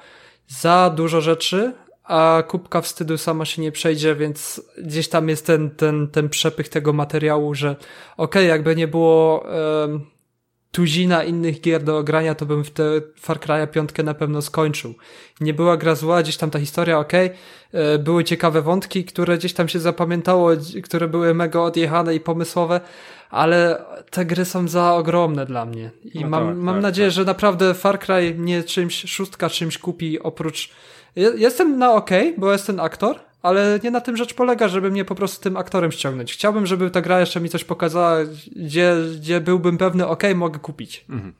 [0.48, 1.72] za dużo rzeczy,
[2.04, 6.68] a kubka wstydu sama się nie przejdzie, więc gdzieś tam jest ten, ten, ten przepych
[6.68, 7.86] tego materiału, że okej,
[8.16, 9.44] okay, jakby nie było
[9.80, 10.06] um,
[10.72, 12.84] tuzina innych gier do grania, to bym w te
[13.20, 14.94] Far Cry'a piątkę na pewno skończył.
[15.40, 19.38] Nie była gra zła, gdzieś tam ta historia, okej, okay, e, były ciekawe wątki, które
[19.38, 20.50] gdzieś tam się zapamiętało,
[20.84, 22.80] które były mega odjechane i pomysłowe,
[23.30, 25.90] ale te gry są za ogromne dla mnie.
[26.04, 27.14] I no mam, tak, mam tak, nadzieję, tak.
[27.14, 30.70] że naprawdę Far Cry nie czymś, szóstka czymś kupi oprócz
[31.16, 35.04] Jestem na ok, bo jest ten aktor, ale nie na tym rzecz polega, żeby mnie
[35.04, 36.32] po prostu tym aktorem ściągnąć.
[36.32, 38.18] Chciałbym, żeby ta gra jeszcze mi coś pokazała,
[38.56, 41.04] gdzie, gdzie byłbym pewny, ok, mogę kupić.
[41.10, 41.32] Mhm.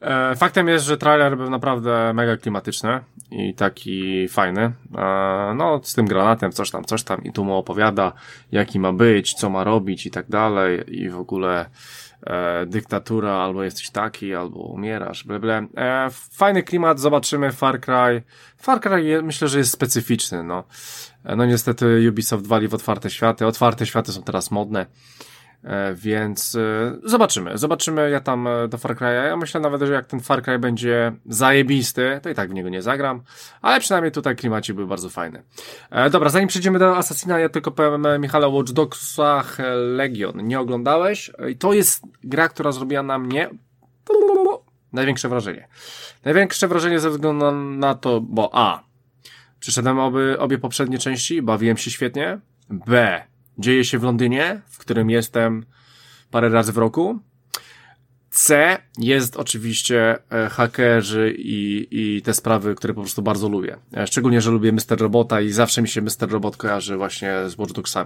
[0.00, 4.72] E, faktem jest, że trailer był naprawdę mega klimatyczny i taki fajny.
[4.98, 8.12] E, no, z tym granatem, coś tam, coś tam i tu mu opowiada,
[8.52, 11.66] jaki ma być, co ma robić i tak dalej i w ogóle
[12.26, 15.66] e, dyktatura, albo jesteś taki, albo umierasz, ble, ble.
[15.76, 18.22] E, fajny klimat, zobaczymy Far Cry.
[18.58, 20.64] Far Cry je, myślę, że jest specyficzny, no.
[21.24, 23.46] E, no niestety Ubisoft wali w otwarte światy.
[23.46, 24.86] Otwarte światy są teraz modne.
[25.64, 28.10] E, więc e, zobaczymy, zobaczymy.
[28.10, 31.12] Ja tam e, do Far Cry'a, ja myślę nawet, że jak ten Far Cry będzie
[31.26, 33.22] zajebisty, to i tak w niego nie zagram,
[33.62, 35.42] ale przynajmniej tutaj klimacik był bardzo fajny.
[36.10, 39.58] Dobra, zanim przejdziemy do Assassina, ja tylko powiem Michale o Watch Dogsach
[39.96, 40.46] Legion.
[40.46, 41.30] Nie oglądałeś?
[41.50, 43.50] I to jest gra, która zrobiła na mnie
[44.92, 45.68] największe wrażenie.
[46.24, 48.82] Największe wrażenie ze względu na to, bo A.
[49.60, 52.38] Przyszedłem obie, obie poprzednie części, bawiłem się świetnie.
[52.70, 53.22] B
[53.58, 55.66] dzieje się w Londynie, w którym jestem
[56.30, 57.20] parę razy w roku.
[58.34, 63.76] C jest oczywiście e, hakerzy i, i te sprawy, które po prostu bardzo lubię.
[63.96, 65.00] E, szczególnie, że lubię Mr.
[65.00, 66.30] Robota i zawsze mi się Mr.
[66.30, 67.96] Robot kojarzy właśnie z Watch.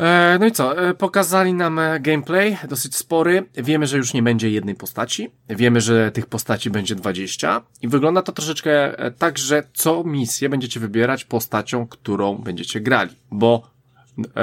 [0.00, 0.74] E, no i co?
[0.98, 3.46] Pokazali nam gameplay dosyć spory.
[3.54, 5.28] Wiemy, że już nie będzie jednej postaci.
[5.48, 7.62] Wiemy, że tych postaci będzie 20.
[7.82, 13.16] I wygląda to troszeczkę tak, że co misję będziecie wybierać postacią, którą będziecie grali.
[13.30, 13.77] Bo E,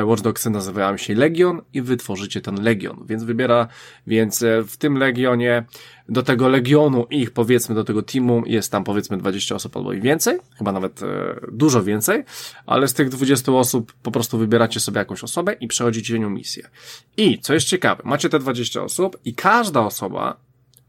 [0.06, 3.68] Watch Dogsy nazywają się Legion i wy tworzycie ten Legion, więc wybiera,
[4.08, 5.66] więc e, w tym Legionie,
[6.10, 10.02] do tego Legionu ich powiedzmy, do tego teamu jest tam powiedzmy 20 osób albo i
[10.02, 11.08] więcej, chyba nawet e,
[11.52, 12.24] dużo więcej,
[12.66, 16.70] ale z tych 20 osób po prostu wybieracie sobie jakąś osobę i przechodzicie nią misję.
[17.18, 20.38] I, co jest ciekawe, macie te 20 osób i każda osoba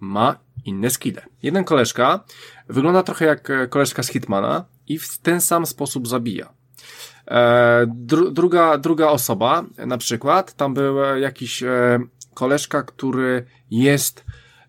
[0.01, 1.23] ma inne skille.
[1.43, 2.25] Jeden koleżka
[2.69, 6.56] wygląda trochę jak e, koleżka z Hitmana i w ten sam sposób zabija.
[7.29, 11.99] E, dru, druga, druga osoba, na przykład, tam był jakiś e,
[12.35, 14.25] koleżka, który jest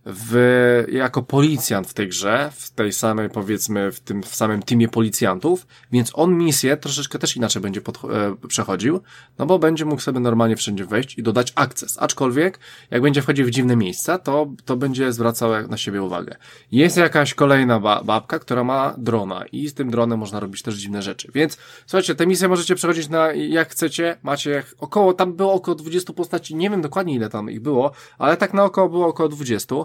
[0.10, 4.88] w, jako policjant w tej grze, w tej samej, powiedzmy, w tym w samym teamie
[4.88, 9.00] policjantów, więc on misję troszeczkę też inaczej będzie pod, e, przechodził,
[9.38, 11.98] no bo będzie mógł sobie normalnie wszędzie wejść i dodać akces.
[12.00, 12.60] Aczkolwiek,
[12.92, 16.36] jak będzie wchodził w dziwne miejsca, to, to będzie zwracał na siebie uwagę.
[16.72, 20.76] Jest jakaś kolejna ba babka, która ma drona i z tym dronem można robić też
[20.76, 21.32] dziwne rzeczy.
[21.34, 26.14] Więc, słuchajcie, te misje możecie przechodzić na, jak chcecie, macie około, tam było około 20
[26.14, 29.76] postaci, nie wiem dokładnie ile tam ich było, ale tak na około było około 20.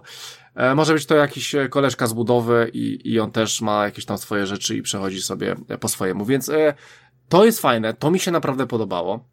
[0.55, 4.05] E, może być to jakiś e, koleżka z budowy i, i on też ma jakieś
[4.05, 6.51] tam swoje rzeczy i przechodzi sobie e, po swojemu, więc
[7.28, 9.24] to jest fajne, to mi się naprawdę podobało.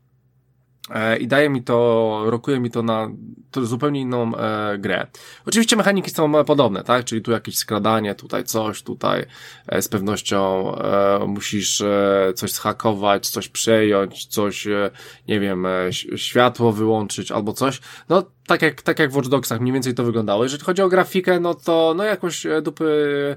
[0.90, 3.10] E, i daje mi to, rokuje mi to na
[3.52, 5.08] to zupełnie inną e, grę.
[5.46, 7.06] Oczywiście mechaniki są podobne, tak?
[7.06, 9.26] Czyli tu jakieś skradanie, tutaj coś, tutaj
[9.68, 14.92] e, z pewnością e, musisz e, coś zhakować, coś przejąć, coś, e,
[15.28, 17.82] nie wiem, e, światło wyłączyć albo coś.
[18.10, 20.44] No, tak jak, tak jak w Watch Dogsach mniej więcej to wyglądało.
[20.44, 23.36] Jeżeli chodzi o grafikę, no to, no jakoś e, dupy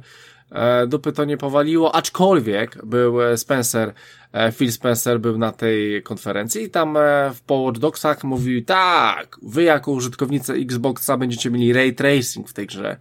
[0.87, 3.95] dupy to nie powaliło, aczkolwiek był e, Spencer,
[4.33, 6.99] e, Phil Spencer był na tej konferencji i tam
[7.35, 12.67] w Watch Dogsach mówił tak, wy jako użytkownicy Xboxa będziecie mieli ray tracing w tej
[12.67, 12.97] grze.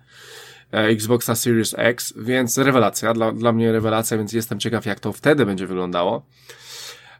[0.71, 5.45] Xboxa Series X, więc rewelacja, dla, dla mnie rewelacja, więc jestem ciekaw jak to wtedy
[5.45, 6.25] będzie wyglądało.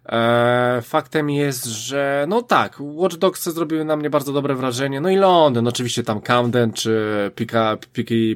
[0.06, 5.02] E, faktem jest, że no tak, Watch Dogs zrobiły na mnie bardzo dobre wrażenie.
[5.02, 7.32] No i Londyn, oczywiście tam Camden czy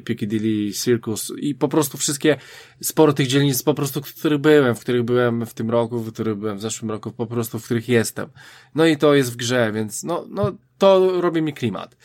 [0.04, 2.36] Piccadilly Circus i po prostu wszystkie
[2.82, 6.12] sporo tych dzielnic po prostu, w których byłem, w których byłem w tym roku, w
[6.12, 8.28] których byłem w zeszłym roku, po prostu w których jestem.
[8.74, 11.96] No i to jest w grze, więc no, no to robi mi klimat.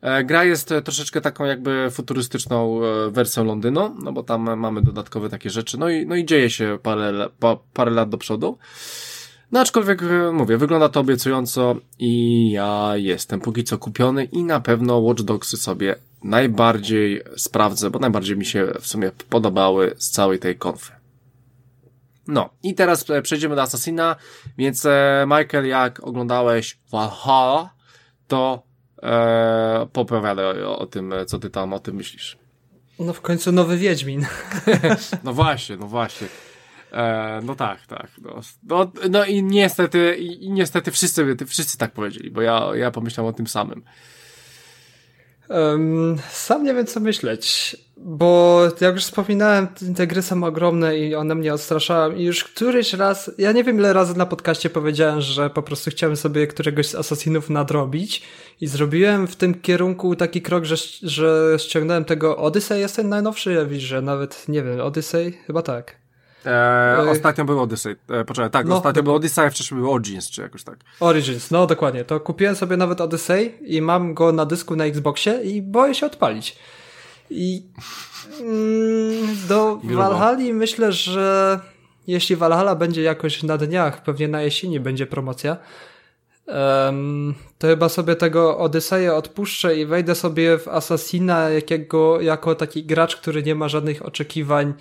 [0.00, 5.28] E, gra jest troszeczkę taką jakby futurystyczną e, wersją Londynu, no bo tam mamy dodatkowe
[5.28, 8.58] takie rzeczy, no i, no i dzieje się parę, pa, parę lat do przodu.
[9.52, 14.60] No aczkolwiek e, mówię, wygląda to obiecująco i ja jestem póki co kupiony i na
[14.60, 15.94] pewno Watch Dogsy sobie
[16.24, 20.92] najbardziej sprawdzę, bo najbardziej mi się w sumie podobały z całej tej konfy.
[22.28, 24.16] No, i teraz e, przejdziemy do Assassina,
[24.58, 27.70] więc e, Michael, jak oglądałeś Valhalla,
[28.30, 28.62] to
[29.02, 32.38] e, popowiadaj o, o tym, co ty tam o tym myślisz.
[32.98, 34.26] No w końcu nowy Wiedźmin.
[35.24, 36.26] no właśnie, no właśnie.
[36.92, 38.10] E, no tak, tak.
[38.22, 43.34] No, no, no i niestety, i, niestety wszyscy, wszyscy tak powiedzieli, bo ja, ja pomyślałem
[43.34, 43.82] o tym samym.
[45.50, 51.14] Um, sam nie wiem co myśleć, bo jak już wspominałem, te gry są ogromne i
[51.14, 55.20] one mnie odstraszają i już któryś raz, ja nie wiem ile razy na podcaście powiedziałem,
[55.20, 58.22] że po prostu chciałem sobie któregoś z Assassinów nadrobić
[58.60, 63.52] i zrobiłem w tym kierunku taki krok, że, że ściągnąłem tego Odyssey, jest ten najnowszy,
[63.52, 65.32] ja widzę, nawet, nie wiem, Odyssey?
[65.46, 65.99] Chyba tak.
[66.46, 67.96] E, ostatnio był Odyssey.
[68.08, 70.78] E, poczekaj, tak, no, ostatnio był Odyssey, a wcześniej był Origins, czy jakoś tak.
[71.00, 72.04] Origins, no dokładnie.
[72.04, 76.06] To kupiłem sobie nawet Odyssey i mam go na dysku na Xboxie i boję się
[76.06, 76.56] odpalić.
[77.30, 77.62] I
[78.40, 81.60] mm, do Valhalla myślę, że
[82.06, 85.56] jeśli Valhalla będzie jakoś na dniach, pewnie na jesieni będzie promocja,
[86.46, 92.84] um, to chyba sobie tego Odyseja odpuszczę i wejdę sobie w Assassina jakiego, jako taki
[92.84, 94.74] gracz, który nie ma żadnych oczekiwań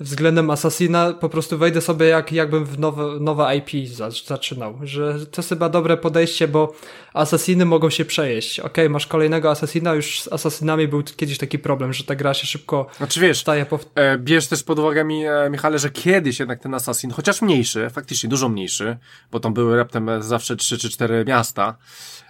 [0.00, 3.88] względem Assassina po prostu wejdę sobie jak, jakbym w nowe, nowe IP
[4.26, 6.74] zaczynał, że to jest chyba dobre podejście, bo
[7.14, 8.60] Assassiny mogą się przejeść.
[8.60, 12.46] Ok, masz kolejnego Assassina, już z Assassinami był kiedyś taki problem, że ta gra się
[12.46, 13.78] szybko znaczy, wiesz, staje po...
[13.94, 17.90] E, bierz też pod uwagę mi, e, Michale, że kiedyś jednak ten Assassin, chociaż mniejszy,
[17.90, 18.96] faktycznie dużo mniejszy,
[19.30, 21.76] bo tam były raptem zawsze trzy czy cztery miasta,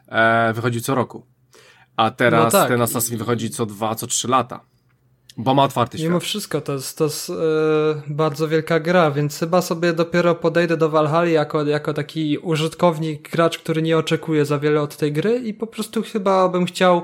[0.08, 1.26] e, wychodzi co roku.
[1.96, 2.68] A teraz no tak.
[2.68, 4.73] ten Assassin wychodzi co dwa, co trzy lata.
[5.36, 6.08] Bo ma otwarty świat.
[6.08, 7.36] Mimo wszystko, to jest, to jest yy,
[8.06, 13.58] bardzo wielka gra, więc chyba sobie dopiero podejdę do Valhalla jako, jako taki użytkownik, gracz,
[13.58, 17.02] który nie oczekuje za wiele od tej gry i po prostu chyba bym chciał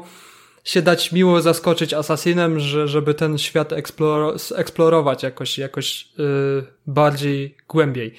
[0.65, 7.55] się dać miło zaskoczyć Assassinem, że, żeby ten świat eksploro eksplorować jakoś, jakoś yy, bardziej
[7.69, 8.15] głębiej.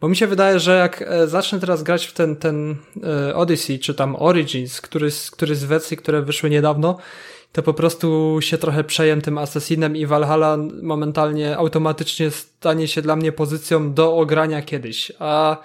[0.00, 3.78] Bo mi się wydaje, że jak e, zacznę teraz grać w ten, ten yy, Odyssey,
[3.78, 6.98] czy tam Origins, który, który z wersji, które wyszły niedawno,
[7.52, 13.16] to po prostu się trochę przejem tym Assassinem i Valhalla momentalnie automatycznie stanie się dla
[13.16, 15.12] mnie pozycją do ogrania kiedyś.
[15.18, 15.56] A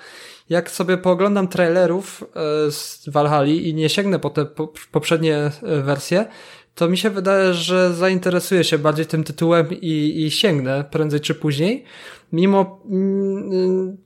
[0.50, 4.46] jak sobie pooglądam trailerów e, z Valhalla i nie sięgnę po te
[4.92, 5.52] poprzednie e,
[5.82, 6.26] wersje,
[6.76, 11.36] to mi się wydaje, że zainteresuję się bardziej tym tytułem i, i sięgnę prędzej czy
[11.36, 11.84] później.
[12.32, 13.98] Mimo mm,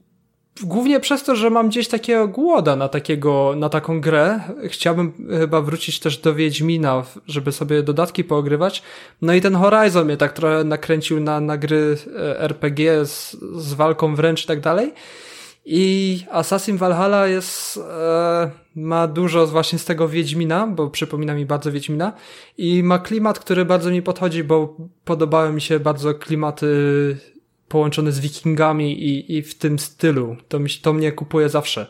[0.64, 4.40] głównie przez to, że mam gdzieś takiego głoda na takiego, na taką grę.
[4.68, 8.84] Chciałbym chyba wrócić też do Wiedźmina, żeby sobie dodatki poogrywać.
[9.22, 13.73] No i ten Horizon mnie tak trochę nakręcił na, na gry e, RPG z, z
[13.73, 14.94] walką wręcz i tak dalej.
[15.65, 21.72] I Assassin Valhalla jest, e, ma dużo właśnie z tego Wiedźmina, bo przypomina mi bardzo
[21.72, 22.14] Wiedźmina
[22.57, 26.68] i ma klimat, który bardzo mi podchodzi, bo podobały mi się bardzo klimaty
[27.68, 30.38] połączone z wikingami i, i w tym stylu.
[30.48, 31.88] To, mi, to mnie kupuje zawsze.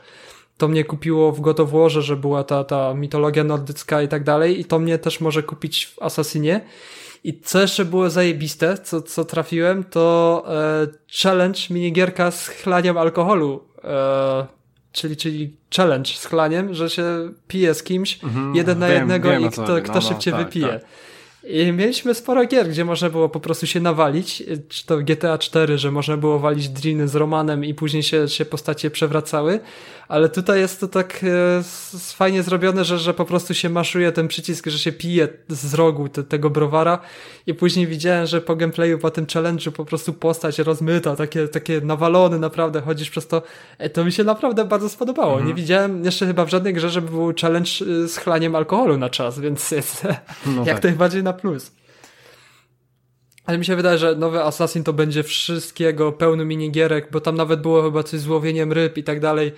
[0.57, 1.57] To mnie kupiło w God
[1.87, 5.85] że była ta, ta mitologia nordycka i tak dalej i to mnie też może kupić
[5.85, 6.61] w Assassinie.
[7.23, 10.87] I co jeszcze było zajebiste, co, co trafiłem, to e,
[11.23, 13.63] challenge, minigierka z chlaniem alkoholu.
[13.83, 14.45] E,
[14.91, 17.03] czyli, czyli challenge z chlaniem, że się
[17.47, 20.39] pije z kimś mhm, jeden na wiem, jednego wiem, i kto, kto no, szybciej no,
[20.39, 20.67] tak, wypije.
[20.67, 20.81] Tak.
[21.47, 25.77] I mieliśmy sporo gier, gdzie można było po prostu się nawalić, czy to GTA 4,
[25.77, 29.59] że można było walić driny z Romanem i później się, się postacie przewracały,
[30.07, 31.63] ale tutaj jest to tak e,
[32.15, 36.09] fajnie zrobione, że, że po prostu się maszuje ten przycisk, że się pije z rogu
[36.09, 36.99] te, tego browara
[37.47, 41.81] i później widziałem, że po gameplayu, po tym challenge'u po prostu postać rozmyta, takie, takie
[41.81, 43.41] nawalony naprawdę, chodzisz przez to,
[43.77, 45.31] e, to mi się naprawdę bardzo spodobało.
[45.31, 45.47] Mhm.
[45.47, 47.71] Nie widziałem jeszcze chyba w żadnej grze, żeby był challenge
[48.03, 50.07] e, z chlaniem alkoholu na czas, więc jest
[50.55, 50.83] no jak tak.
[50.83, 51.71] najbardziej na plus.
[53.45, 57.61] Ale mi się wydaje, że nowy Assassin to będzie wszystkiego, pełny minigierek, bo tam nawet
[57.61, 59.51] było chyba coś z łowieniem ryb i tak dalej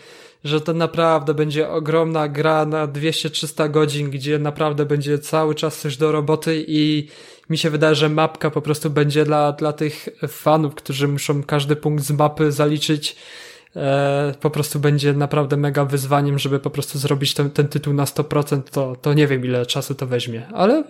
[0.43, 5.97] że to naprawdę będzie ogromna gra na 200-300 godzin, gdzie naprawdę będzie cały czas coś
[5.97, 7.07] do roboty i
[7.49, 11.75] mi się wydaje, że mapka po prostu będzie dla, dla tych fanów, którzy muszą każdy
[11.75, 13.15] punkt z mapy zaliczyć.
[13.75, 18.05] E, po prostu będzie naprawdę mega wyzwaniem, żeby po prostu zrobić ten, ten tytuł na
[18.05, 20.83] 100%, to, to nie wiem ile czasu to weźmie, ale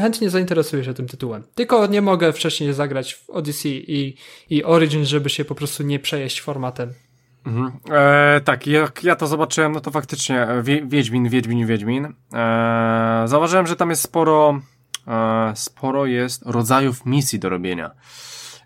[0.00, 1.42] chętnie zainteresuję się tym tytułem.
[1.54, 4.16] Tylko nie mogę wcześniej zagrać w Odyssey i,
[4.50, 6.94] i Origin, żeby się po prostu nie przejeść formatem.
[7.46, 7.72] Mhm.
[7.90, 12.04] E, tak, jak ja to zobaczyłem, no to faktycznie e, wie, Wiedźmin, Wiedźmin, Wiedźmin.
[12.34, 14.60] E, zauważyłem, że tam jest sporo,
[15.08, 17.90] e, sporo jest rodzajów misji do robienia.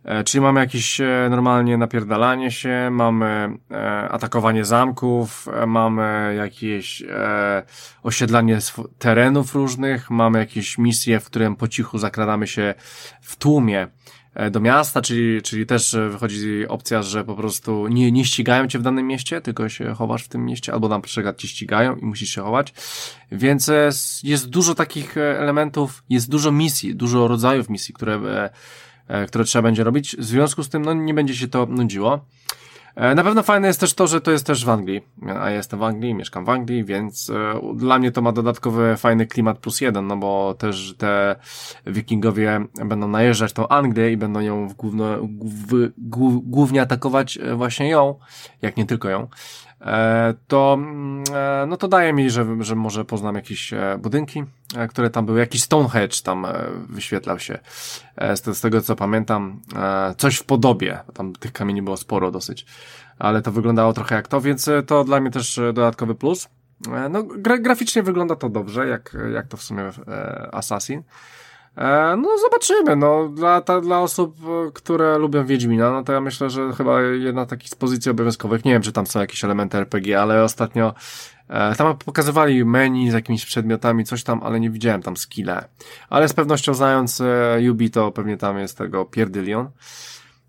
[0.06, 7.02] E, czyli mamy jakieś e, normalnie napierdalanie się, mamy e, atakowanie zamków, mamy jakieś
[8.02, 8.58] osiedlanie
[8.98, 12.74] terenów różnych, mamy jakieś misje, w którym po cichu zakradamy się
[13.20, 13.88] w tłumie
[14.50, 18.82] do miasta, czyli, czyli też wychodzi opcja, że po prostu nie, nie ścigają cię w
[18.82, 22.30] danym mieście, tylko się chowasz w tym mieście, albo na przykład cię ścigają i musisz
[22.30, 22.74] się chować.
[23.32, 23.70] Więc
[24.24, 28.20] jest dużo takich elementów, jest dużo misji, dużo rodzajów misji, które,
[29.28, 30.16] które trzeba będzie robić.
[30.16, 32.20] W związku z tym, no, nie będzie się to nudziło.
[32.96, 35.00] E, na pewno fajne jest też to, że to jest też w Anglii.
[35.40, 38.96] A ja jestem w Anglii, mieszkam w Anglii, więc e, dla mnie to ma dodatkowy
[38.96, 41.36] fajny klimat plus jeden, no bo też te
[41.86, 45.18] wikingowie będą najeżdżać tą Anglię i będą ją główno,
[46.42, 48.14] głównie atakować e, właśnie ją,
[48.62, 49.28] jak nie tylko ją.
[49.80, 54.44] E, to, mm, e, no to daje mi, że, że może poznam jakieś e, budynki,
[54.88, 55.38] które tam były.
[55.38, 56.46] Jakiś Stonehenge tam
[56.88, 57.58] wyświetlał się.
[58.34, 59.60] Z, z tego co pamiętam,
[60.18, 60.98] coś w podobie.
[61.14, 62.66] Tam tych kamieni było sporo dosyć,
[63.18, 66.48] ale to wyglądało trochę jak to, więc to dla mnie też dodatkowy plus.
[67.10, 69.90] No, gra, graficznie wygląda to dobrze, jak, jak to w sumie
[70.52, 71.02] Assassin.
[71.76, 74.36] E, no zobaczymy, no dla, ta, dla osób,
[74.74, 78.72] które lubią Wiedźmina, no to ja myślę, że chyba jedna takich z pozycji obowiązkowych, nie
[78.72, 80.94] wiem, czy tam są jakieś elementy RPG, ale ostatnio
[81.48, 85.68] e, tam pokazywali menu z jakimiś przedmiotami, coś tam, ale nie widziałem tam skille.
[86.10, 89.68] Ale z pewnością znając e, Ubi, to pewnie tam jest tego pierdylion.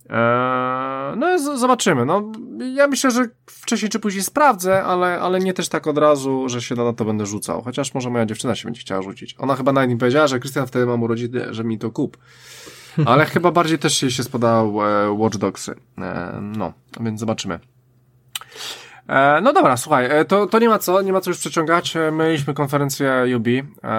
[0.10, 2.06] Eee, no zobaczymy.
[2.06, 2.32] No,
[2.74, 6.62] ja myślę, że wcześniej czy później sprawdzę, ale, ale nie też tak od razu, że
[6.62, 7.62] się na to będę rzucał.
[7.62, 9.36] Chociaż może moja dziewczyna się będzie chciała rzucić.
[9.38, 12.18] Ona chyba nawet mi powiedziała, że Krystian wtedy mam urodziny, że mi to kup.
[13.06, 15.76] Ale chyba bardziej też jej się spodał e, Watch Dogsy.
[15.98, 17.60] E, no, więc zobaczymy.
[19.08, 21.96] E, no dobra, słuchaj, e, to, to nie ma co, nie ma co już przeciągać.
[21.96, 23.48] E, mieliśmy konferencję UB,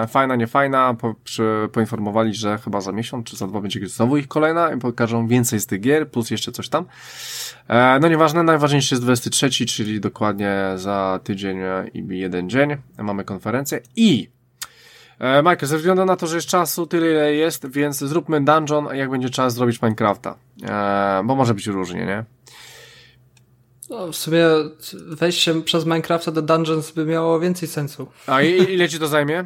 [0.07, 4.17] fajna, nie fajna, po, przy, poinformowali, że chyba za miesiąc czy za dwa będzie znowu
[4.17, 6.85] ich kolejna i pokażą więcej z tych gier, plus jeszcze coś tam.
[8.01, 11.57] No nieważne, najważniejszy jest 23, czyli dokładnie za tydzień
[11.93, 14.29] i jeden dzień mamy konferencję i
[15.19, 19.09] Michael, ze względu na to, że jest czasu tyle ile jest, więc zróbmy dungeon, jak
[19.09, 20.35] będzie czas zrobić Minecrafta.
[21.23, 22.23] bo może być różnie, nie?
[23.89, 24.45] No, w sumie
[24.93, 28.07] wejście przez Minecrafta do Dungeons by miało więcej sensu.
[28.27, 29.45] A ile ci to zajmie?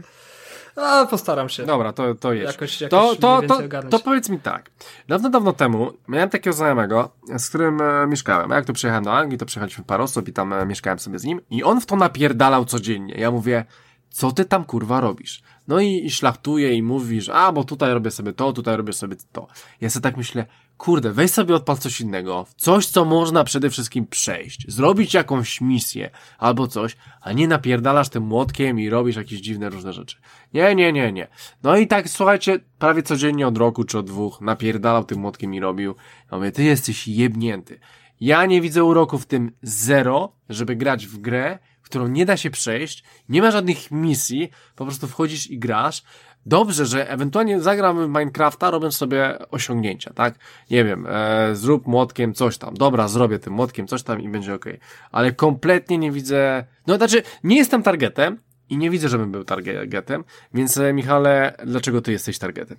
[0.75, 1.65] A, postaram się.
[1.65, 2.53] Dobra, to, to jest.
[2.53, 4.69] Jakoś, jakoś to, to, to, to powiedz mi tak.
[5.07, 8.51] Dawno, dawno temu miałem takiego znajomego, z którym e, mieszkałem.
[8.51, 11.19] A jak tu przyjechałem do Anglii, to przyjechaliśmy parę osób i tam e, mieszkałem sobie
[11.19, 11.41] z nim.
[11.49, 13.13] I on w to napierdalał codziennie.
[13.17, 13.65] Ja mówię,
[14.09, 15.43] co ty tam kurwa robisz?
[15.67, 19.15] No i, i szlachtuje i mówisz, a bo tutaj robię sobie to, tutaj robię sobie
[19.31, 19.47] to.
[19.81, 20.45] Ja sobie tak myślę,
[20.77, 26.09] kurde, weź sobie odpal coś innego, coś, co można przede wszystkim przejść, zrobić jakąś misję
[26.37, 30.17] albo coś, a nie napierdalasz tym młotkiem i robisz jakieś dziwne różne rzeczy.
[30.53, 31.27] Nie, nie, nie, nie.
[31.63, 35.59] No i tak, słuchajcie, prawie codziennie od roku czy od dwóch napierdalał tym młotkiem i
[35.59, 35.95] robił.
[36.31, 37.79] Ja mówię, ty jesteś jebnięty.
[38.19, 42.49] Ja nie widzę uroku w tym zero, żeby grać w grę, którą nie da się
[42.49, 46.03] przejść, nie ma żadnych misji, po prostu wchodzisz i grasz.
[46.45, 50.35] Dobrze, że ewentualnie zagram w Minecrafta, robiąc sobie osiągnięcia, tak?
[50.71, 52.73] Nie wiem, e, zrób młotkiem coś tam.
[52.73, 54.65] Dobra, zrobię tym młotkiem coś tam i będzie ok.
[55.11, 58.39] Ale kompletnie nie widzę, no znaczy, nie jestem targetem
[58.69, 62.77] i nie widzę, żebym był targetem, więc e, Michale, dlaczego ty jesteś targetem?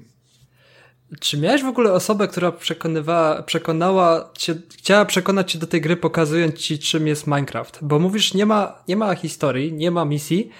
[1.20, 5.96] Czy miałeś w ogóle osobę, która przekonywała, przekonała cię, chciała przekonać cię do tej gry,
[5.96, 7.78] pokazując ci, czym jest Minecraft?
[7.82, 10.50] Bo mówisz, nie ma, nie ma historii, nie ma misji,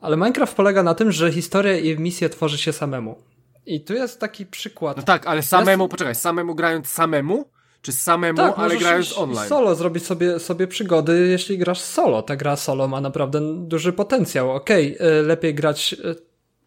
[0.00, 3.18] ale Minecraft polega na tym, że historię i misję tworzy się samemu.
[3.66, 4.96] I tu jest taki przykład.
[4.96, 5.90] No tak, ale samemu, jest...
[5.90, 7.44] poczekaj, samemu grając samemu?
[7.82, 9.48] Czy samemu, tak, ale grając online?
[9.48, 12.22] solo zrobić sobie, sobie przygody, jeśli grasz solo.
[12.22, 14.50] Ta gra solo ma naprawdę duży potencjał.
[14.50, 15.96] Okej, okay, lepiej grać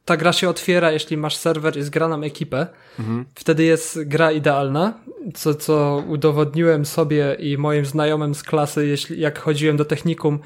[0.09, 2.67] ta gra się otwiera, jeśli masz serwer i zgraną ekipę.
[2.99, 3.25] Mhm.
[3.35, 4.93] Wtedy jest gra idealna,
[5.33, 10.39] co, co udowodniłem sobie i moim znajomym z klasy, jeśli, jak chodziłem do technikum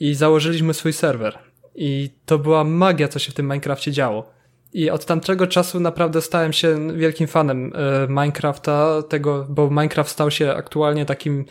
[0.00, 1.38] i założyliśmy swój serwer.
[1.74, 4.30] I to była magia, co się w tym Minecrafcie działo.
[4.72, 10.30] I od tamtego czasu naprawdę stałem się wielkim fanem e, Minecrafta, tego, bo Minecraft stał
[10.30, 11.44] się aktualnie takim,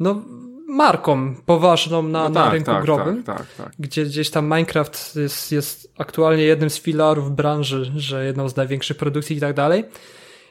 [0.00, 0.22] no,
[0.68, 4.44] marką poważną na, no na tak, rynku tak, growym, tak, tak, tak, gdzie gdzieś tam
[4.44, 9.54] Minecraft jest, jest aktualnie jednym z filarów branży, że jedną z największych produkcji i tak
[9.54, 9.84] dalej.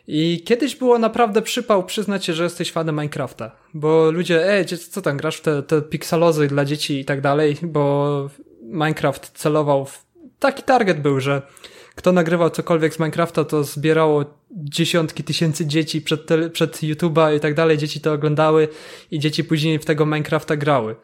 [0.08, 5.02] I kiedyś było naprawdę przypał przyznać się, że jesteś fanem Minecrafta, bo ludzie, ej, co
[5.02, 8.30] tam, grasz w te, te pixelozy dla dzieci i tak dalej, bo
[8.66, 10.06] Minecraft celował w...
[10.40, 11.42] Taki target był, że
[11.96, 16.22] kto nagrywał cokolwiek z Minecrafta, to zbierało dziesiątki tysięcy dzieci przed,
[16.54, 17.78] przed YouTube'a i tak dalej.
[17.78, 18.68] Dzieci to oglądały
[19.12, 20.96] i dzieci później w tego Minecrafta grały.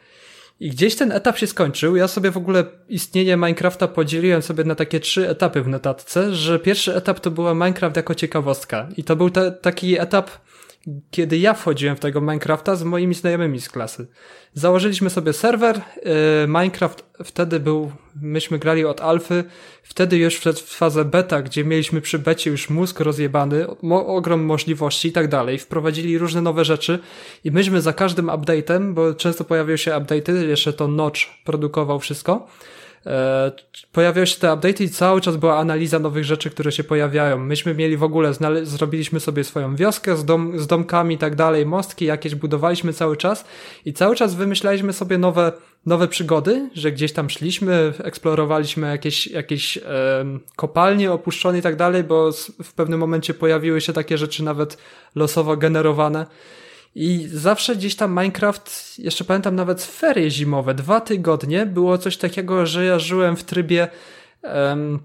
[0.60, 1.96] I gdzieś ten etap się skończył.
[1.96, 6.60] Ja sobie w ogóle istnienie Minecrafta podzieliłem sobie na takie trzy etapy w notatce, że
[6.60, 8.88] pierwszy etap to była Minecraft jako ciekawostka.
[8.98, 10.32] I to był te, taki etap,
[11.12, 14.08] kiedy ja wchodziłem w tego Minecrafta z moimi znajomymi z klasy.
[14.54, 16.12] Założyliśmy sobie serwer, yy,
[16.48, 17.92] Minecraft wtedy był,
[18.22, 19.44] myśmy grali od alfy,
[19.84, 25.12] wtedy już w fazę beta, gdzie mieliśmy przy becie już mózg rozjebany, ogrom możliwości i
[25.12, 27.00] tak dalej, wprowadzili różne nowe rzeczy
[27.44, 32.48] i myśmy za każdym update'em, bo często pojawiały się update'y, jeszcze to Notch produkował wszystko,
[33.92, 37.40] pojawiały się te update i cały czas była analiza nowych rzeczy, które się pojawiają.
[37.40, 38.32] Myśmy mieli w ogóle,
[38.64, 43.18] zrobiliśmy sobie swoją wioskę z, dom z domkami i tak dalej, mostki jakieś budowaliśmy cały
[43.18, 43.46] czas
[43.86, 45.52] i cały czas wymyślaliśmy sobie nowe,
[45.86, 49.82] nowe przygody, że gdzieś tam szliśmy, eksplorowaliśmy jakieś, jakieś e,
[50.56, 52.32] kopalnie opuszczone i tak dalej, bo
[52.64, 54.78] w pewnym momencie pojawiły się takie rzeczy nawet
[55.16, 56.26] losowo generowane.
[56.96, 62.66] I zawsze gdzieś tam Minecraft, jeszcze pamiętam nawet ferie zimowe, dwa tygodnie, było coś takiego,
[62.66, 63.88] że ja żyłem w trybie,
[64.44, 65.00] um,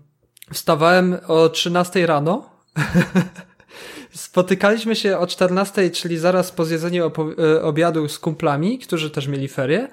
[0.52, 2.50] wstawałem o 13 rano,
[4.12, 9.48] spotykaliśmy się o 14, czyli zaraz po zjedzeniu e, obiadu z kumplami, którzy też mieli
[9.48, 9.88] ferie.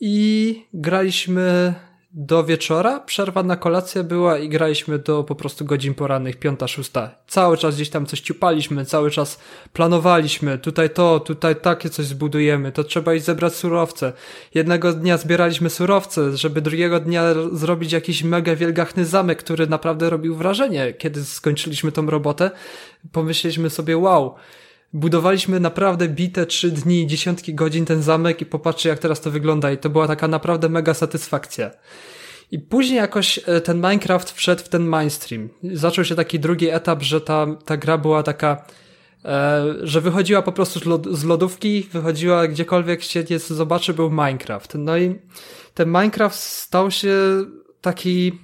[0.00, 1.74] I graliśmy
[2.16, 7.10] do wieczora, przerwa na kolację była i graliśmy do po prostu godzin porannych, piąta, szósta.
[7.26, 9.40] Cały czas gdzieś tam coś ciupaliśmy, cały czas
[9.72, 14.12] planowaliśmy, tutaj to, tutaj takie coś zbudujemy, to trzeba iść zebrać surowce.
[14.54, 20.36] Jednego dnia zbieraliśmy surowce, żeby drugiego dnia zrobić jakiś mega wielgachny zamek, który naprawdę robił
[20.36, 20.92] wrażenie.
[20.92, 22.50] Kiedy skończyliśmy tą robotę,
[23.12, 24.34] pomyśleliśmy sobie, wow,
[24.94, 29.72] budowaliśmy naprawdę bite trzy dni, dziesiątki godzin ten zamek i popatrzcie jak teraz to wygląda
[29.72, 31.70] i to była taka naprawdę mega satysfakcja.
[32.50, 35.48] I później jakoś e, ten Minecraft wszedł w ten mainstream.
[35.62, 38.64] Zaczął się taki drugi etap, że ta, ta gra była taka,
[39.24, 40.80] e, że wychodziła po prostu
[41.16, 44.74] z lodówki, wychodziła gdziekolwiek się zobaczy, był Minecraft.
[44.74, 45.18] No i
[45.74, 47.16] ten Minecraft stał się
[47.80, 48.43] taki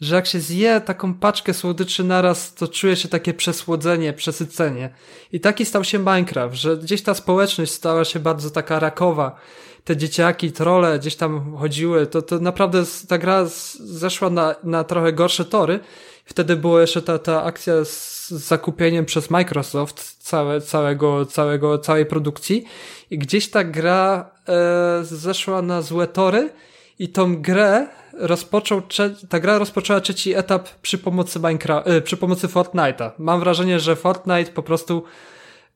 [0.00, 4.90] że jak się zje taką paczkę słodyczy naraz, to czuje się takie przesłodzenie, przesycenie.
[5.32, 9.36] I taki stał się Minecraft, że gdzieś ta społeczność stała się bardzo taka rakowa.
[9.84, 13.44] Te dzieciaki, trole gdzieś tam chodziły, to, to naprawdę ta gra
[13.80, 15.80] zeszła na, na trochę gorsze tory.
[16.24, 22.64] Wtedy była jeszcze ta, ta akcja z zakupieniem przez Microsoft całe, całego, całego, całej produkcji
[23.10, 26.50] i gdzieś ta gra e, zeszła na złe tory
[26.98, 28.82] i tą grę rozpoczął,
[29.28, 33.10] ta gra rozpoczęła trzeci etap przy pomocy Minecraft, y, przy pomocy Fortnite'a.
[33.18, 35.04] Mam wrażenie, że Fortnite po prostu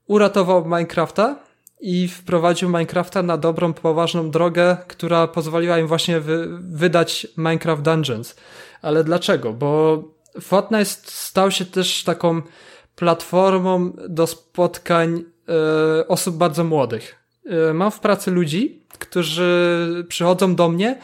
[0.06, 1.36] uratował Minecrafta
[1.80, 8.36] i wprowadził Minecrafta na dobrą, poważną drogę, która pozwoliła im właśnie wy, wydać Minecraft Dungeons.
[8.82, 9.52] Ale dlaczego?
[9.52, 10.02] Bo
[10.40, 12.42] Fortnite stał się też taką
[12.96, 15.24] platformą do spotkań
[16.00, 17.16] y, osób bardzo młodych.
[17.70, 20.98] Y, mam w pracy ludzi, którzy przychodzą do mnie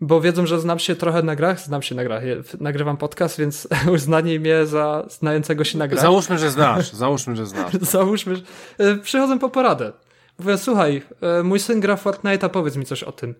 [0.00, 2.22] bo wiedzą, że znam się trochę na grach, znam się na grach,
[2.60, 6.02] nagrywam podcast, więc uznanie mnie za znającego się na grach.
[6.02, 7.72] Załóżmy, że znasz, załóżmy, że znasz.
[7.72, 8.42] załóżmy, że...
[8.78, 9.92] E, przychodzą po poradę.
[10.38, 13.34] Mówię, słuchaj, e, mój syn gra w Fortnite'a, powiedz mi coś o tym.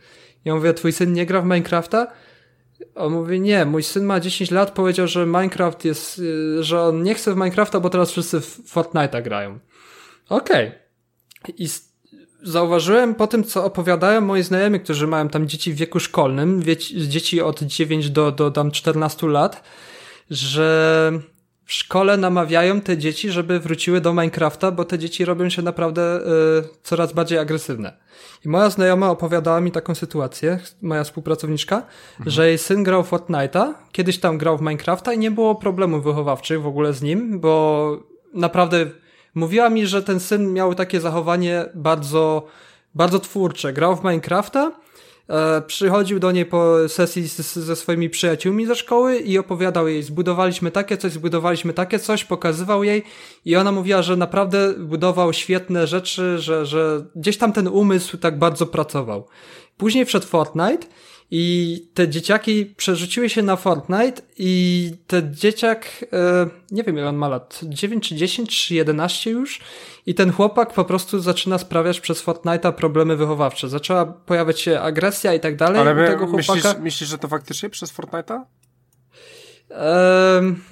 [0.44, 2.06] Ja mówię, twój syn nie gra w Minecrafta?
[2.94, 6.22] On mówi, nie, mój syn ma 10 lat, powiedział, że Minecraft jest,
[6.58, 9.58] e, że on nie chce w Minecrafta, bo teraz wszyscy w Fortnite'a grają.
[10.28, 10.68] Okej.
[10.68, 11.54] Okay.
[11.58, 11.68] I
[12.46, 16.62] zauważyłem po tym, co opowiadają moi znajomi, którzy mają tam dzieci w wieku szkolnym,
[17.08, 19.62] dzieci od 9 do, do tam 14 lat,
[20.30, 21.12] że
[21.64, 26.20] w szkole namawiają te dzieci, żeby wróciły do Minecrafta, bo te dzieci robią się naprawdę
[26.20, 26.22] y,
[26.82, 27.92] coraz bardziej agresywne.
[28.44, 32.30] I moja znajoma opowiadała mi taką sytuację, moja współpracowniczka, mhm.
[32.30, 36.04] że jej syn grał w Fortnite'a, kiedyś tam grał w Minecrafta i nie było problemów
[36.04, 37.90] wychowawczych w ogóle z nim, bo
[38.34, 38.86] naprawdę
[39.36, 42.46] Mówiła mi, że ten syn miał takie zachowanie bardzo,
[42.94, 43.72] bardzo twórcze.
[43.72, 44.72] Grał w Minecrafta,
[45.28, 50.02] e, przychodził do niej po sesji z, ze swoimi przyjaciółmi ze szkoły i opowiadał jej,
[50.02, 53.02] zbudowaliśmy takie coś, zbudowaliśmy takie coś, pokazywał jej
[53.44, 58.38] i ona mówiła, że naprawdę budował świetne rzeczy, że, że gdzieś tam ten umysł tak
[58.38, 59.26] bardzo pracował.
[59.76, 60.86] Później wszedł Fortnite
[61.30, 67.16] i te dzieciaki przerzuciły się na Fortnite i ten dzieciak, e, nie wiem ile on
[67.16, 69.60] ma lat, 9 czy 10 czy 11 już
[70.06, 73.68] i ten chłopak po prostu zaczyna sprawiać przez Fortnite'a problemy wychowawcze.
[73.68, 75.80] Zaczęła pojawiać się agresja i tak dalej.
[75.80, 76.54] Ale my, tego chłopaka...
[76.54, 78.40] myślisz, myślisz, że to faktycznie przez Fortnite'a?
[79.70, 80.62] Um,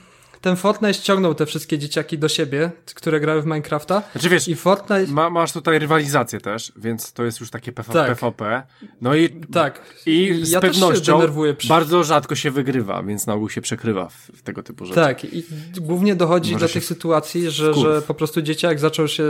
[0.45, 4.03] ten Fortnite ściągnął te wszystkie dzieciaki do siebie, które grały w Minecrafta.
[4.13, 5.07] Znaczy wiesz, i Fortnite...
[5.07, 8.09] Ma, masz tutaj rywalizację też, więc to jest już takie PvP, tak.
[8.09, 8.63] PvP.
[9.01, 9.81] No i, tak.
[10.07, 11.21] i z ja pewnością
[11.59, 11.69] przy...
[11.69, 15.01] bardzo rzadko się wygrywa, więc na ogół się przekrywa w, w tego typu rzeczy.
[15.01, 15.45] Tak, i
[15.81, 19.25] głównie dochodzi Może do tych sytuacji, że, że po prostu dzieciak zaczął się...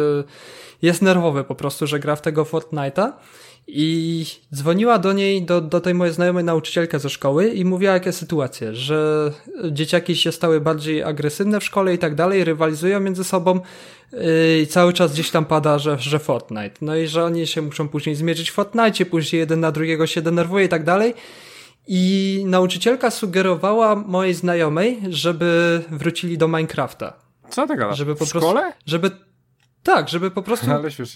[0.82, 3.12] Jest nerwowy po prostu, że gra w tego Fortnite'a
[3.66, 8.12] i dzwoniła do niej, do, do tej mojej znajomej nauczycielka ze szkoły i mówiła jakie
[8.12, 9.30] sytuacje, że
[9.70, 13.60] dzieciaki się stały bardziej agresywne w szkole i tak dalej, rywalizują między sobą
[14.12, 14.20] yy,
[14.62, 16.76] i cały czas gdzieś tam pada, że, że Fortnite.
[16.80, 20.22] No i że oni się muszą później zmierzyć w Fortnite, później jeden na drugiego się
[20.22, 21.14] denerwuje i tak dalej.
[21.86, 27.12] I nauczycielka sugerowała mojej znajomej, żeby wrócili do Minecrafta.
[27.50, 27.98] Co gadasz?
[27.98, 28.72] Żeby po w prostu, szkole?
[28.86, 29.10] Żeby
[29.84, 30.66] tak, żeby po prostu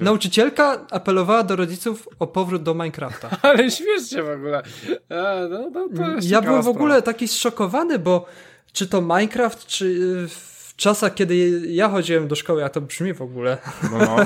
[0.01, 3.31] nauczycielka apelowała do rodziców o powrót do Minecrafta.
[3.43, 4.63] Ale śmiesznie w ogóle.
[5.11, 5.89] A, no, no,
[6.23, 8.27] ja byłem w ogóle taki zszokowany, bo
[8.73, 13.23] czy to Minecraft, czy w czasach, kiedy ja chodziłem do szkoły, a to brzmi w
[13.23, 13.59] ogóle.
[13.93, 13.99] No.
[13.99, 14.17] no.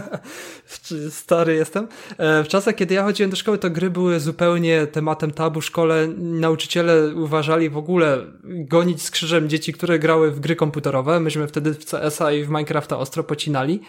[1.11, 1.89] Stary jestem.
[2.19, 5.65] E, w czasach, kiedy ja chodziłem do szkoły, to gry były zupełnie tematem tabu w
[5.65, 6.09] szkole.
[6.17, 11.21] Nauczyciele uważali w ogóle gonić z krzyżem dzieci, które grały w gry komputerowe.
[11.21, 13.81] Myśmy wtedy w CS-a i w Minecrafta ostro pocinali.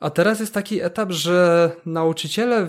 [0.00, 2.68] A teraz jest taki etap, że nauczyciele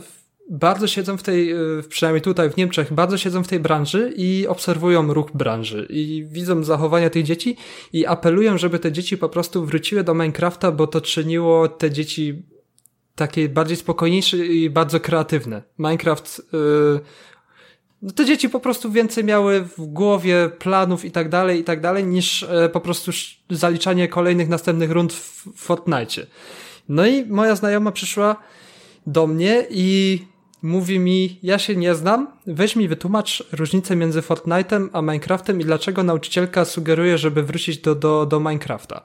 [0.49, 4.48] bardzo siedzą w tej, y, przynajmniej tutaj w Niemczech, bardzo siedzą w tej branży i
[4.48, 7.57] obserwują ruch branży i widzą zachowania tych dzieci
[7.94, 12.44] i apelują, żeby te dzieci po prostu wróciły do Minecrafta, bo to czyniło te dzieci
[13.15, 15.64] takie bardziej spokojniejsze i bardzo kreatywne.
[15.80, 16.99] Minecraft yy,
[18.04, 21.82] no te dzieci po prostu więcej miały w głowie planów i tak dalej, i tak
[21.82, 23.12] dalej, niż e, po prostu
[23.50, 26.26] zaliczanie kolejnych następnych rund w Fortnite.
[26.90, 28.36] No i moja znajoma przyszła
[29.08, 30.20] do mnie i
[30.62, 35.66] mówi mi, ja się nie znam, weź mi wytłumacz różnicę między Fortnite'em a Minecraftem i
[35.66, 39.04] dlaczego nauczycielka sugeruje, żeby wrócić do, do, do Minecrafta.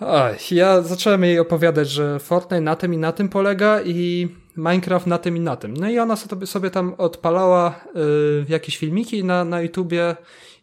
[0.00, 5.06] Ach, ja zacząłem jej opowiadać, że Fortnite na tym i na tym polega i Minecraft
[5.06, 5.76] na tym i na tym.
[5.76, 10.16] No i ona sobie, sobie tam odpalała y, jakieś filmiki na, na YouTubie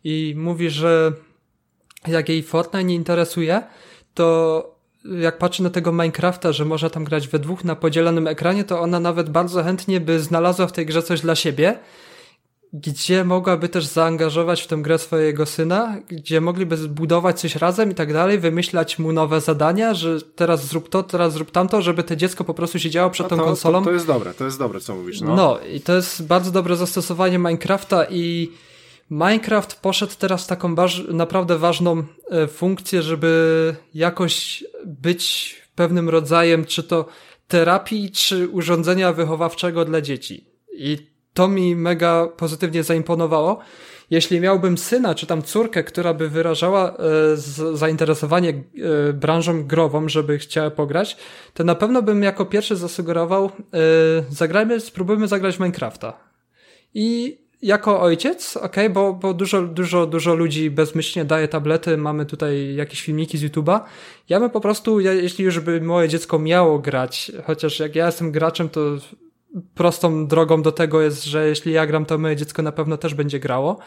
[0.03, 1.13] i mówi, że
[2.07, 3.61] jak jej Fortnite nie interesuje,
[4.13, 4.79] to
[5.19, 8.79] jak patrzy na tego Minecrafta, że można tam grać we dwóch na podzielonym ekranie, to
[8.79, 11.79] ona nawet bardzo chętnie by znalazła w tej grze coś dla siebie,
[12.73, 17.95] gdzie mogłaby też zaangażować w tę grę swojego syna, gdzie mogliby zbudować coś razem i
[17.95, 22.15] tak dalej, wymyślać mu nowe zadania, że teraz zrób to, teraz zrób tamto, żeby to
[22.15, 23.79] dziecko po prostu siedziało przed no tą to, konsolą.
[23.79, 25.21] To, to jest dobre, to jest dobre, co mówisz.
[25.21, 25.35] No.
[25.35, 28.51] no i to jest bardzo dobre zastosowanie Minecrafta i
[29.09, 30.75] Minecraft poszedł teraz w taką
[31.09, 37.05] naprawdę ważną e, funkcję, żeby jakoś być pewnym rodzajem, czy to
[37.47, 40.45] terapii, czy urządzenia wychowawczego dla dzieci.
[40.73, 43.59] I to mi mega pozytywnie zaimponowało.
[44.09, 46.95] Jeśli miałbym syna, czy tam córkę, która by wyrażała e,
[47.73, 51.17] zainteresowanie e, branżą grową, żeby chciała pograć,
[51.53, 53.49] to na pewno bym jako pierwszy zasugerował, e,
[54.29, 56.13] zagrajmy, spróbujmy zagrać Minecrafta.
[56.93, 62.75] I jako ojciec, ok, bo, bo dużo, dużo, dużo ludzi bezmyślnie daje tablety, mamy tutaj
[62.75, 63.79] jakieś filmiki z YouTube'a.
[64.29, 68.05] Ja bym po prostu, ja, jeśli już by moje dziecko miało grać, chociaż jak ja
[68.05, 68.81] jestem graczem, to
[69.75, 73.13] prostą drogą do tego jest, że jeśli ja gram, to moje dziecko na pewno też
[73.13, 73.79] będzie grało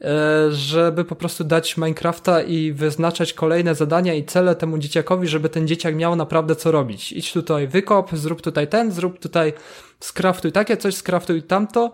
[0.00, 0.06] e,
[0.50, 5.68] żeby po prostu dać Minecrafta i wyznaczać kolejne zadania i cele temu dzieciakowi, żeby ten
[5.68, 7.12] dzieciak miał naprawdę co robić.
[7.12, 9.52] Idź tutaj wykop, zrób tutaj ten, zrób tutaj
[10.00, 11.92] skraftuj takie coś, skraftuj tamto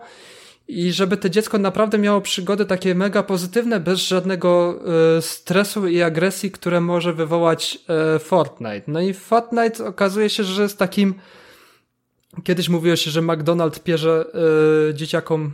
[0.67, 4.79] i żeby to dziecko naprawdę miało przygody takie mega pozytywne, bez żadnego
[5.17, 7.79] y, stresu i agresji, które może wywołać
[8.15, 8.83] y, Fortnite.
[8.87, 11.15] No i Fortnite okazuje się, że jest takim
[12.43, 14.25] Kiedyś mówiło się, że McDonald pierze
[14.89, 15.51] y, dzieciakom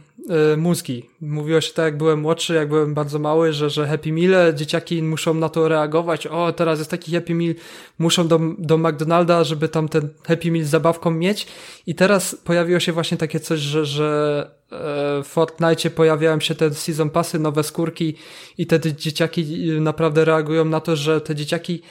[0.53, 1.09] y, mózgi.
[1.21, 5.03] Mówiło się tak, jak byłem młodszy, jak byłem bardzo mały, że, że Happy Meal, dzieciaki
[5.03, 6.27] muszą na to reagować.
[6.27, 7.55] O, teraz jest taki Happy Meal,
[7.99, 11.47] muszą do, do McDonalda, żeby tam ten Happy Meal z zabawką mieć.
[11.87, 14.75] I teraz pojawiło się właśnie takie coś, że, że e,
[15.23, 18.15] w Fortnite pojawiają się te season passy, nowe skórki
[18.57, 21.83] i te dzieciaki naprawdę reagują na to, że te dzieciaki E,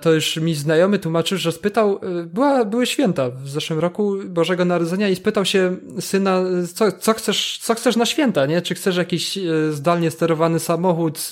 [0.00, 4.64] to już mi znajomy tłumaczył, że spytał, e, była, były święta w zeszłym roku Bożego
[4.64, 6.42] Narodzenia i spytał się syna,
[6.74, 8.62] co, co, chcesz, co chcesz na święta, nie?
[8.62, 11.28] Czy chcesz jakiś e, zdalnie sterowany samochód,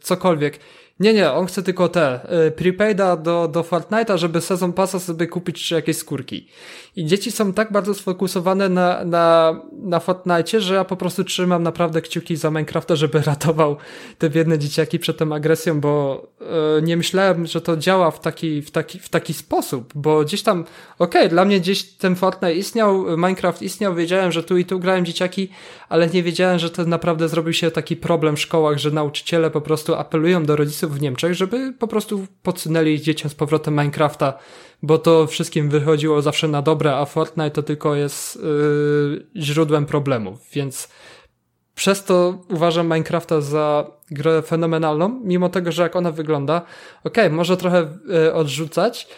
[0.00, 0.58] cokolwiek.
[1.00, 2.20] Nie, nie, on chce tylko te
[2.56, 6.48] prepaida do, do Fortnite'a, żeby sezon pasa sobie kupić jakieś skórki.
[6.96, 11.62] I dzieci są tak bardzo sfokusowane na, na, na Fortnite, że ja po prostu trzymam
[11.62, 13.76] naprawdę kciuki za Minecrafta, żeby ratował
[14.18, 16.26] te biedne dzieciaki przed tą agresją, bo
[16.78, 20.42] e, nie myślałem, że to działa w taki, w taki, w taki sposób, bo gdzieś
[20.42, 20.64] tam,
[20.98, 24.78] okej, okay, dla mnie gdzieś ten Fortnite istniał, Minecraft istniał, wiedziałem, że tu i tu
[24.78, 25.48] grałem dzieciaki,
[25.88, 29.60] ale nie wiedziałem, że to naprawdę zrobił się taki problem w szkołach, że nauczyciele po
[29.60, 34.38] prostu apelują do rodziców w Niemczech, żeby po prostu podsunęli dzieciom z powrotem Minecrafta
[34.84, 40.38] bo to wszystkim wychodziło zawsze na dobre, a Fortnite to tylko jest yy, źródłem problemów,
[40.52, 40.88] więc
[41.74, 46.62] przez to uważam Minecrafta za grę fenomenalną, mimo tego, że jak ona wygląda,
[47.04, 49.08] okej, okay, może trochę yy, odrzucać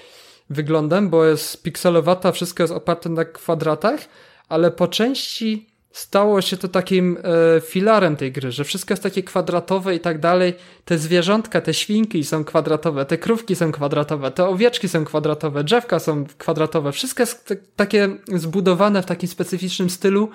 [0.50, 4.00] wyglądem, bo jest pikselowata, wszystko jest oparte na kwadratach,
[4.48, 5.66] ale po części
[5.96, 7.18] stało się to takim
[7.56, 10.54] e, filarem tej gry, że wszystko jest takie kwadratowe i tak dalej.
[10.84, 15.98] Te zwierzątka, te świnki są kwadratowe, te krówki są kwadratowe, te owieczki są kwadratowe, drzewka
[15.98, 16.92] są kwadratowe.
[16.92, 20.28] Wszystko jest takie zbudowane w takim specyficznym stylu,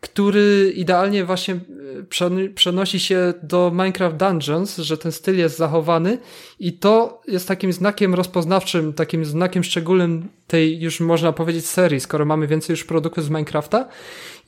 [0.00, 6.18] który idealnie właśnie e, przenosi się do Minecraft Dungeons, że ten styl jest zachowany
[6.58, 12.24] i to jest takim znakiem rozpoznawczym, takim znakiem szczególnym tej już można powiedzieć serii, skoro
[12.24, 13.88] mamy więcej już produktów z Minecrafta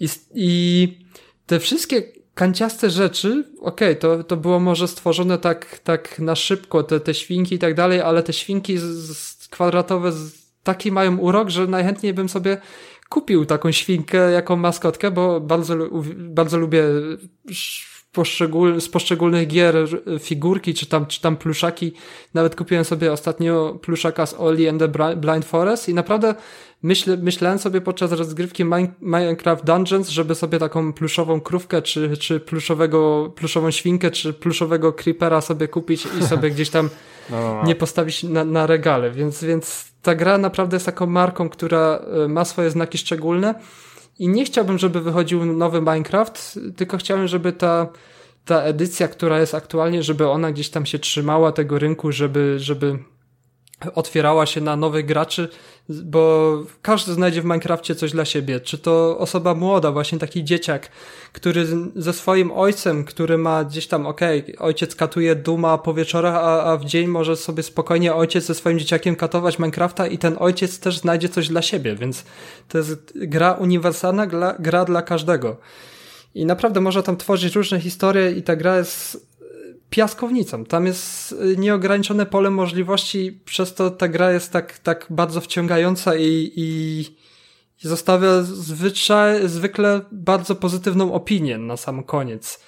[0.01, 0.99] i, i
[1.47, 2.03] te wszystkie
[2.35, 7.15] kanciaste rzeczy, okej, okay, to, to było może stworzone tak, tak na szybko, te, te
[7.15, 8.85] świnki i tak dalej, ale te świnki z,
[9.19, 12.61] z kwadratowe z, taki mają urok, że najchętniej bym sobie
[13.09, 15.77] kupił taką świnkę jako maskotkę, bo bardzo,
[16.17, 16.85] bardzo lubię
[18.17, 19.75] poszczegól, z poszczególnych gier
[20.21, 21.93] figurki, czy tam, czy tam pluszaki.
[22.35, 26.35] Nawet kupiłem sobie ostatnio pluszaka z Oli and the Blind Forest i naprawdę
[26.83, 28.65] myśl, myślałem sobie podczas rozgrywki
[29.01, 35.41] Minecraft Dungeons, żeby sobie taką pluszową krówkę, czy, czy pluszowego, pluszową świnkę, czy pluszowego creepera
[35.41, 36.91] sobie kupić i sobie gdzieś tam
[37.31, 37.65] no, no, no.
[37.65, 42.29] nie postawić na, na regale, więc, więc ta gra naprawdę jest taką marką, która e,
[42.29, 43.55] ma swoje znaki szczególne
[44.19, 47.89] i nie chciałbym, żeby wychodził nowy Minecraft, tylko chciałem, żeby ta,
[48.45, 52.99] ta edycja, która jest aktualnie, żeby ona gdzieś tam się trzymała tego rynku, żeby, żeby
[53.95, 55.49] otwierała się na nowych graczy,
[55.89, 58.61] bo każdy znajdzie w Minecrafcie coś dla siebie.
[58.61, 60.89] Czy to osoba młoda, właśnie taki dzieciak,
[61.33, 61.67] który
[61.97, 66.65] ze swoim ojcem, który ma gdzieś tam, okej, okay, ojciec katuje Duma po wieczorach, a,
[66.65, 70.81] a w dzień może sobie spokojnie ojciec ze swoim dzieciakiem katować Minecrafta i ten ojciec
[70.81, 72.25] też znajdzie coś dla siebie, więc
[72.69, 75.57] to jest gra uniwersalna, gra, gra dla każdego.
[76.35, 79.27] I naprawdę można tam tworzyć różne historie i ta gra jest
[79.91, 80.65] piaskownicą.
[80.65, 86.17] Tam jest y, nieograniczone pole możliwości, przez to ta gra jest tak, tak bardzo wciągająca
[86.17, 87.01] i, i,
[87.85, 92.65] i zostawia zwyczaj, zwykle bardzo pozytywną opinię na sam koniec.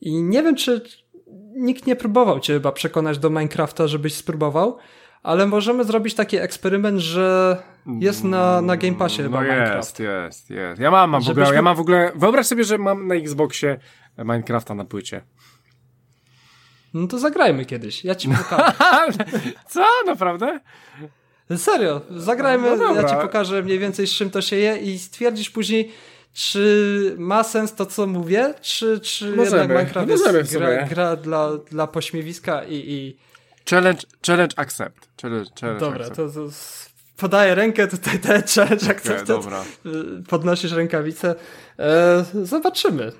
[0.00, 0.84] I nie wiem, czy
[1.56, 4.78] nikt nie próbował cię chyba przekonać do Minecrafta, żebyś spróbował,
[5.22, 7.56] ale możemy zrobić taki eksperyment, że
[8.00, 9.76] jest na, na Game Passie chyba no Minecraft.
[9.76, 10.80] jest, jest, jest.
[10.80, 13.78] Ja mam, mam w ogóle, ja mam w ogóle, wyobraź sobie, że mam na Xboxie
[14.18, 15.22] Minecrafta na płycie.
[16.94, 19.24] No to zagrajmy kiedyś, ja ci pokażę.
[19.72, 19.84] Co?
[20.06, 20.60] Naprawdę?
[21.56, 25.50] Serio, zagrajmy, no ja ci pokażę mniej więcej z czym to się je i stwierdzisz
[25.50, 25.92] później,
[26.32, 31.56] czy ma sens to, co mówię, czy, czy możemy, jednak Minecraft jest gra, gra, dla,
[31.70, 33.16] dla pośmiewiska i, i...
[33.70, 35.08] Challenge, challenge accept.
[35.22, 36.16] Challenge, challenge Dobra, accept.
[36.16, 36.50] to, to
[37.16, 39.22] podaję rękę tutaj, te challenge accepted.
[39.22, 39.64] Okay, dobra.
[40.28, 41.34] Podnosisz rękawicę.
[41.82, 43.12] E, zobaczymy.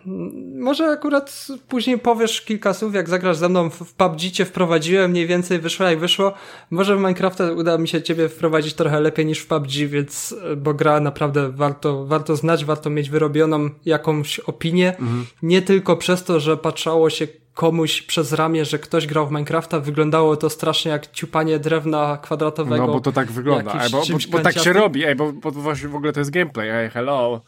[0.54, 5.26] Może akurat później powiesz kilka słów, jak zagrasz ze mną w PUBG cię wprowadziłem, mniej
[5.26, 6.32] więcej wyszło jak wyszło.
[6.70, 10.74] Może w Minecrafta uda mi się ciebie wprowadzić trochę lepiej niż w PUBG, więc, bo
[10.74, 14.88] gra naprawdę warto, warto znać, warto mieć wyrobioną jakąś opinię.
[14.88, 15.26] Mhm.
[15.42, 19.80] Nie tylko przez to, że patrzało się komuś przez ramię, że ktoś grał w Minecrafta,
[19.80, 22.86] wyglądało to strasznie jak ciupanie drewna kwadratowego.
[22.86, 25.50] No bo to tak wygląda, ej, bo, bo, bo tak się robi, ej, bo, bo
[25.50, 27.40] w ogóle to jest gameplay, ej, hello.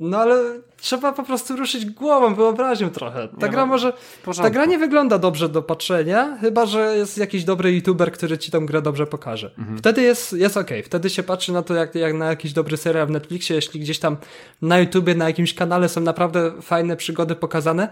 [0.00, 3.28] No ale trzeba po prostu ruszyć głową, wyobraźnią trochę.
[3.40, 3.92] Ta nie gra może.
[4.36, 8.50] Ta gra nie wygląda dobrze do patrzenia, chyba że jest jakiś dobry youtuber, który ci
[8.50, 9.50] tą grę dobrze pokaże.
[9.58, 9.78] Mhm.
[9.78, 10.70] Wtedy jest, jest ok.
[10.84, 13.98] Wtedy się patrzy na to jak, jak na jakiś dobry serial w Netflixie, jeśli gdzieś
[13.98, 14.16] tam
[14.62, 17.88] na YouTubie, na jakimś kanale są naprawdę fajne przygody pokazane.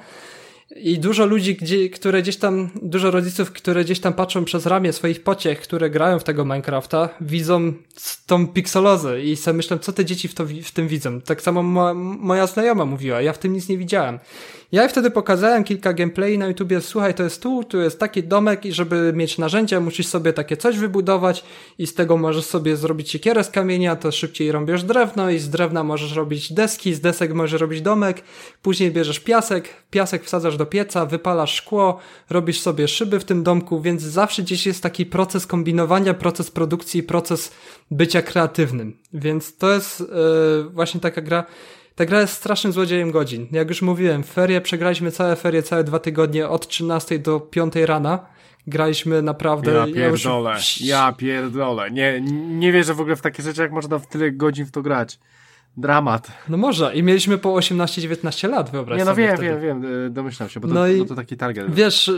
[0.77, 4.93] I dużo ludzi, gdzie, które gdzieś tam, dużo rodziców, które gdzieś tam patrzą przez ramię
[4.93, 7.73] swoich pociech, które grają w tego Minecrafta, widzą
[8.27, 11.20] tą pikselozę i sobie myślą, co te dzieci w, to, w tym widzą.
[11.20, 14.19] Tak samo mo, moja znajoma mówiła, ja w tym nic nie widziałem.
[14.73, 18.66] Ja wtedy pokazałem kilka gameplay na YouTubie, słuchaj, to jest tu, tu jest taki domek
[18.66, 21.45] i żeby mieć narzędzia, musisz sobie takie coś wybudować
[21.78, 25.51] i z tego możesz sobie zrobić siekierę z kamienia, to szybciej rąbiesz drewno i z
[25.51, 28.23] drewna możesz robić deski, z desek możesz robić domek,
[28.62, 31.99] później bierzesz piasek, piasek wsadzasz do pieca, wypalasz szkło,
[32.31, 37.03] robisz sobie szyby w tym domku, więc zawsze gdzieś jest taki proces kombinowania, proces produkcji,
[37.03, 37.53] proces
[37.90, 38.97] bycia kreatywnym.
[39.12, 41.45] Więc to jest yy, właśnie taka gra,
[41.98, 43.46] ta gra jest strasznym złodziejem godzin.
[43.52, 48.26] Jak już mówiłem, ferie, przegraliśmy całe ferie, całe dwa tygodnie, od 13 do 5 rana.
[48.66, 49.72] Graliśmy naprawdę...
[49.72, 50.80] Ja pierdolę, ja, już...
[50.80, 51.90] ja pierdolę.
[51.90, 54.82] Nie, nie wierzę w ogóle w takie rzeczy, jak można w tyle godzin w to
[54.82, 55.18] grać.
[55.76, 56.30] Dramat.
[56.48, 56.94] No może.
[56.94, 59.60] I mieliśmy po 18-19 lat, wyobraź Nie, no wiem, wtedy.
[59.60, 61.74] wiem, wiem, y, domyślam się, bo to, no i, no to taki target.
[61.74, 62.10] Wiesz,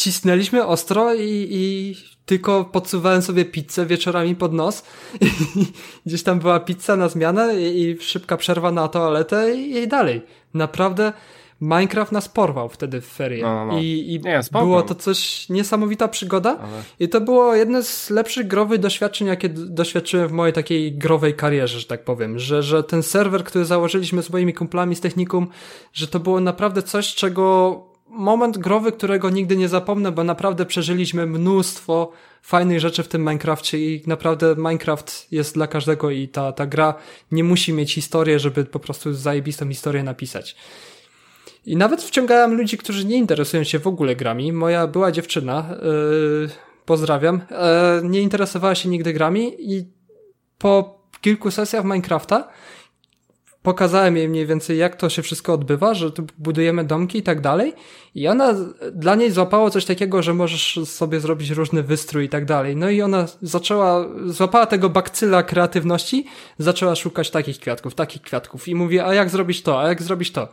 [0.00, 1.94] cisnęliśmy ostro i, i
[2.26, 4.84] tylko podsuwałem sobie pizzę wieczorami pod nos.
[5.56, 5.66] I
[6.06, 10.22] gdzieś tam była pizza na zmianę i, i szybka przerwa na toaletę i, i, dalej.
[10.54, 11.12] Naprawdę
[11.60, 13.42] Minecraft nas porwał wtedy w ferie.
[13.42, 13.78] No, no, no.
[13.80, 16.58] I, i Nie, było to coś niesamowita przygoda.
[16.58, 16.82] Ale...
[17.00, 21.78] I to było jedno z lepszych growych doświadczeń, jakie doświadczyłem w mojej takiej growej karierze,
[21.78, 22.38] że tak powiem.
[22.38, 25.48] Że, że ten serwer, który założyliśmy z moimi kumplami z technikum,
[25.92, 31.26] że to było naprawdę coś, czego moment growy, którego nigdy nie zapomnę, bo naprawdę przeżyliśmy
[31.26, 32.12] mnóstwo
[32.42, 36.94] fajnych rzeczy w tym Minecrafcie i naprawdę Minecraft jest dla każdego i ta, ta gra
[37.32, 40.56] nie musi mieć historii, żeby po prostu zajebistą historię napisać.
[41.66, 44.52] I nawet wciągałem ludzi, którzy nie interesują się w ogóle grami.
[44.52, 46.50] Moja była dziewczyna, yy,
[46.84, 47.40] pozdrawiam,
[48.02, 49.84] yy, nie interesowała się nigdy grami i
[50.58, 52.48] po kilku sesjach Minecrafta
[53.62, 57.40] pokazałem jej mniej więcej, jak to się wszystko odbywa, że tu budujemy domki i tak
[57.40, 57.72] dalej.
[58.14, 58.54] I ona,
[58.92, 62.76] dla niej złapało coś takiego, że możesz sobie zrobić różny wystrój i tak dalej.
[62.76, 66.26] No i ona zaczęła, złapała tego bakcyla kreatywności,
[66.58, 70.32] zaczęła szukać takich kwiatków, takich kwiatków i mówi, a jak zrobić to, a jak zrobić
[70.32, 70.48] to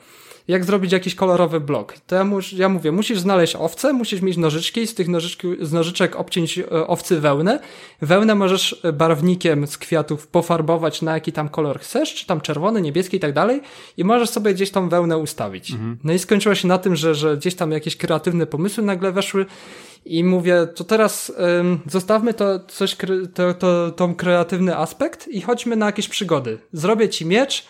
[0.47, 1.93] jak zrobić jakiś kolorowy blok.
[2.07, 5.73] To ja, mus, ja mówię, musisz znaleźć owce, musisz mieć nożyczki z tych nożyczki, z
[5.73, 7.59] nożyczek obciąć e, owcy wełnę.
[8.01, 12.96] Wełnę możesz barwnikiem z kwiatów pofarbować na jaki tam kolor chcesz, czy tam czerwony, niebieski
[13.17, 13.61] i tak dalej
[13.97, 15.71] i możesz sobie gdzieś tą wełnę ustawić.
[15.71, 15.97] Mhm.
[16.03, 19.45] No i skończyło się na tym, że, że gdzieś tam jakieś kreatywne pomysły nagle weszły
[20.05, 22.97] I mówię, to teraz ym, zostawmy to coś,
[23.33, 26.57] to, to, tą kreatywny aspekt i chodźmy na jakieś przygody.
[26.73, 27.63] Zrobię ci miecz y,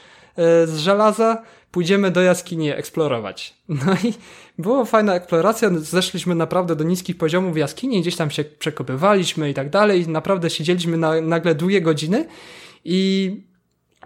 [0.68, 3.54] z żelaza, pójdziemy do jaskini eksplorować.
[3.86, 4.14] No i
[4.58, 9.70] była fajna eksploracja, zeszliśmy naprawdę do niskich poziomów jaskini, gdzieś tam się przekopywaliśmy i tak
[9.70, 12.28] dalej, naprawdę siedzieliśmy na, nagle długie godziny
[12.86, 13.32] i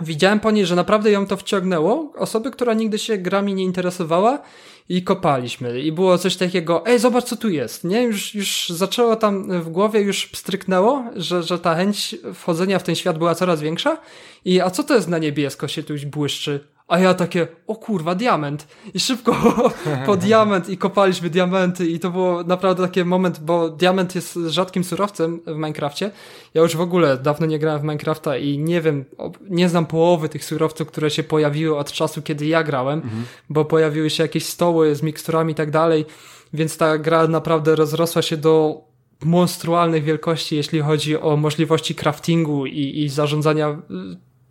[0.02, 2.14] widziałem po niej, że naprawdę ją to wciągnęło.
[2.16, 4.42] Osoby, która nigdy się grami nie interesowała
[4.90, 5.82] i kopaliśmy.
[5.82, 8.04] I było coś takiego, ej, zobacz co tu jest, nie?
[8.04, 12.96] Już, już zaczęło tam w głowie, już stryknęło, że, że ta chęć wchodzenia w ten
[12.96, 13.98] świat była coraz większa.
[14.46, 16.68] I a co to jest na niebiesko się tu błyszczy?
[16.92, 18.68] A ja takie, o kurwa, diament.
[18.94, 19.36] I szybko
[20.06, 24.84] po diament i kopaliśmy diamenty i to było naprawdę taki moment, bo diament jest rzadkim
[24.84, 26.12] surowcem w Minecrafcie.
[26.54, 29.06] Ja już w ogóle dawno nie grałem w Minecrafta i nie wiem,
[29.50, 33.26] nie znam połowy tych surowców, które się pojawiły od czasu, kiedy ja grałem, mhm.
[33.50, 36.06] bo pojawiły się jakieś stoły z miksturami i tak dalej,
[36.54, 38.82] więc ta gra naprawdę rozrosła się do
[39.24, 43.82] monstrualnych wielkości, jeśli chodzi o możliwości craftingu i, i zarządzania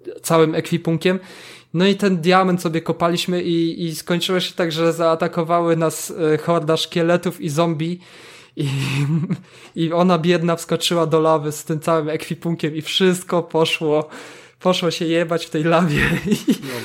[0.06, 1.18] y, całym ekwipunkiem
[1.74, 6.38] no i ten diament sobie kopaliśmy i, i skończyło się tak, że zaatakowały nas e,
[6.38, 8.00] horda szkieletów i zombie.
[8.56, 8.68] I,
[9.84, 14.08] I ona biedna wskoczyła do lawy z tym całym ekwipunkiem i wszystko poszło,
[14.60, 16.00] poszło się jebać w tej lawie.
[16.26, 16.36] I,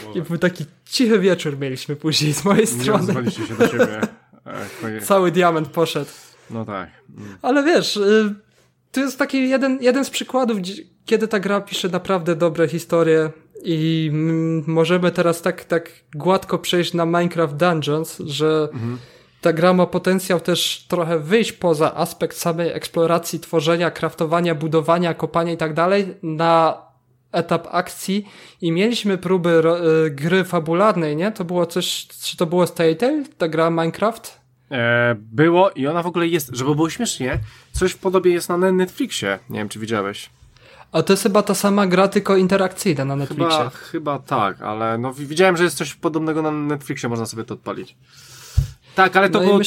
[0.06, 3.14] no i był taki cichy wieczór mieliśmy później z mojej strony.
[3.22, 4.02] Nie się do siebie.
[5.02, 6.12] Cały diament poszedł.
[6.50, 6.90] No tak.
[7.18, 7.38] Mm.
[7.42, 8.36] Ale wiesz, y,
[8.92, 10.58] to jest taki jeden, jeden z przykładów,
[11.06, 13.32] kiedy ta gra pisze naprawdę dobre historie
[13.66, 14.12] i
[14.68, 18.98] możemy teraz tak, tak gładko przejść na Minecraft Dungeons, że mhm.
[19.42, 25.54] ta gra ma potencjał też trochę wyjść poza aspekt samej eksploracji, tworzenia, kraftowania, budowania, kopania
[25.54, 26.78] i tak dalej na
[27.32, 28.28] etap akcji
[28.62, 29.62] i mieliśmy próby
[30.06, 31.32] y, gry fabularnej, nie?
[31.32, 34.40] To było coś, czy to było Telltale, ta gra Minecraft?
[34.72, 37.40] E, było i ona w ogóle jest, żeby było śmiesznie,
[37.72, 39.40] coś w podobie jest na Netflixie.
[39.50, 40.30] Nie wiem, czy widziałeś.
[40.96, 43.58] A to jest chyba ta sama gra, tylko interakcyjna na Netflixie.
[43.58, 47.54] Chyba, chyba tak, ale no widziałem, że jest coś podobnego na Netflixie, można sobie to
[47.54, 47.96] odpalić.
[48.96, 49.60] Tak, ale to no było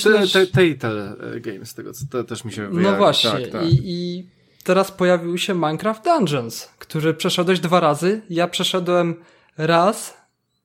[0.53, 2.83] Telltale e, Games, tego co to też mi się wyjawi.
[2.83, 3.65] No właśnie, tak, tak.
[3.65, 4.27] I, i
[4.65, 8.23] teraz pojawił się Minecraft Dungeons, który przeszedłeś dwa razy.
[8.31, 9.15] Ja przeszedłem
[9.59, 10.17] raz,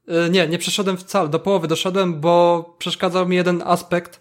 [0.07, 4.19] e, nie, nie przeszedłem wcale, do połowy doszedłem, bo przeszkadzał mi jeden aspekt,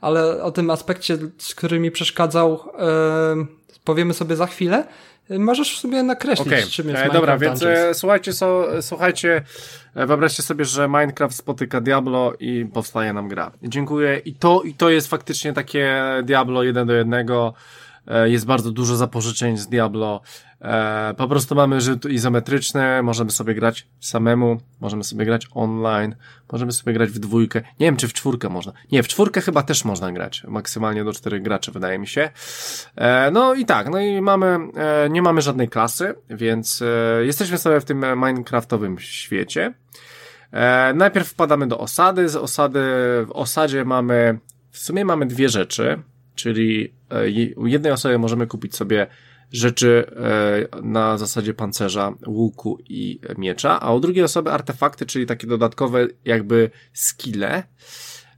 [0.00, 4.86] ale o tym aspekcie, z którym mi przeszkadzał, e, powiemy sobie za chwilę.
[5.38, 6.62] Możesz sobie nakreślić, okay.
[6.62, 9.42] czym jest e, Dobra, więc e, słuchajcie, so, słuchajcie,
[9.94, 13.52] e, wyobraźcie sobie, że Minecraft spotyka Diablo i powstaje nam gra.
[13.62, 14.18] Dziękuję.
[14.24, 17.54] I to, i to jest faktycznie takie Diablo jeden do jednego.
[18.24, 20.20] Jest bardzo dużo zapożyczeń z Diablo.
[20.60, 26.14] E, po prostu mamy rzut izometryczny, możemy sobie grać samemu, możemy sobie grać online,
[26.52, 27.60] możemy sobie grać w dwójkę.
[27.60, 28.72] Nie wiem, czy w czwórkę można.
[28.92, 30.44] Nie, w czwórkę chyba też można grać.
[30.48, 32.30] Maksymalnie do czterech graczy, wydaje mi się.
[32.96, 34.58] E, no i tak, no i mamy,
[35.10, 36.82] nie mamy żadnej klasy, więc
[37.22, 39.74] jesteśmy sobie w tym Minecraftowym świecie.
[40.94, 42.28] Najpierw wpadamy do osady.
[42.28, 42.80] Z osady,
[43.26, 44.38] w osadzie mamy,
[44.70, 46.02] w sumie mamy dwie rzeczy
[46.40, 47.30] czyli e,
[47.68, 49.06] jednej osoby możemy kupić sobie
[49.52, 50.06] rzeczy
[50.72, 56.06] e, na zasadzie pancerza, łuku i miecza, a u drugiej osoby artefakty, czyli takie dodatkowe
[56.24, 57.62] jakby skille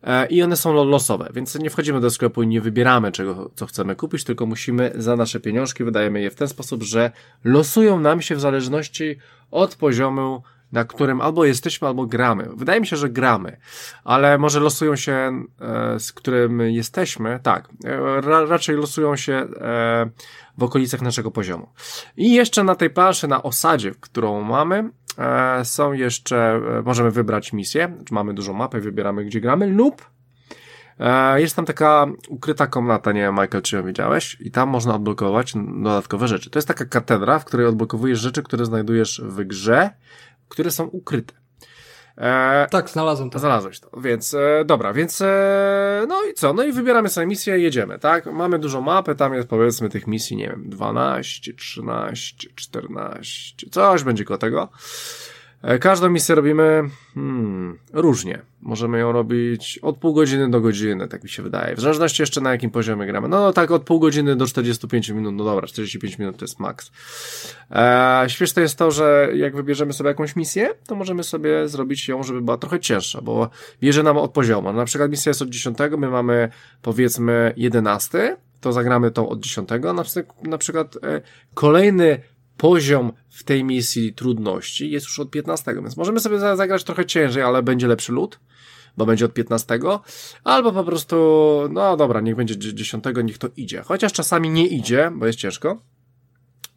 [0.02, 3.66] e, i one są losowe, więc nie wchodzimy do sklepu i nie wybieramy czego, co
[3.66, 7.12] chcemy kupić, tylko musimy za nasze pieniążki, wydajemy je w ten sposób, że
[7.44, 9.16] losują nam się w zależności
[9.50, 12.48] od poziomu na którym albo jesteśmy, albo gramy.
[12.56, 13.56] Wydaje mi się, że gramy,
[14.04, 20.10] ale może losują się, e, z którym jesteśmy, tak, e, ra, raczej losują się e,
[20.58, 21.68] w okolicach naszego poziomu.
[22.16, 24.90] I jeszcze na tej planszy, na osadzie, którą mamy,
[25.62, 30.10] są jeszcze, możemy wybrać misję, mamy dużą mapę, wybieramy gdzie gramy, lub
[31.36, 35.52] jest tam taka ukryta komnata, nie wiem Michael, czy ją widziałeś, i tam można odblokować
[35.82, 36.50] dodatkowe rzeczy.
[36.50, 39.90] To jest taka katedra, w której odblokowujesz rzeczy, które znajdujesz w grze,
[40.52, 41.34] które są ukryte.
[42.18, 43.38] E, tak, znalazłem to.
[43.38, 46.52] Znalazłeś to, więc e, dobra, więc e, no i co?
[46.52, 48.26] No i wybieramy sobie misję i jedziemy, tak?
[48.26, 54.24] Mamy dużą mapę, tam jest powiedzmy tych misji, nie wiem, 12, 13, 14, coś będzie
[54.24, 54.68] koło tego.
[55.62, 56.82] E, każdą misję robimy
[57.14, 58.42] hmm, różnie.
[58.60, 61.76] Możemy ją robić od pół godziny do godziny, tak mi się wydaje.
[61.76, 63.28] W zależności jeszcze na jakim poziomie gramy.
[63.28, 65.34] No, no tak, od pół godziny do 45 minut.
[65.34, 66.90] No dobra, 45 minut to jest maks.
[67.70, 72.22] Eee, śmieszne jest to, że jak wybierzemy sobie jakąś misję, to możemy sobie zrobić ją,
[72.22, 74.72] żeby była trochę cięższa, bo bierze nam od poziomu.
[74.72, 76.48] Na przykład misja jest od 10, my mamy
[76.82, 79.68] powiedzmy 11, to zagramy tą od 10.
[79.80, 80.04] Na,
[80.42, 81.20] na przykład e,
[81.54, 82.20] kolejny
[82.56, 87.42] poziom w tej misji trudności jest już od 15, więc możemy sobie zagrać trochę ciężej,
[87.42, 88.40] ale będzie lepszy lód.
[88.96, 89.78] bo będzie od 15,
[90.44, 91.16] albo po prostu,
[91.70, 93.82] no dobra, niech będzie 10, niech to idzie.
[93.82, 95.82] Chociaż czasami nie idzie, bo jest ciężko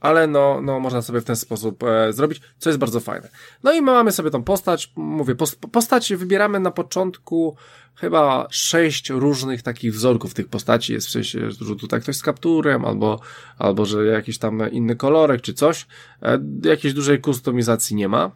[0.05, 3.29] ale no, no można sobie w ten sposób e, zrobić, co jest bardzo fajne.
[3.63, 5.35] No i mamy sobie tą postać, mówię,
[5.71, 7.55] postać wybieramy na początku
[7.95, 12.85] chyba sześć różnych takich wzorków tych postaci, jest w sensie, że tutaj ktoś z kapturem,
[12.85, 13.19] albo,
[13.57, 15.87] albo że jakiś tam inny kolorek, czy coś,
[16.21, 18.31] e, jakiejś dużej kustomizacji nie ma.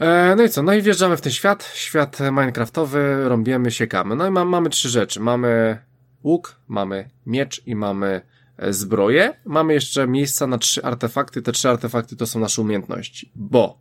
[0.00, 0.62] E, no i co?
[0.62, 4.16] No i wjeżdżamy w ten świat, świat minecraftowy, rąbiemy, siekamy.
[4.16, 5.20] No i ma, mamy trzy rzeczy.
[5.20, 5.78] Mamy
[6.22, 8.20] łuk, mamy miecz i mamy
[8.58, 9.34] E, zbroję.
[9.44, 11.42] Mamy jeszcze miejsca na trzy artefakty.
[11.42, 13.78] Te trzy artefakty to są nasze umiejętności, bo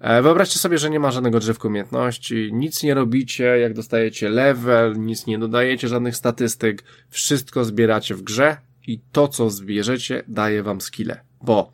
[0.00, 5.00] e, Wyobraźcie sobie, że nie ma żadnego drzewka umiejętności, nic nie robicie, jak dostajecie level,
[5.00, 8.56] nic nie dodajecie, żadnych statystyk, wszystko zbieracie w grze
[8.86, 11.31] i to, co zbierzecie, daje wam skille.
[11.42, 11.72] Bo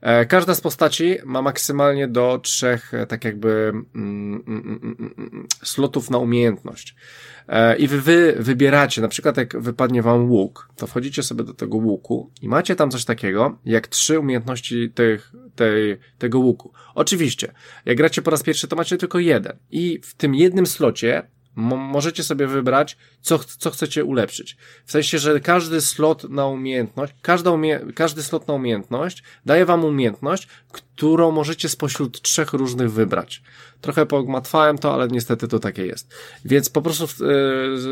[0.00, 4.96] e, każda z postaci ma maksymalnie do trzech, e, tak jakby, mm, mm, mm, mm,
[5.00, 6.94] mm, mm slotów na umiejętność.
[7.48, 11.54] E, I wy, wy wybieracie, na przykład jak wypadnie wam łuk, to wchodzicie sobie do
[11.54, 16.72] tego łuku i macie tam coś takiego, jak trzy umiejętności tych, tej, tego łuku.
[16.94, 17.52] Oczywiście,
[17.84, 19.56] jak gracie po raz pierwszy, to macie tylko jeden.
[19.70, 21.22] I w tym jednym slocie
[21.56, 24.56] możecie sobie wybrać, co, co chcecie ulepszyć.
[24.84, 29.84] W sensie, że każdy slot na umiejętność, każda umie każdy slot na umiejętność daje wam
[29.84, 33.42] umiejętność, którą możecie spośród trzech różnych wybrać.
[33.80, 36.14] Trochę pogmatwałem to, ale niestety to takie jest.
[36.44, 37.24] Więc po prostu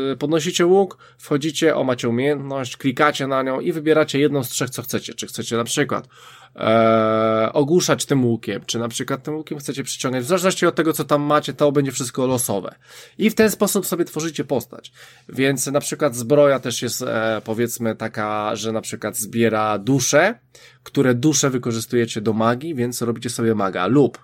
[0.07, 4.69] yy, podnosicie łuk, wchodzicie, o macie umiejętność, klikacie na nią i wybieracie jedną z trzech,
[4.69, 5.13] co chcecie.
[5.13, 6.07] Czy chcecie na przykład
[6.55, 10.23] e, ogłuszać tym łukiem, czy na przykład tym łukiem chcecie przyciągać.
[10.23, 12.75] W zależności od tego, co tam macie, to będzie wszystko losowe.
[13.17, 14.91] I w ten sposób sobie tworzycie postać.
[15.29, 20.39] Więc na przykład zbroja też jest e, powiedzmy taka, że na przykład zbiera dusze,
[20.83, 24.19] które dusze wykorzystujecie do magii, więc robicie sobie maga lub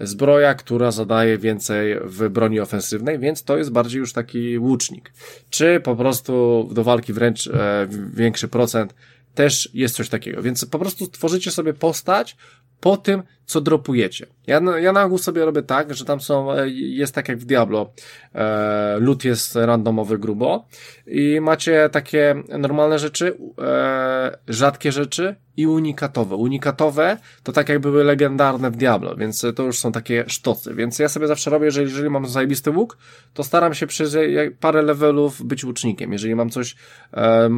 [0.00, 5.12] zbroja, która zadaje więcej w broni ofensywnej, więc to jest bardziej już taki łucznik.
[5.50, 8.94] Czy po prostu do walki wręcz e, większy procent
[9.36, 10.42] też jest coś takiego.
[10.42, 12.36] Więc po prostu tworzycie sobie postać
[12.80, 14.26] po tym, co dropujecie.
[14.46, 17.44] Ja, ja na ogół sobie robię tak, że tam są, e, jest tak jak w
[17.44, 17.92] Diablo,
[18.34, 20.68] e, loot jest randomowy grubo
[21.06, 26.36] i macie takie normalne rzeczy, e, rzadkie rzeczy i unikatowe.
[26.36, 30.74] Unikatowe to tak jak były legendarne w Diablo, więc to już są takie sztocy.
[30.74, 32.98] Więc ja sobie zawsze robię, że jeżeli mam zajebisty łuk,
[33.34, 34.16] to staram się przez
[34.60, 36.12] parę levelów być łucznikiem.
[36.12, 36.76] Jeżeli mam coś,
[37.14, 37.48] e,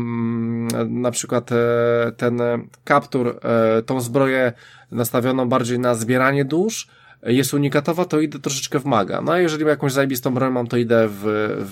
[0.88, 2.40] na przykład e, ten
[2.84, 4.52] kaptur, e, tą zbroję
[4.90, 6.88] nastawioną bardziej na zbieranie dusz,
[7.22, 9.20] jest unikatowa, to idę troszeczkę w maga.
[9.20, 11.22] No a jeżeli jakąś zajebistą broń mam, to idę w,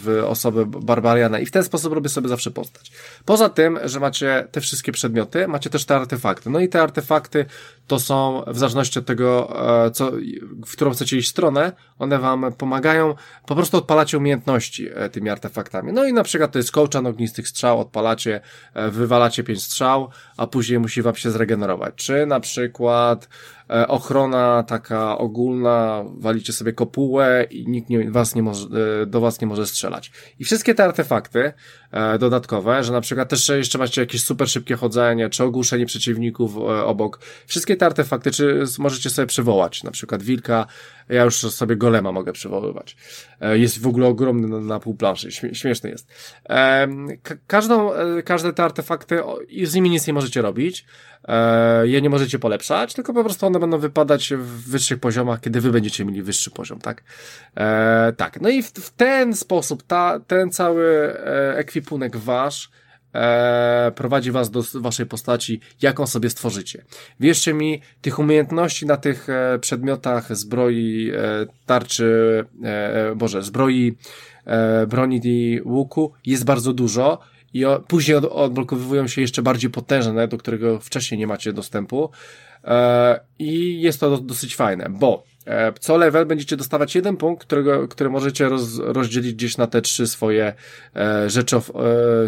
[0.05, 2.93] w osobę barbariana i w ten sposób robię sobie zawsze postać.
[3.25, 6.51] Poza tym, że macie te wszystkie przedmioty, macie też te artefakty.
[6.51, 7.47] No i te artefakty
[7.87, 9.57] to są, w zależności od tego,
[9.87, 10.13] e, co,
[10.67, 13.15] w którą chcecie iść stronę, one wam pomagają,
[13.47, 15.93] po prostu odpalacie umiejętności e, tymi artefaktami.
[15.93, 18.41] No i na przykład to jest kołczan ognistych strzał, odpalacie,
[18.75, 21.95] e, wywalacie pięć strzał, a później musi wam się zregenerować.
[21.95, 23.29] Czy na przykład
[23.89, 28.67] ochrona taka ogólna, walicie sobie kopułę i nikt nie, was nie może,
[29.03, 30.13] e, do was nie może strzelać.
[30.39, 31.53] I wszystkie te artefakty e,
[32.19, 37.21] dodatkowe, że na przykład też jeszcze macie jakieś super szybkie chodzenie, czy ogłuszenie przeciwników obok,
[37.47, 40.67] wszystkie te artefakty, czy możecie sobie przywołać, na przykład wilka,
[41.09, 42.97] ja już sobie golema mogę przywoływać.
[43.53, 46.09] Jest w ogóle ogromny na, na pół planszy, śmieszny jest.
[47.47, 47.91] Każdą,
[48.25, 49.19] każde te artefakty,
[49.65, 50.85] z nimi nic nie możecie robić,
[51.25, 55.61] e, je nie możecie polepszać, tylko po prostu one będą wypadać w wyższych poziomach, kiedy
[55.61, 57.03] wy będziecie mieli wyższy poziom, tak?
[57.57, 62.71] E, tak, no i w, w ten sposób ta, ten cały e, ekwipunek wasz
[63.15, 66.85] e, prowadzi was do waszej postaci, jaką sobie stworzycie.
[67.21, 73.97] Wierzcie mi, tych umiejętności na tych e, przedmiotach zbroi, e, tarczy, e, Boże, zbroi,
[74.45, 77.19] e, broni i łuku jest bardzo dużo
[77.55, 82.11] i o, później od, odblokowują się jeszcze bardziej potężne, do którego wcześniej nie macie dostępu.
[82.65, 85.36] E, I jest to dosyć fajne, bo e,
[85.81, 90.07] co level będziecie dostawać jeden punkt, którego, który możecie roz, rozdzielić gdzieś na te trzy
[90.07, 90.55] swoje
[90.97, 91.61] e, rzeczy, e,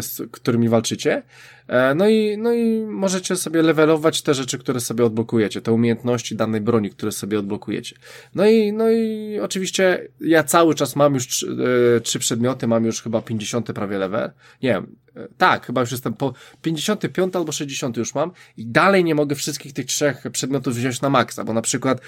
[0.01, 1.23] z którymi walczycie.
[1.69, 6.35] E, no i, no i możecie sobie levelować te rzeczy, które sobie odblokujecie, te umiejętności
[6.35, 7.95] danej broni, które sobie odblokujecie.
[8.35, 11.57] No i, no i oczywiście ja cały czas mam już trzy,
[11.97, 14.31] e, trzy przedmioty, mam już chyba 50 prawie level.
[14.63, 19.03] Nie wiem, e, tak, chyba już jestem po 55 albo 60 już mam i dalej
[19.03, 22.01] nie mogę wszystkich tych trzech przedmiotów wziąć na maksa, bo na przykład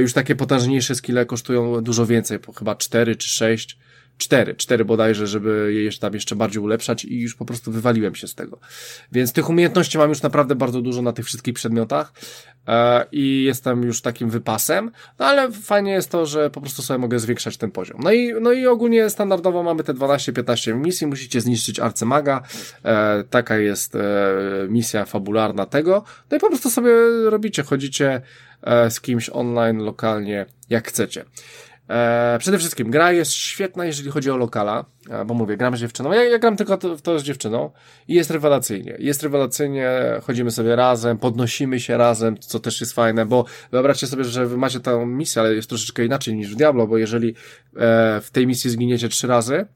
[0.00, 3.78] już takie potężniejsze skille kosztują dużo więcej, chyba 4 czy 6
[4.18, 8.28] cztery, cztery bodajże, żeby je tam jeszcze bardziej ulepszać i już po prostu wywaliłem się
[8.28, 8.58] z tego.
[9.12, 12.12] Więc tych umiejętności mam już naprawdę bardzo dużo na tych wszystkich przedmiotach
[12.68, 16.98] e, i jestem już takim wypasem, no ale fajnie jest to, że po prostu sobie
[16.98, 18.00] mogę zwiększać ten poziom.
[18.02, 22.42] No i, no i ogólnie standardowo mamy te 12-15 misji, musicie zniszczyć arcymaga,
[22.84, 24.00] e, taka jest e,
[24.68, 26.90] misja fabularna tego, no i po prostu sobie
[27.24, 28.20] robicie, chodzicie
[28.62, 31.24] e, z kimś online, lokalnie, jak chcecie.
[31.88, 35.80] E, przede wszystkim gra jest świetna, jeżeli chodzi o lokala, e, bo mówię, gram z
[35.80, 36.12] dziewczyną.
[36.12, 37.70] Ja, ja gram tylko to, to z dziewczyną
[38.08, 38.96] i jest rewelacyjnie.
[38.98, 39.90] Jest rewelacyjnie,
[40.22, 44.56] chodzimy sobie razem, podnosimy się razem, co też jest fajne, bo wyobraźcie sobie, że wy
[44.56, 48.46] macie tę misję, ale jest troszeczkę inaczej niż w Diablo, bo jeżeli e, w tej
[48.46, 49.66] misji zginiecie trzy razy,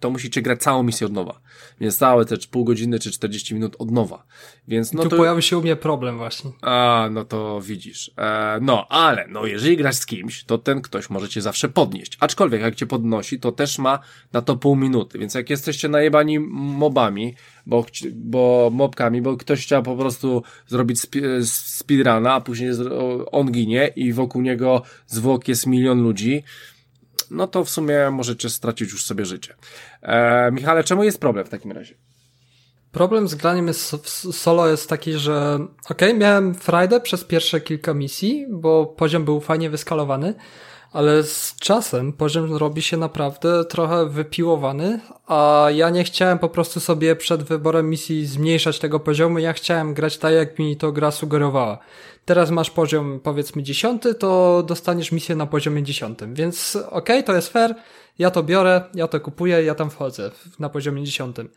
[0.00, 1.40] to musicie grać całą misję od nowa.
[1.80, 4.24] Więc całe te pół godziny czy 40 minut od nowa.
[4.68, 5.16] Więc no tu to...
[5.16, 6.50] pojawi się u mnie problem właśnie.
[6.62, 8.10] A, no to widzisz.
[8.18, 12.16] E, no, ale, no, jeżeli grasz z kimś, to ten ktoś może cię zawsze podnieść.
[12.20, 13.98] Aczkolwiek, jak cię podnosi, to też ma
[14.32, 15.18] na to pół minuty.
[15.18, 17.34] Więc jak jesteście najebani mobami,
[17.66, 21.14] bo, bo mobkami, bo ktoś chciał po prostu zrobić sp
[21.44, 22.70] speedruna, a później
[23.32, 26.42] on ginie i wokół niego zwłok jest milion ludzi,
[27.30, 29.54] no to w sumie możecie stracić już sobie życie.
[30.02, 31.94] E, Michale, czemu jest problem w takim razie?
[32.92, 33.96] Problem z graniem jest
[34.32, 35.58] solo jest taki, że
[35.90, 40.34] ok, miałem frajdę przez pierwsze kilka misji, bo poziom był fajnie wyskalowany,
[40.92, 46.80] ale z czasem poziom robi się naprawdę trochę wypiłowany, a ja nie chciałem po prostu
[46.80, 51.10] sobie przed wyborem misji zmniejszać tego poziomu, ja chciałem grać tak, jak mi to gra
[51.10, 51.78] sugerowała.
[52.24, 57.34] Teraz masz poziom powiedzmy dziesiąty, to dostaniesz misję na poziomie dziesiątym, więc okej, okay, to
[57.34, 57.74] jest fair,
[58.18, 61.48] ja to biorę, ja to kupuję, ja tam wchodzę na poziomie dziesiątym.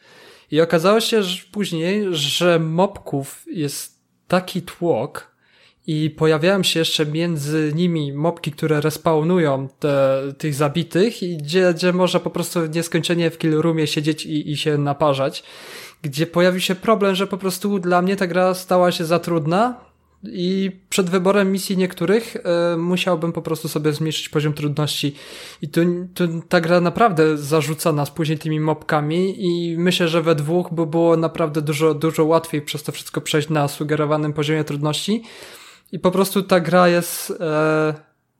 [0.51, 5.32] I okazało się że później, że mobków jest taki tłok,
[5.87, 11.93] i pojawiają się jeszcze między nimi mopki, które respawnują te, tych zabitych i gdzie, gdzie
[11.93, 15.43] można po prostu nieskończenie w kill siedzieć i, i się naparzać,
[16.01, 19.93] gdzie pojawił się problem, że po prostu dla mnie ta gra stała się za trudna
[20.23, 25.15] i przed wyborem misji niektórych y, musiałbym po prostu sobie zmniejszyć poziom trudności.
[25.61, 25.81] I tu,
[26.13, 30.85] tu ta gra naprawdę zarzuca nas później tymi mopkami i myślę, że we dwóch by
[30.85, 35.23] było naprawdę dużo, dużo łatwiej przez to wszystko przejść na sugerowanym poziomie trudności,
[35.93, 37.93] i po prostu ta gra jest e,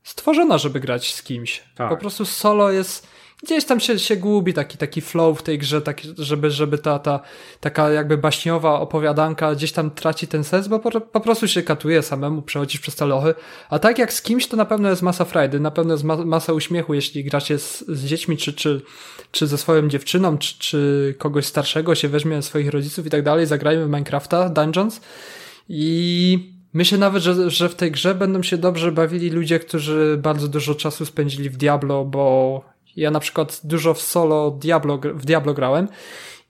[0.04, 1.64] stworzona, żeby grać z kimś.
[1.76, 1.90] Tak.
[1.90, 3.08] Po prostu solo jest
[3.44, 7.00] gdzieś tam się, się gubi taki, taki flow w tej grze, tak, żeby, żeby ta,
[7.00, 7.20] ta
[7.60, 12.02] taka jakby baśniowa opowiadanka gdzieś tam traci ten sens, bo po, po prostu się katuje
[12.02, 13.34] samemu, przechodzisz przez te lochy.
[13.70, 16.18] A tak jak z kimś, to na pewno jest masa frajdy, na pewno jest ma,
[16.18, 18.82] masa uśmiechu, jeśli gracie z, z dziećmi, czy, czy,
[19.32, 23.46] czy ze swoją dziewczyną, czy, czy kogoś starszego się weźmie swoich rodziców i tak dalej,
[23.46, 25.02] zagrajmy w Minecrafta, Dungeons
[25.70, 30.48] i Myślę nawet, że, że w tej grze będą się dobrze bawili ludzie, którzy bardzo
[30.48, 32.62] dużo czasu spędzili w Diablo, bo
[32.96, 35.88] ja na przykład dużo w solo Diablo, w Diablo grałem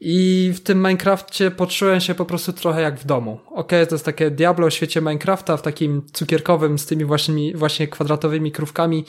[0.06, 3.40] i w tym Minecrafcie poczułem się po prostu trochę jak w domu.
[3.50, 7.88] Okay, to jest takie Diablo w świecie Minecrafta, w takim cukierkowym, z tymi właśnie, właśnie
[7.88, 9.06] kwadratowymi krówkami,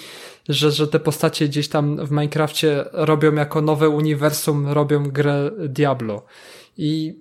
[0.49, 6.23] że, że te postacie gdzieś tam w Minecrafcie robią jako nowe uniwersum, robią grę Diablo.
[6.77, 7.19] I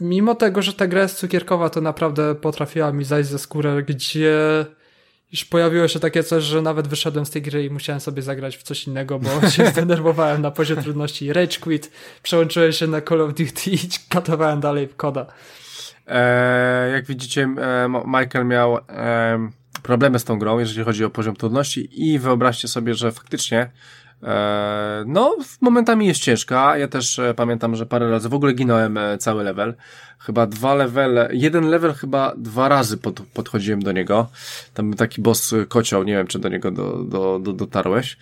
[0.00, 4.66] mimo tego, że ta gra jest cukierkowa, to naprawdę potrafiła mi zajść ze skórę, gdzie
[5.32, 8.56] już pojawiło się takie coś, że nawet wyszedłem z tej gry i musiałem sobie zagrać
[8.56, 11.32] w coś innego, bo się zdenerwowałem na poziomie trudności.
[11.32, 11.90] Rage quit,
[12.22, 13.78] przełączyłem się na Call of Duty i
[14.08, 15.26] katowałem dalej w koda.
[16.06, 19.50] E, jak widzicie, e, Michael miał e,
[19.82, 23.70] problemy z tą grą, jeżeli chodzi o poziom trudności i wyobraźcie sobie, że faktycznie
[25.06, 26.78] no, momentami jest ciężka.
[26.78, 29.74] Ja też e, pamiętam, że parę razy w ogóle ginąłem e, cały level.
[30.18, 34.28] Chyba dwa levele, jeden level chyba dwa razy pod, podchodziłem do niego.
[34.74, 38.16] Tam był taki boss kocioł, nie wiem, czy do niego do, do, do, dotarłeś.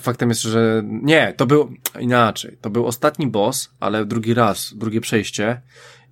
[0.00, 2.58] faktem jest, że nie, to był inaczej.
[2.60, 5.60] To był ostatni boss, ale drugi raz, drugie przejście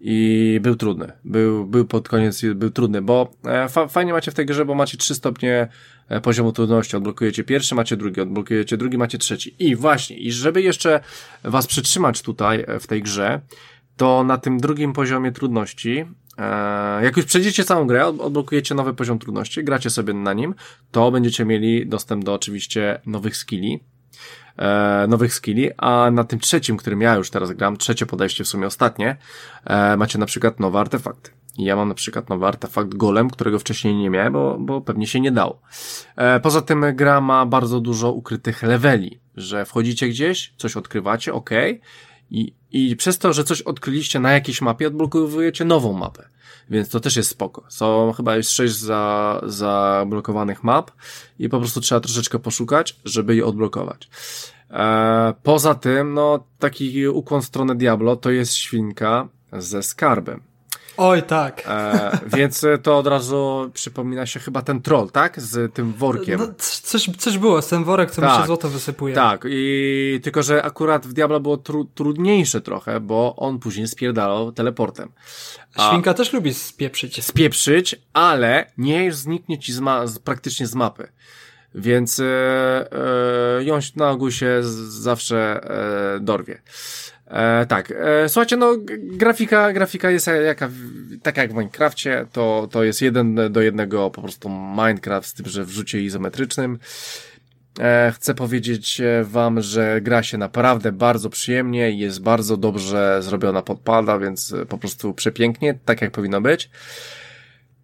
[0.04, 1.12] i był trudny.
[1.24, 4.74] Był, był pod koniec, był trudny, bo e, fa fajnie macie w tej grze, bo
[4.74, 5.68] macie trzy stopnie
[6.08, 6.96] e, poziomu trudności.
[6.96, 9.54] Odblokujecie pierwszy, macie drugi, odblokujecie drugi, macie trzeci.
[9.58, 11.00] I właśnie, i żeby jeszcze
[11.44, 13.40] was przytrzymać tutaj e, w tej grze,
[13.96, 16.04] to na tym drugim poziomie trudności,
[17.02, 20.54] jak już przejdziecie całą grę, odblokujecie nowy poziom trudności, gracie sobie na nim,
[20.90, 23.80] to będziecie mieli dostęp do oczywiście nowych skilli,
[24.56, 28.48] e, nowych skilli, a na tym trzecim, którym ja już teraz gram, trzecie podejście w
[28.48, 29.16] sumie ostatnie,
[29.64, 31.30] e, macie na przykład nowe artefakty.
[31.58, 35.06] I ja mam na przykład nowy artefakt golem, którego wcześniej nie miałem, bo, bo pewnie
[35.06, 35.60] się nie dało.
[36.16, 41.50] E, poza tym gra ma bardzo dużo ukrytych leveli, że wchodzicie gdzieś, coś odkrywacie, ok,
[42.30, 46.28] i, i przez to, że coś odkryliście na jakiejś mapie, odblokowujecie nową mapę.
[46.70, 47.64] więc to też jest spoko.
[47.68, 50.90] Są chyba już sześć za, zablokowanych map
[51.38, 54.08] i po prostu trzeba troszeczkę poszukać, żeby je odblokować.
[54.70, 60.51] E, poza tym, no, taki ukłon w stronę Diablo to jest świnka ze skarbem.
[60.97, 61.62] Oj, tak.
[61.69, 65.40] E, więc to od razu przypomina się chyba ten troll, tak?
[65.40, 66.40] Z tym workiem.
[66.40, 68.47] No, coś, coś było, z ten worek, co tak, mi się tak.
[68.47, 69.14] złoto wysypuje.
[69.14, 74.52] Tak, i tylko, że akurat w Diablo było tru, trudniejsze trochę, bo on później spierdalał
[74.52, 75.12] teleportem.
[75.74, 77.24] A Świnka też lubi spieprzyć.
[77.24, 81.09] Spieprzyć, ale nie zniknie ci z ma praktycznie z mapy.
[81.74, 82.24] Więc e,
[83.59, 85.60] e, ją na ogół się zawsze
[86.16, 86.62] e, dorwie.
[87.32, 90.70] E, tak, e, słuchajcie, no grafika, grafika jest jaka,
[91.22, 95.46] taka jak w Minecrafcie, to, to jest jeden do jednego po prostu Minecraft z tym,
[95.46, 96.78] że w rzucie izometrycznym.
[97.80, 103.22] E, chcę powiedzieć e, wam, że gra się naprawdę bardzo przyjemnie i jest bardzo dobrze
[103.22, 106.70] zrobiona podpada, więc po prostu przepięknie, tak jak powinno być.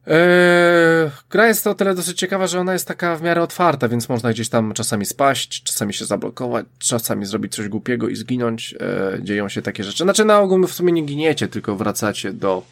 [0.08, 4.08] Eee, gra jest o tyle dosyć ciekawa, że ona jest taka w miarę otwarta, więc
[4.08, 8.74] można gdzieś tam czasami spaść, czasami się zablokować, czasami zrobić coś głupiego i zginąć.
[8.80, 10.04] Eee, dzieją się takie rzeczy.
[10.04, 12.62] Znaczy na ogół w sumie nie giniecie, tylko wracacie do,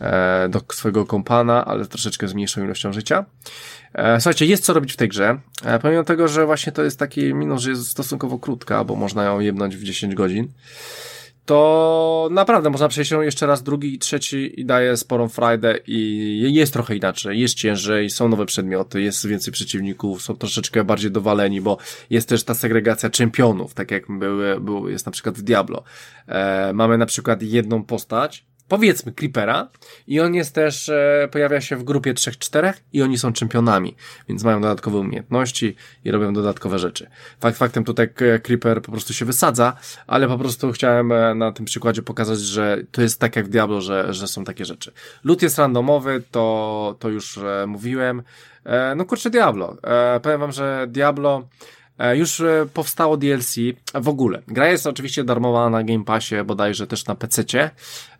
[0.00, 3.24] e, do swojego kompana, ale troszeczkę z mniejszą ilością życia.
[4.18, 5.38] Słuchajcie, jest co robić w tej grze.
[5.82, 9.40] Pomimo tego, że właśnie to jest taki minus, że jest stosunkowo krótka, bo można ją
[9.40, 10.48] jebnąć w 10 godzin
[11.44, 16.54] to naprawdę można przejść ją jeszcze raz drugi i trzeci i daje sporą frajdę i
[16.54, 21.60] jest trochę inaczej, jest ciężej, są nowe przedmioty, jest więcej przeciwników, są troszeczkę bardziej dowaleni,
[21.60, 21.78] bo
[22.10, 25.82] jest też ta segregacja czempionów, tak jak były, był, jest na przykład w Diablo.
[26.26, 29.68] E, mamy na przykład jedną postać, powiedzmy Creepera
[30.06, 33.96] i on jest też, e, pojawia się w grupie 3-4 i oni są czempionami,
[34.28, 37.10] więc mają dodatkowe umiejętności i robią dodatkowe rzeczy.
[37.40, 38.08] Fakt faktem tutaj
[38.42, 39.76] Creeper po prostu się wysadza,
[40.06, 43.48] ale po prostu chciałem e, na tym przykładzie pokazać, że to jest tak jak w
[43.48, 44.92] Diablo, że, że są takie rzeczy.
[45.24, 48.22] Loot jest randomowy, to, to już e, mówiłem.
[48.64, 49.76] E, no kurczę Diablo.
[49.82, 51.48] E, powiem wam, że Diablo
[51.83, 51.83] E,
[52.14, 53.56] już e, powstało DLC
[53.94, 54.42] w ogóle.
[54.48, 57.70] Gra jest oczywiście darmowa na Game Passie, bodajże też na PC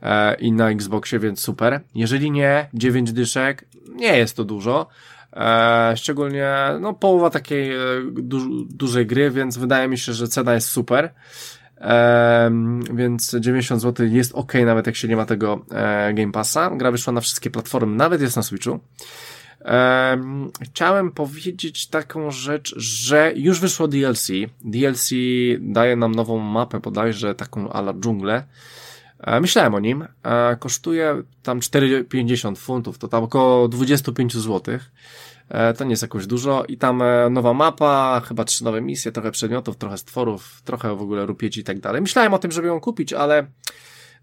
[0.03, 1.81] e, i na Xboxie, więc super.
[1.95, 3.65] Jeżeli nie, 9 dyszek,
[3.95, 4.87] nie jest to dużo.
[5.97, 7.71] Szczególnie, no, połowa takiej
[8.13, 11.15] du dużej gry, więc wydaje mi się, że cena jest super.
[12.95, 15.65] więc 90 zł jest ok, nawet jak się nie ma tego
[16.15, 16.71] Game Passa.
[16.71, 18.81] Gra wyszła na wszystkie platformy, nawet jest na Switchu.
[19.65, 24.29] Um, chciałem powiedzieć taką rzecz, że już wyszło DLC.
[24.61, 25.11] DLC
[25.61, 28.45] daje nam nową mapę, bodajże taką ala dżunglę.
[29.21, 30.07] E, myślałem o nim.
[30.23, 34.79] E, kosztuje tam 4,50 funtów, to tam około 25 zł.
[35.49, 36.65] E, to nie jest jakoś dużo.
[36.65, 41.27] I tam nowa mapa, chyba trzy nowe misje, trochę przedmiotów, trochę stworów, trochę w ogóle
[41.27, 42.01] rupieci i tak dalej.
[42.01, 43.47] Myślałem o tym, żeby ją kupić, ale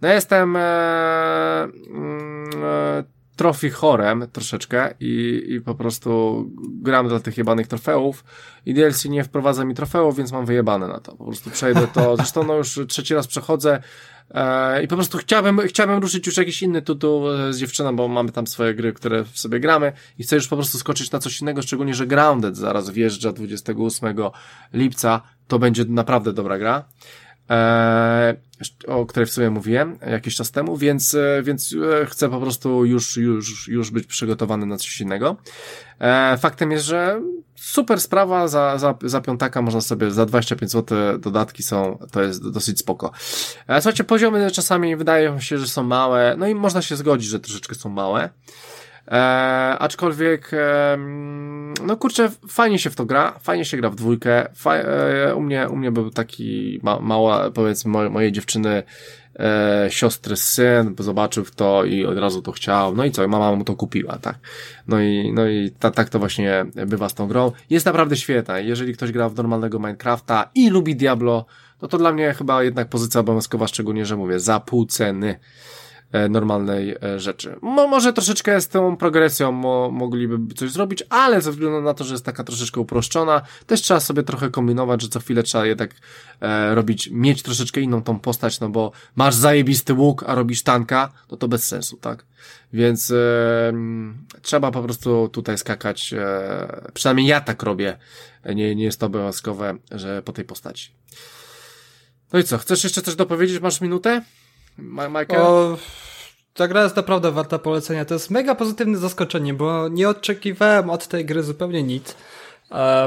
[0.01, 3.03] no jestem e, mm, e,
[3.41, 8.23] trofi chorem troszeczkę i, i po prostu gram dla tych jebanych trofeów
[8.65, 11.15] i DLC nie wprowadza mi trofeów, więc mam wyjebane na to.
[11.15, 13.81] Po prostu przejdę to, zresztą no już trzeci raz przechodzę
[14.31, 18.31] e, i po prostu chciałbym, chciałbym ruszyć już jakiś inny tytuł z dziewczyną, bo mamy
[18.31, 21.41] tam swoje gry, które w sobie gramy i chcę już po prostu skoczyć na coś
[21.41, 24.15] innego, szczególnie, że Grounded zaraz wjeżdża 28
[24.73, 26.83] lipca, to będzie naprawdę dobra gra.
[27.51, 28.35] E,
[28.87, 32.85] o której w sumie mówiłem jakiś czas temu, więc, e, więc e, chcę po prostu
[32.85, 35.35] już, już, już być przygotowany na coś innego.
[36.39, 37.21] Faktem jest, że
[37.55, 42.49] super sprawa, za, za, za piątaka można sobie, za 25 zł dodatki są, to jest
[42.49, 43.11] dosyć spoko.
[43.67, 47.75] Słuchajcie, poziomy czasami wydają się, że są małe, no i można się zgodzić, że troszeczkę
[47.75, 48.29] są małe.
[49.11, 50.97] E, aczkolwiek, e,
[51.85, 54.47] no kurczę, fajnie się w to gra, fajnie się gra w dwójkę.
[54.55, 58.83] Fa e, u, mnie, u mnie był taki ma mała, powiedzmy, moje, mojej dziewczyny
[59.39, 62.95] e, siostry syn, zobaczył to i od razu to chciał.
[62.95, 64.35] No i co, mama mu to kupiła, tak.
[64.87, 67.51] No i, no i ta, tak to właśnie bywa z tą grą.
[67.69, 68.59] Jest naprawdę świetna.
[68.59, 71.45] Jeżeli ktoś gra w normalnego Minecrafta i lubi Diablo,
[71.81, 75.39] no to dla mnie chyba jednak pozycja obowiązkowa, szczególnie, że mówię, za pół ceny.
[76.11, 77.55] E, normalnej e, rzeczy.
[77.61, 82.03] Mo, może troszeczkę z tą progresją mo, mogliby coś zrobić, ale ze względu na to,
[82.03, 85.95] że jest taka troszeczkę uproszczona, też trzeba sobie trochę kombinować, że co chwilę trzeba jednak
[86.41, 91.11] e, robić, mieć troszeczkę inną tą postać, no bo masz zajebisty łuk, a robisz tanka,
[91.31, 92.25] no to bez sensu, tak?
[92.73, 93.73] Więc e,
[94.41, 97.97] trzeba po prostu tutaj skakać, e, przynajmniej ja tak robię,
[98.45, 100.91] nie, nie jest to obowiązkowe, że po tej postaci.
[102.33, 103.61] No i co, chcesz jeszcze coś dopowiedzieć?
[103.61, 104.21] Masz minutę?
[104.77, 105.41] Michael?
[105.41, 105.77] O,
[106.53, 108.05] ta gra jest naprawdę warta polecenia.
[108.05, 112.15] To jest mega pozytywne zaskoczenie, bo nie oczekiwałem od tej gry zupełnie nic.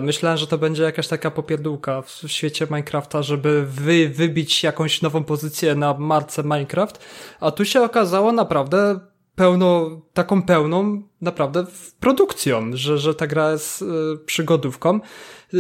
[0.03, 5.25] Myślałem, że to będzie jakaś taka popierdółka w świecie Minecrafta, żeby wy, wybić jakąś nową
[5.25, 7.05] pozycję na marce Minecraft,
[7.41, 9.01] a tu się okazało naprawdę
[9.35, 11.67] pełno, taką pełną naprawdę
[12.01, 13.87] produkcją, że, że ta gra jest y,
[14.27, 15.01] przygodówką.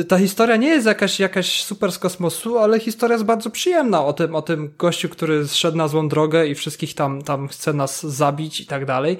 [0.08, 4.12] Ta historia nie jest jakaś, jakaś super z kosmosu, ale historia jest bardzo przyjemna o
[4.12, 8.06] tym, o tym gościu, który zszedł na złą drogę i wszystkich tam, tam chce nas
[8.06, 9.18] zabić i tak dalej.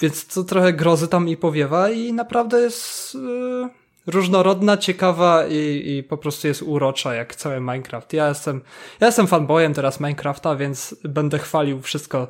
[0.00, 3.14] Więc to trochę grozy tam i powiewa i naprawdę jest...
[3.14, 8.12] Y, różnorodna, ciekawa i, i po prostu jest urocza jak cały Minecraft.
[8.12, 8.60] Ja jestem,
[9.00, 12.28] ja jestem fanboyem teraz Minecrafta, więc będę chwalił wszystko,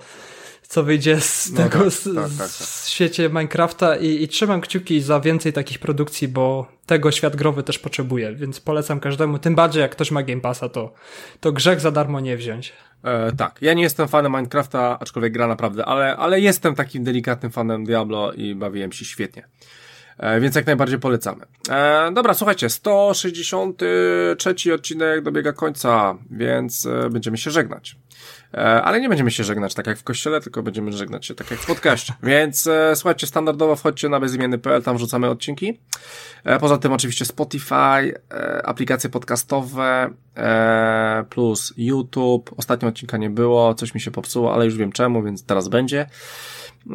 [0.72, 2.48] co wyjdzie z no tego tak, z, tak, tak, tak.
[2.48, 7.62] z świecie Minecrafta i, i trzymam kciuki za więcej takich produkcji, bo tego świat growy
[7.62, 10.92] też potrzebuje, więc polecam każdemu, tym bardziej jak ktoś ma Game Passa, to,
[11.40, 12.72] to grzech za darmo nie wziąć.
[13.04, 17.52] E, tak, ja nie jestem fanem Minecrafta, aczkolwiek gra naprawdę, ale, ale jestem takim delikatnym
[17.52, 19.48] fanem Diablo i bawiłem się świetnie.
[20.18, 21.44] E, więc jak najbardziej polecamy.
[21.70, 27.96] E, dobra, słuchajcie, 163 odcinek dobiega końca, więc e, będziemy się żegnać.
[28.54, 31.50] E, ale nie będziemy się żegnać tak jak w kościele, tylko będziemy żegnać się tak
[31.50, 32.14] jak w podcaście.
[32.22, 35.78] Więc e, słuchajcie, standardowo wchodźcie na bezimienny.pl, tam wrzucamy odcinki.
[36.44, 42.54] E, poza tym oczywiście Spotify, e, aplikacje podcastowe, e, plus YouTube.
[42.56, 46.06] Ostatnio odcinka nie było, coś mi się popsuło, ale już wiem czemu, więc teraz będzie.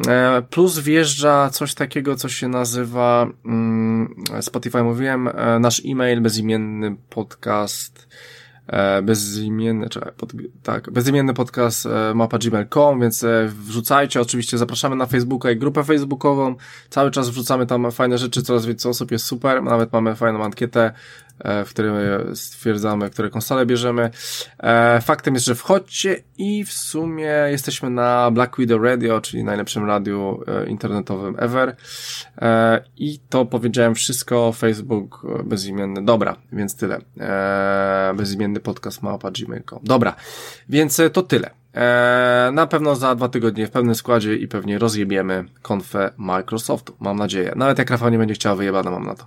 [0.08, 6.96] E, plus wjeżdża coś takiego, co się nazywa mm, Spotify, mówiłem, e, nasz e-mail, bezimienny
[7.10, 8.08] podcast,
[9.02, 10.32] bezimienny, czy, pod,
[10.62, 16.54] tak, bezimienny podcast mapa.gmail.com, więc wrzucajcie, oczywiście zapraszamy na Facebooka i grupę facebookową,
[16.90, 20.92] cały czas wrzucamy tam fajne rzeczy, coraz więcej osób jest super, nawet mamy fajną ankietę,
[21.27, 21.94] E, w którym
[22.34, 24.10] stwierdzamy, które konsole bierzemy.
[24.58, 29.86] E, faktem jest, że wchodźcie i w sumie jesteśmy na Black Widow Radio, czyli najlepszym
[29.86, 31.76] radiu e, internetowym ever.
[32.96, 36.04] I to powiedziałem wszystko, Facebook bezimienny.
[36.04, 37.00] Dobra, więc tyle.
[38.14, 39.78] Bezimienny podcast małpa gmail.com.
[39.82, 40.14] Dobra,
[40.68, 41.50] więc to tyle.
[42.52, 46.96] na pewno za dwa tygodnie w pewnym składzie i pewnie rozjebiemy konfę Microsoftu.
[47.00, 47.52] Mam nadzieję.
[47.56, 49.26] Nawet jak Rafał nie będzie chciał wyjebana, mam na to.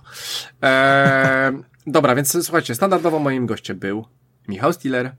[1.86, 4.04] Dobra, więc słuchajcie, standardowo moim gościem był
[4.48, 5.12] Michał Stiller.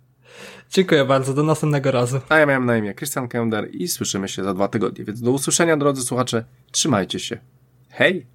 [0.69, 2.19] Dziękuję bardzo, do następnego razu.
[2.29, 5.05] A ja miałem na imię Christian Kender i słyszymy się za dwa tygodnie.
[5.05, 6.43] Więc do usłyszenia, drodzy słuchacze.
[6.71, 7.37] Trzymajcie się.
[7.89, 8.25] Hej!